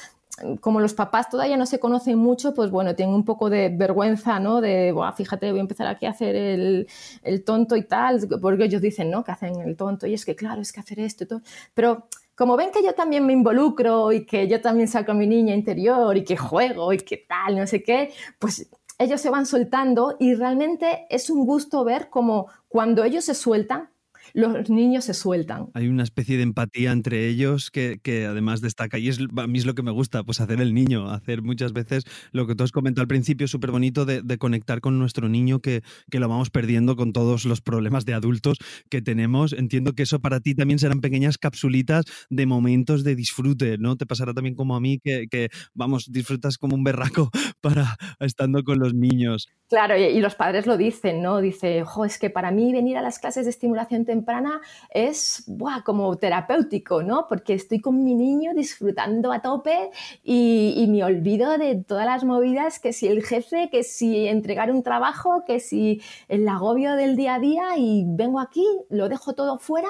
como 0.61 0.79
los 0.79 0.93
papás 0.93 1.29
todavía 1.29 1.57
no 1.57 1.65
se 1.65 1.79
conocen 1.79 2.17
mucho, 2.17 2.53
pues 2.53 2.71
bueno, 2.71 2.95
tienen 2.95 3.15
un 3.15 3.25
poco 3.25 3.49
de 3.49 3.69
vergüenza, 3.69 4.39
¿no? 4.39 4.61
De, 4.61 4.93
fíjate, 5.15 5.51
voy 5.51 5.59
a 5.59 5.61
empezar 5.61 5.87
aquí 5.87 6.05
a 6.05 6.11
hacer 6.11 6.35
el, 6.35 6.87
el, 7.23 7.43
tonto 7.43 7.75
y 7.75 7.83
tal, 7.83 8.27
porque 8.41 8.65
ellos 8.65 8.81
dicen, 8.81 9.09
¿no? 9.09 9.23
Que 9.23 9.31
hacen 9.31 9.59
el 9.61 9.75
tonto 9.75 10.07
y 10.07 10.13
es 10.13 10.25
que, 10.25 10.35
claro, 10.35 10.61
es 10.61 10.71
que 10.71 10.79
hacer 10.79 10.99
esto 10.99 11.23
y 11.23 11.27
todo. 11.27 11.41
Pero 11.73 12.07
como 12.35 12.55
ven 12.55 12.71
que 12.71 12.81
yo 12.81 12.93
también 12.93 13.25
me 13.25 13.33
involucro 13.33 14.13
y 14.13 14.25
que 14.25 14.47
yo 14.47 14.61
también 14.61 14.87
saco 14.87 15.11
a 15.11 15.15
mi 15.15 15.27
niña 15.27 15.53
interior 15.53 16.15
y 16.15 16.23
que 16.23 16.37
juego 16.37 16.93
y 16.93 16.97
que 16.97 17.17
tal, 17.17 17.57
no 17.57 17.67
sé 17.67 17.83
qué, 17.83 18.13
pues 18.39 18.69
ellos 18.97 19.19
se 19.21 19.29
van 19.29 19.45
soltando 19.45 20.15
y 20.19 20.35
realmente 20.35 21.05
es 21.09 21.29
un 21.29 21.45
gusto 21.45 21.83
ver 21.83 22.09
como 22.09 22.47
cuando 22.67 23.03
ellos 23.03 23.25
se 23.25 23.33
sueltan, 23.33 23.89
los 24.33 24.69
niños 24.69 25.05
se 25.05 25.13
sueltan. 25.13 25.67
Hay 25.73 25.87
una 25.87 26.03
especie 26.03 26.37
de 26.37 26.43
empatía 26.43 26.91
entre 26.91 27.27
ellos 27.27 27.71
que, 27.71 27.99
además 28.29 28.61
destaca 28.61 28.97
y 28.97 29.09
es, 29.09 29.19
a 29.37 29.47
mí 29.47 29.59
es 29.59 29.65
lo 29.65 29.75
que 29.75 29.83
me 29.83 29.91
gusta, 29.91 30.23
pues 30.23 30.41
hacer 30.41 30.61
el 30.61 30.73
niño, 30.73 31.09
hacer 31.09 31.41
muchas 31.41 31.73
veces 31.73 32.03
lo 32.31 32.47
que 32.47 32.55
tú 32.55 32.63
has 32.63 32.71
comentado 32.71 33.03
al 33.03 33.07
principio, 33.07 33.47
súper 33.47 33.71
bonito 33.71 34.05
de, 34.05 34.37
conectar 34.37 34.79
con 34.79 34.99
nuestro 34.99 35.27
niño 35.27 35.59
que, 35.59 35.81
que, 36.09 36.19
lo 36.19 36.29
vamos 36.29 36.49
perdiendo 36.49 36.95
con 36.95 37.11
todos 37.11 37.45
los 37.45 37.61
problemas 37.61 38.05
de 38.05 38.13
adultos 38.13 38.57
que 38.89 39.01
tenemos. 39.01 39.53
Entiendo 39.53 39.93
que 39.93 40.03
eso 40.03 40.19
para 40.19 40.39
ti 40.39 40.55
también 40.55 40.79
serán 40.79 41.01
pequeñas 41.01 41.37
capsulitas 41.37 42.05
de 42.29 42.45
momentos 42.45 43.03
de 43.03 43.15
disfrute, 43.15 43.77
¿no? 43.77 43.97
Te 43.97 44.05
pasará 44.05 44.33
también 44.33 44.55
como 44.55 44.75
a 44.75 44.79
mí 44.79 44.99
que, 45.03 45.27
que 45.29 45.49
vamos, 45.73 46.11
disfrutas 46.11 46.57
como 46.57 46.75
un 46.75 46.83
berraco 46.83 47.29
para 47.61 47.97
estando 48.19 48.63
con 48.63 48.79
los 48.79 48.93
niños. 48.93 49.49
Claro, 49.69 49.95
y, 49.95 50.19
los 50.19 50.33
padres 50.33 50.65
lo 50.65 50.77
dicen, 50.77 51.21
¿no? 51.21 51.41
Dice, 51.41 51.83
jo, 51.83 52.03
es 52.03 52.17
que 52.17 52.31
para 52.31 52.49
mí 52.49 52.73
venir 52.73 52.97
a 52.97 53.03
las 53.03 53.19
clases 53.19 53.45
de 53.45 53.51
estimulación 53.51 54.03
es 54.89 55.45
como 55.83 56.17
terapéutico, 56.17 57.03
¿no? 57.03 57.27
Porque 57.27 57.53
estoy 57.53 57.79
con 57.79 58.03
mi 58.03 58.15
niño 58.15 58.53
disfrutando 58.53 59.31
a 59.31 59.41
tope 59.41 59.91
y, 60.23 60.85
me 60.89 61.03
olvido 61.03 61.57
de 61.57 61.75
todas 61.75 62.05
las 62.05 62.23
movidas, 62.23 62.79
que 62.79 62.93
si 62.93 63.07
el 63.07 63.23
jefe, 63.23 63.69
que 63.69 63.83
si 63.83 64.27
entregar 64.27 64.71
un 64.71 64.83
trabajo, 64.83 65.43
que 65.45 65.59
si 65.59 66.01
el 66.27 66.47
agobio 66.47 66.95
del 66.95 67.15
día 67.15 67.35
a 67.35 67.39
día 67.39 67.77
y 67.77 68.03
vengo 68.07 68.39
aquí, 68.39 68.65
lo 68.89 69.09
dejo 69.09 69.33
todo 69.33 69.59
fuera 69.59 69.89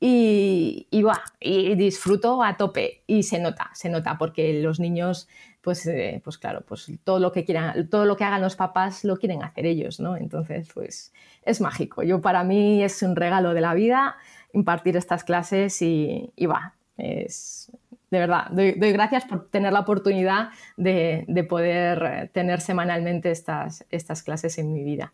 y, 0.00 0.86
y, 0.90 1.04
y 1.40 1.74
disfruto 1.74 2.42
a 2.42 2.56
tope. 2.56 3.02
Y 3.06 3.24
se 3.24 3.38
nota, 3.38 3.70
se 3.74 3.90
nota, 3.90 4.16
porque 4.18 4.62
los 4.62 4.80
niños 4.80 5.28
pues, 5.60 5.86
eh, 5.86 6.20
pues 6.24 6.38
claro, 6.38 6.62
pues 6.66 6.90
todo 7.04 7.18
lo 7.18 7.32
que 7.32 7.44
quieran, 7.44 7.88
todo 7.88 8.06
lo 8.06 8.16
que 8.16 8.24
hagan 8.24 8.40
los 8.40 8.56
papás 8.56 9.04
lo 9.04 9.16
quieren 9.16 9.42
hacer 9.42 9.66
ellos, 9.66 10.00
¿no? 10.00 10.16
Entonces, 10.16 10.68
pues 10.72 11.12
es 11.42 11.60
mágico. 11.60 12.02
Yo 12.02 12.20
para 12.20 12.44
mí 12.44 12.82
es 12.82 13.02
un 13.02 13.16
regalo 13.16 13.54
de 13.54 13.60
la 13.60 13.74
vida 13.74 14.16
impartir 14.52 14.96
estas 14.96 15.24
clases 15.24 15.80
y, 15.82 16.32
va, 16.46 16.74
es 16.96 17.70
de 18.10 18.18
verdad, 18.18 18.48
doy, 18.50 18.72
gracias 18.72 19.24
por 19.24 19.48
tener 19.50 19.72
la 19.72 19.80
oportunidad 19.80 20.48
de, 20.76 21.24
de 21.28 21.44
poder 21.44 22.28
tener 22.32 22.60
semanalmente 22.60 23.30
estas, 23.30 23.84
estas 23.90 24.24
clases 24.24 24.58
en 24.58 24.72
mi 24.72 24.82
vida. 24.82 25.12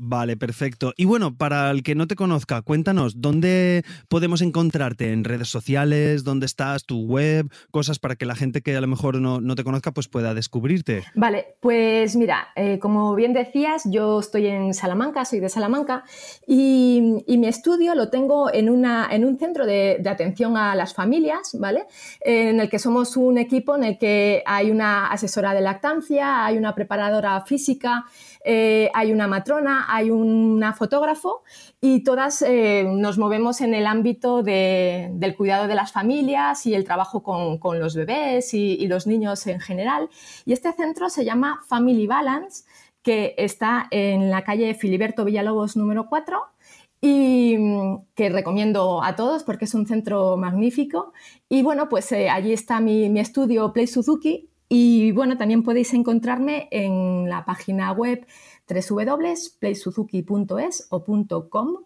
Vale, 0.00 0.36
perfecto. 0.36 0.94
Y 0.96 1.06
bueno, 1.06 1.36
para 1.36 1.72
el 1.72 1.82
que 1.82 1.96
no 1.96 2.06
te 2.06 2.14
conozca, 2.14 2.62
cuéntanos, 2.62 3.20
¿dónde 3.20 3.84
podemos 4.08 4.42
encontrarte? 4.42 5.12
¿En 5.12 5.24
redes 5.24 5.48
sociales? 5.48 6.22
¿Dónde 6.22 6.46
estás? 6.46 6.84
¿Tu 6.84 7.04
web? 7.04 7.50
Cosas 7.72 7.98
para 7.98 8.14
que 8.14 8.24
la 8.24 8.36
gente 8.36 8.62
que 8.62 8.76
a 8.76 8.80
lo 8.80 8.86
mejor 8.86 9.20
no, 9.20 9.54
te 9.56 9.64
conozca 9.64 9.90
pues 9.90 10.06
pueda 10.06 10.34
descubrirte. 10.34 11.02
Vale, 11.16 11.56
pues 11.58 12.14
mira, 12.14 12.48
eh, 12.54 12.78
como 12.78 13.12
bien 13.16 13.32
decías, 13.32 13.82
yo 13.90 14.20
estoy 14.20 14.46
en 14.46 14.72
Salamanca, 14.72 15.24
soy 15.24 15.40
de 15.40 15.48
Salamanca, 15.48 16.04
y, 16.46 17.24
mi 17.38 17.46
estudio 17.46 17.94
lo 17.94 18.08
tengo 18.08 18.52
en, 18.52 18.68
una, 18.68 19.08
en 19.10 19.24
un 19.24 19.38
centro 19.38 19.64
de, 19.64 20.02
atención 20.08 20.56
a 20.56 20.74
las 20.74 20.94
familias, 20.94 21.56
¿vale? 21.58 21.86
En 22.20 22.60
el 22.60 22.68
que 22.68 22.78
somos 22.78 23.16
un 23.16 23.38
equipo 23.38 23.76
en 23.76 23.84
el 23.84 23.98
que 23.98 24.42
hay 24.46 24.70
una 24.70 25.06
asesora 25.06 25.54
de 25.54 25.60
lactancia, 25.60 26.44
hay 26.44 26.56
una 26.56 26.74
preparadora 26.74 27.40
física, 27.42 28.06
eh, 28.44 28.90
hay 28.94 29.12
una 29.12 29.28
matrona, 29.28 29.87
hay 29.88 30.10
una 30.10 30.74
fotógrafo 30.74 31.42
y 31.80 32.04
todas 32.04 32.42
eh, 32.42 32.84
nos 32.84 33.18
movemos 33.18 33.60
en 33.60 33.74
el 33.74 33.86
ámbito 33.86 34.42
del 34.42 35.34
cuidado 35.36 35.66
de 35.66 35.74
las 35.74 35.92
familias 35.92 36.66
y 36.66 36.74
el 36.74 36.84
trabajo 36.84 37.22
con, 37.22 37.80
los 37.80 37.96
bebés 37.96 38.54
y, 38.54 38.86
los 38.86 39.06
niños 39.06 39.46
en 39.46 39.60
general. 39.60 40.08
Y 40.44 40.52
este 40.52 40.72
centro 40.72 41.08
se 41.08 41.24
llama 41.24 41.60
Family 41.66 42.06
Balance, 42.06 42.64
que 43.02 43.34
está 43.38 43.88
en 43.90 44.30
la 44.30 44.42
calle 44.42 44.74
Filiberto 44.74 45.24
Villalobos 45.24 45.76
número 45.76 46.06
4 46.08 46.38
y 47.00 47.56
mm, 47.58 47.98
que 48.14 48.28
recomiendo 48.28 49.02
a 49.02 49.16
todos 49.16 49.44
porque 49.44 49.64
es 49.64 49.74
un 49.74 49.86
centro 49.86 50.36
magnífico. 50.36 51.12
Y 51.48 51.62
bueno, 51.62 51.88
pues 51.88 52.12
eh, 52.12 52.28
allí 52.28 52.52
está 52.52 52.80
mi, 52.80 53.08
mi 53.08 53.20
estudio 53.20 53.72
Play 53.72 53.86
Suzuki 53.86 54.50
y 54.68 55.12
bueno, 55.12 55.38
también 55.38 55.62
podéis 55.62 55.94
encontrarme 55.94 56.68
en 56.70 57.28
la 57.28 57.44
página 57.44 57.92
web 57.92 58.26
www.playsuzuki.es 58.68 60.88
o 60.90 61.04
.com 61.48 61.78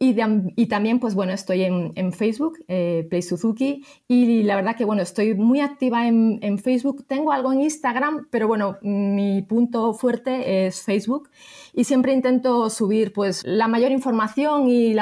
y, 0.00 0.66
también, 0.66 1.00
pues 1.00 1.16
bueno, 1.16 1.32
estoy 1.32 1.64
en, 1.64 2.12
Facebook, 2.12 2.64
eh, 2.68 3.04
Play 3.10 3.20
Suzuki, 3.20 3.84
y 4.06 4.44
la 4.44 4.54
verdad 4.54 4.76
que 4.76 4.84
bueno, 4.84 5.02
estoy 5.02 5.34
muy 5.34 5.60
activa 5.60 6.06
en, 6.06 6.58
Facebook. 6.58 7.04
Tengo 7.08 7.32
algo 7.32 7.52
en 7.52 7.62
Instagram, 7.62 8.28
pero 8.30 8.46
bueno, 8.46 8.78
mi 8.80 9.42
punto 9.42 9.92
fuerte 9.94 10.66
es 10.66 10.82
Facebook 10.82 11.30
y 11.74 11.82
siempre 11.82 12.12
intento 12.12 12.70
subir 12.70 13.12
pues 13.12 13.42
la 13.44 13.66
mayor 13.66 13.90
información 13.90 14.68
y 14.68 14.94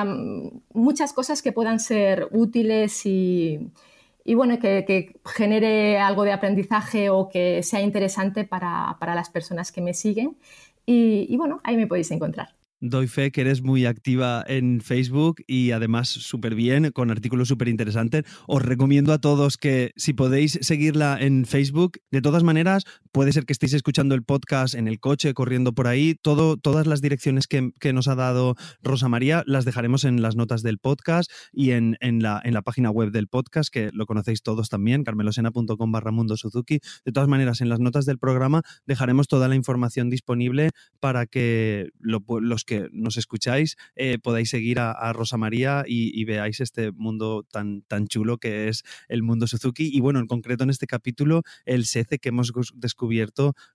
muchas 0.72 1.12
cosas 1.12 1.42
que 1.42 1.52
puedan 1.52 1.78
ser 1.78 2.28
útiles 2.32 3.04
y, 3.04 3.70
y 4.26 4.34
bueno, 4.34 4.58
que, 4.58 5.14
genere 5.24 5.98
algo 5.98 6.24
de 6.24 6.32
aprendizaje 6.32 7.10
o 7.10 7.28
que 7.28 7.62
sea 7.62 7.80
interesante 7.80 8.44
para, 8.44 8.96
las 9.00 9.30
personas 9.30 9.70
que 9.70 9.80
me 9.80 9.94
siguen. 9.94 10.36
Y 10.86 11.36
bueno, 11.36 11.60
ahí 11.64 11.76
me 11.76 11.86
podéis 11.86 12.10
encontrar. 12.10 12.56
Doy 12.80 13.06
fe 13.06 13.32
que 13.32 13.40
eres 13.40 13.62
muy 13.62 13.86
activa 13.86 14.44
en 14.46 14.82
Facebook 14.82 15.42
y 15.46 15.70
además 15.70 16.08
súper 16.08 16.54
bien, 16.54 16.90
con 16.90 17.10
artículos 17.10 17.48
súper 17.48 17.68
interesantes. 17.68 18.24
Os 18.46 18.62
recomiendo 18.62 19.14
a 19.14 19.18
todos 19.18 19.56
que 19.56 19.92
si 19.96 20.12
podéis 20.12 20.58
seguirla 20.60 21.16
en 21.18 21.46
Facebook, 21.46 22.00
de 22.10 22.20
todas 22.20 22.42
maneras, 22.42 22.84
puede 23.16 23.32
ser 23.32 23.46
que 23.46 23.54
estéis 23.54 23.72
escuchando 23.72 24.14
el 24.14 24.24
podcast 24.24 24.74
en 24.74 24.88
el 24.88 25.00
coche, 25.00 25.32
corriendo 25.32 25.72
por 25.72 25.86
ahí. 25.86 26.16
Todo, 26.20 26.58
todas 26.58 26.86
las 26.86 27.00
direcciones 27.00 27.46
que, 27.46 27.72
nos 27.94 28.08
ha 28.08 28.14
dado 28.14 28.56
Rosa 28.82 29.08
María 29.08 29.42
las 29.46 29.64
dejaremos 29.64 30.04
en 30.04 30.20
las 30.20 30.36
notas 30.36 30.62
del 30.62 30.76
podcast 30.76 31.32
y 31.50 31.70
en, 31.70 31.96
la, 32.20 32.42
página 32.62 32.90
web 32.90 33.12
del 33.12 33.26
podcast, 33.26 33.72
que 33.72 33.88
lo 33.94 34.04
conocéis 34.04 34.42
todos 34.42 34.68
también, 34.68 35.02
carmelosena.com 35.02 35.92
barra 35.92 36.10
Mundo 36.10 36.36
Suzuki. 36.36 36.80
De 37.06 37.12
todas 37.12 37.26
maneras, 37.26 37.62
en 37.62 37.70
las 37.70 37.80
notas 37.80 38.04
del 38.04 38.18
programa 38.18 38.60
dejaremos 38.84 39.28
toda 39.28 39.48
la 39.48 39.54
información 39.54 40.10
disponible 40.10 40.72
para 41.00 41.24
que 41.24 41.88
los 41.98 42.64
que 42.64 42.90
nos 42.92 43.16
escucháis 43.16 43.76
eh, 43.94 44.18
podáis 44.22 44.50
seguir 44.50 44.78
a, 44.78 45.10
Rosa 45.14 45.38
María 45.38 45.84
y, 45.86 46.22
veáis 46.26 46.60
este 46.60 46.92
mundo 46.92 47.46
tan, 47.50 47.80
tan 47.80 48.08
chulo 48.08 48.36
que 48.36 48.68
es 48.68 48.82
el 49.08 49.22
mundo 49.22 49.46
Suzuki. 49.46 49.88
Y 49.90 50.00
bueno, 50.00 50.18
en 50.18 50.26
concreto 50.26 50.64
en 50.64 50.70
este 50.70 50.86
capítulo, 50.86 51.44
el 51.64 51.86
SECE 51.86 52.18
que 52.18 52.28
hemos 52.28 52.52
descubierto 52.74 53.05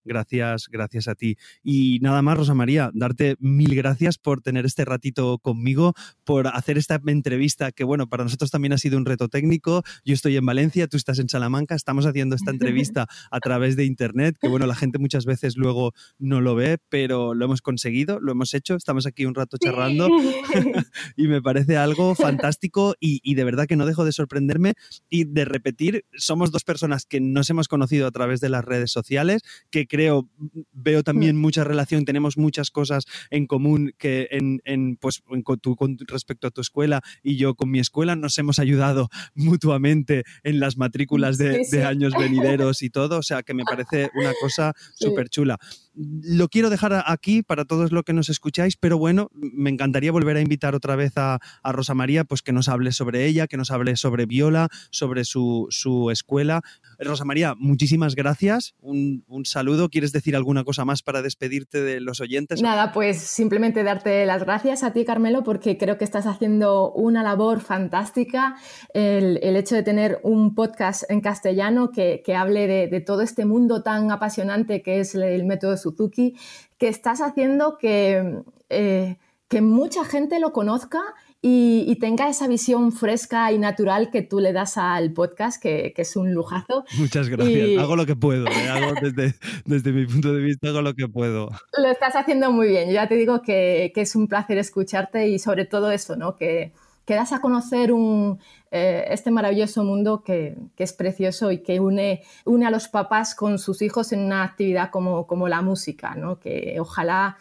gracias, 0.03 0.67
gracias 0.69 1.07
a 1.07 1.15
ti. 1.15 1.37
Y 1.63 1.99
nada 2.01 2.21
más, 2.21 2.37
Rosa 2.37 2.53
María, 2.53 2.91
darte 2.93 3.35
mil 3.39 3.75
gracias 3.75 4.17
por 4.17 4.41
tener 4.41 4.65
este 4.65 4.85
ratito 4.85 5.37
conmigo, 5.39 5.93
por 6.23 6.47
hacer 6.47 6.77
esta 6.77 6.99
entrevista 7.07 7.71
que, 7.71 7.83
bueno, 7.83 8.07
para 8.07 8.23
nosotros 8.23 8.51
también 8.51 8.73
ha 8.73 8.77
sido 8.77 8.97
un 8.97 9.05
reto 9.05 9.27
técnico. 9.27 9.83
Yo 10.05 10.13
estoy 10.13 10.37
en 10.37 10.45
Valencia, 10.45 10.87
tú 10.87 10.97
estás 10.97 11.19
en 11.19 11.29
Salamanca, 11.29 11.75
estamos 11.75 12.05
haciendo 12.05 12.35
esta 12.35 12.51
entrevista 12.51 13.07
a 13.29 13.39
través 13.39 13.75
de 13.75 13.85
Internet, 13.85 14.37
que 14.39 14.47
bueno, 14.47 14.65
la 14.65 14.75
gente 14.75 14.99
muchas 14.99 15.25
veces 15.25 15.57
luego 15.57 15.93
no 16.19 16.41
lo 16.41 16.55
ve, 16.55 16.77
pero 16.89 17.33
lo 17.33 17.45
hemos 17.45 17.61
conseguido, 17.61 18.19
lo 18.19 18.31
hemos 18.31 18.53
hecho 18.53 18.75
estamos 18.81 19.05
aquí 19.05 19.25
un 19.25 19.35
rato 19.35 19.57
charlando 19.57 20.07
y 21.17 21.27
me 21.27 21.41
parece 21.41 21.77
algo 21.77 22.15
fantástico 22.15 22.95
y, 22.99 23.35
de 23.35 23.43
verdad 23.43 23.67
que 23.67 23.75
no 23.75 23.85
dejo 23.85 24.05
de 24.05 24.11
sorprenderme 24.11 24.73
y 25.09 25.25
de 25.25 25.45
repetir, 25.45 26.05
somos 26.13 26.51
dos 26.51 26.63
personas 26.63 27.05
que 27.05 27.19
nos 27.19 27.49
hemos 27.49 27.67
conocido 27.67 28.07
a 28.07 28.11
través 28.11 28.41
de 28.41 28.49
las 28.49 28.65
redes 28.65 28.91
sociales, 28.91 29.20
que 29.69 29.87
creo, 29.87 30.29
veo 30.71 31.03
también 31.03 31.37
mm. 31.37 31.39
mucha 31.39 31.63
relación, 31.63 32.05
tenemos 32.05 32.37
muchas 32.37 32.71
cosas 32.71 33.05
en 33.29 33.47
común 33.47 33.93
que 33.97 34.27
en, 34.31 34.97
pues, 34.97 35.23
con 35.45 35.97
respecto 36.07 36.47
a 36.47 36.51
tu 36.51 36.61
escuela 36.61 37.01
y 37.23 37.37
yo 37.37 37.55
con 37.55 37.71
mi 37.71 37.79
escuela 37.79 38.15
nos 38.15 38.37
hemos 38.37 38.59
ayudado 38.59 39.09
mutuamente 39.35 40.23
en 40.43 40.59
las 40.59 40.77
matrículas 40.77 41.37
de, 41.37 41.65
de 41.69 41.83
años 41.83 42.13
venideros 42.17 42.81
y 42.81 42.89
todo, 42.89 43.19
o 43.19 43.23
sea 43.23 43.43
que 43.43 43.53
me 43.53 43.63
parece 43.63 44.09
una 44.15 44.33
cosa 44.41 44.73
súper 44.95 45.29
chula 45.29 45.57
lo 45.93 46.47
quiero 46.47 46.69
dejar 46.69 47.03
aquí 47.05 47.43
para 47.43 47.65
todos 47.65 47.91
los 47.91 48.03
que 48.03 48.13
nos 48.13 48.29
escucháis, 48.29 48.77
pero 48.77 48.97
bueno, 48.97 49.29
me 49.33 49.69
encantaría 49.69 50.11
volver 50.11 50.37
a 50.37 50.41
invitar 50.41 50.73
otra 50.75 50.95
vez 50.95 51.13
a, 51.17 51.39
Rosa 51.63 51.93
María, 51.93 52.23
pues 52.23 52.41
que 52.41 52.53
nos 52.53 52.69
hable 52.69 52.91
sobre 52.91 53.25
ella, 53.25 53.47
que 53.47 53.57
nos 53.57 53.71
hable 53.71 53.95
sobre 53.95 54.25
Viola, 54.25 54.69
sobre 54.89 55.25
su, 55.25 55.67
escuela. 56.11 56.61
Rosa 56.99 57.25
María, 57.25 57.55
muchísimas 57.57 58.15
gracias. 58.15 58.75
Un, 58.79 59.23
saludo. 59.43 59.89
¿Quieres 59.89 60.11
decir 60.11 60.35
alguna 60.35 60.63
cosa 60.63 60.85
más 60.85 61.01
para 61.01 61.21
despedirte 61.21 61.81
de 61.81 61.99
los 61.99 62.21
oyentes? 62.21 62.61
Nada, 62.61 62.91
pues 62.91 63.17
simplemente 63.17 63.83
darte 63.83 64.25
las 64.25 64.43
gracias 64.43 64.83
a 64.83 64.93
ti, 64.93 65.03
Carmelo, 65.03 65.43
porque 65.43 65.77
creo 65.77 65.97
que 65.97 66.05
estás 66.05 66.25
haciendo 66.25 66.91
una 66.91 67.23
labor 67.23 67.61
fantástica. 67.61 68.55
El, 68.93 69.39
hecho 69.55 69.75
de 69.75 69.83
tener 69.83 70.19
un 70.23 70.55
podcast 70.55 71.03
en 71.09 71.21
castellano 71.21 71.91
que, 71.91 72.23
hable 72.35 72.67
de, 72.67 72.87
de 72.87 73.01
todo 73.01 73.21
este 73.21 73.45
mundo 73.45 73.83
tan 73.83 74.11
apasionante 74.11 74.81
que 74.81 74.99
es 74.99 75.15
el 75.15 75.43
método 75.45 75.77
Suzuki, 75.81 76.35
que 76.77 76.87
estás 76.87 77.21
haciendo 77.21 77.77
que, 77.77 78.43
eh, 78.69 79.17
que 79.47 79.61
mucha 79.61 80.05
gente 80.05 80.39
lo 80.39 80.53
conozca 80.53 81.01
y, 81.43 81.95
tenga 81.99 82.29
esa 82.29 82.47
visión 82.47 82.91
fresca 82.91 83.51
y 83.51 83.57
natural 83.57 84.11
que 84.11 84.21
tú 84.21 84.39
le 84.39 84.53
das 84.53 84.77
al 84.77 85.11
podcast, 85.11 85.61
que, 85.61 85.93
es 85.95 86.15
un 86.15 86.33
lujazo. 86.33 86.85
Muchas 86.97 87.29
gracias. 87.29 87.79
Hago 87.79 87.95
lo 87.95 88.05
que 88.05 88.15
puedo. 88.15 88.45
¿eh? 88.45 88.69
Hago 88.69 88.93
desde, 89.01 89.35
desde, 89.65 89.91
mi 89.91 90.05
punto 90.05 90.33
de 90.33 90.41
vista, 90.41 90.69
hago 90.69 90.81
lo 90.81 90.93
que 90.93 91.07
puedo. 91.07 91.49
Lo 91.77 91.87
estás 91.89 92.15
haciendo 92.15 92.51
muy 92.51 92.67
bien. 92.67 92.91
Ya 92.91 93.07
te 93.07 93.15
digo 93.15 93.41
que, 93.41 93.91
que 93.95 94.01
es 94.01 94.15
un 94.15 94.27
placer 94.27 94.59
escucharte 94.59 95.29
y 95.29 95.39
sobre 95.39 95.65
todo 95.65 95.89
eso, 95.89 96.15
¿no? 96.15 96.35
Que, 96.35 96.73
que 97.05 97.15
das 97.15 97.33
a 97.33 97.41
conocer 97.41 97.91
un, 97.91 98.39
eh, 98.71 99.05
este 99.09 99.31
maravilloso 99.31 99.83
mundo 99.83 100.23
que, 100.23 100.57
es 100.77 100.93
precioso 100.93 101.51
y 101.51 101.59
que 101.59 101.79
une, 101.79 102.21
une 102.45 102.65
a 102.65 102.71
los 102.71 102.87
papás 102.87 103.35
con 103.35 103.59
sus 103.59 103.81
hijos 103.81 104.13
en 104.13 104.21
una 104.21 104.43
actividad 104.43 104.89
como, 104.89 105.27
como 105.27 105.47
la 105.47 105.61
música, 105.61 106.15
¿no? 106.15 106.39
que 106.39 106.77
ojalá 106.79 107.37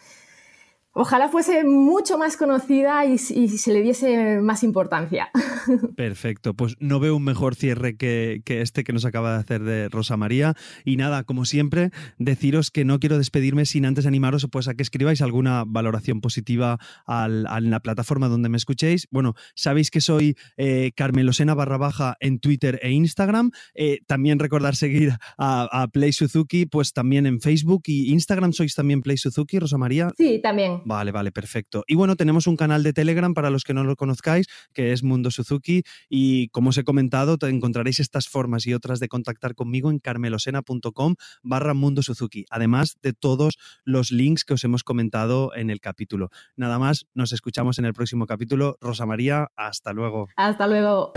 Ojalá 0.93 1.29
fuese 1.29 1.63
mucho 1.63 2.17
más 2.17 2.35
conocida 2.35 3.05
y, 3.05 3.17
se 3.17 3.71
le 3.71 3.81
diese 3.81 4.41
más 4.41 4.61
importancia. 4.61 5.29
Perfecto, 5.95 6.53
pues 6.53 6.75
no 6.79 6.99
veo 6.99 7.15
un 7.15 7.23
mejor 7.23 7.55
cierre 7.55 7.95
que, 7.95 8.41
este 8.45 8.83
que 8.83 8.91
nos 8.91 9.05
acaba 9.05 9.33
de 9.33 9.39
hacer 9.39 9.63
de 9.63 9.87
Rosa 9.87 10.17
María. 10.17 10.53
Y 10.83 10.97
nada, 10.97 11.23
como 11.23 11.45
siempre, 11.45 11.91
deciros 12.17 12.71
que 12.71 12.83
no 12.83 12.99
quiero 12.99 13.17
despedirme 13.17 13.65
sin 13.65 13.85
antes 13.85 14.05
animaros 14.05 14.45
pues, 14.51 14.67
a 14.67 14.73
que 14.73 14.83
escribáis 14.83 15.21
alguna 15.21 15.63
valoración 15.65 16.19
positiva 16.19 16.77
al, 17.05 17.47
en 17.49 17.71
la 17.71 17.79
plataforma 17.79 18.27
donde 18.27 18.49
me 18.49 18.57
escuchéis. 18.57 19.07
Bueno, 19.11 19.35
sabéis 19.55 19.91
que 19.91 20.01
soy 20.01 20.35
eh, 20.57 20.91
Carmelosena 20.93 21.53
barra 21.53 21.77
baja 21.77 22.17
en 22.19 22.39
Twitter 22.39 22.79
e 22.83 22.91
Instagram. 22.91 23.51
Eh, 23.75 23.99
también 24.07 24.39
recordar 24.39 24.75
seguir 24.75 25.13
a, 25.37 25.69
a, 25.71 25.87
Play 25.87 26.11
Suzuki, 26.11 26.65
pues 26.65 26.91
también 26.91 27.25
en 27.25 27.39
Facebook 27.39 27.83
y 27.85 28.11
Instagram 28.11 28.51
sois 28.51 28.75
también 28.75 29.01
Play 29.01 29.15
Suzuki, 29.15 29.57
Rosa 29.57 29.77
María. 29.77 30.11
Sí, 30.17 30.41
también. 30.43 30.80
Vale, 30.85 31.11
vale, 31.11 31.31
perfecto. 31.31 31.83
Y 31.87 31.95
bueno, 31.95 32.15
tenemos 32.15 32.47
un 32.47 32.55
canal 32.55 32.83
de 32.83 32.93
Telegram 32.93 33.33
para 33.33 33.49
los 33.49 33.63
que 33.63 33.73
no 33.73 33.83
lo 33.83 33.95
conozcáis, 33.95 34.47
que 34.73 34.91
es 34.91 35.03
Mundo 35.03 35.31
Suzuki. 35.31 35.83
Y 36.09 36.49
como 36.49 36.69
os 36.69 36.77
he 36.77 36.83
comentado, 36.83 37.37
encontraréis 37.41 37.99
estas 37.99 38.27
formas 38.27 38.65
y 38.67 38.73
otras 38.73 38.99
de 38.99 39.07
contactar 39.07 39.55
conmigo 39.55 39.91
en 39.91 39.99
carmelosena.com 39.99 41.15
barra 41.43 41.73
Mundo 41.73 42.01
Suzuki, 42.01 42.45
además 42.49 42.97
de 43.01 43.13
todos 43.13 43.57
los 43.83 44.11
links 44.11 44.43
que 44.43 44.53
os 44.53 44.63
hemos 44.63 44.83
comentado 44.83 45.53
en 45.55 45.69
el 45.69 45.79
capítulo. 45.79 46.29
Nada 46.55 46.79
más, 46.79 47.05
nos 47.13 47.31
escuchamos 47.33 47.79
en 47.79 47.85
el 47.85 47.93
próximo 47.93 48.25
capítulo. 48.25 48.77
Rosa 48.81 49.05
María, 49.05 49.49
hasta 49.55 49.93
luego. 49.93 50.29
Hasta 50.35 50.67
luego. 50.67 51.13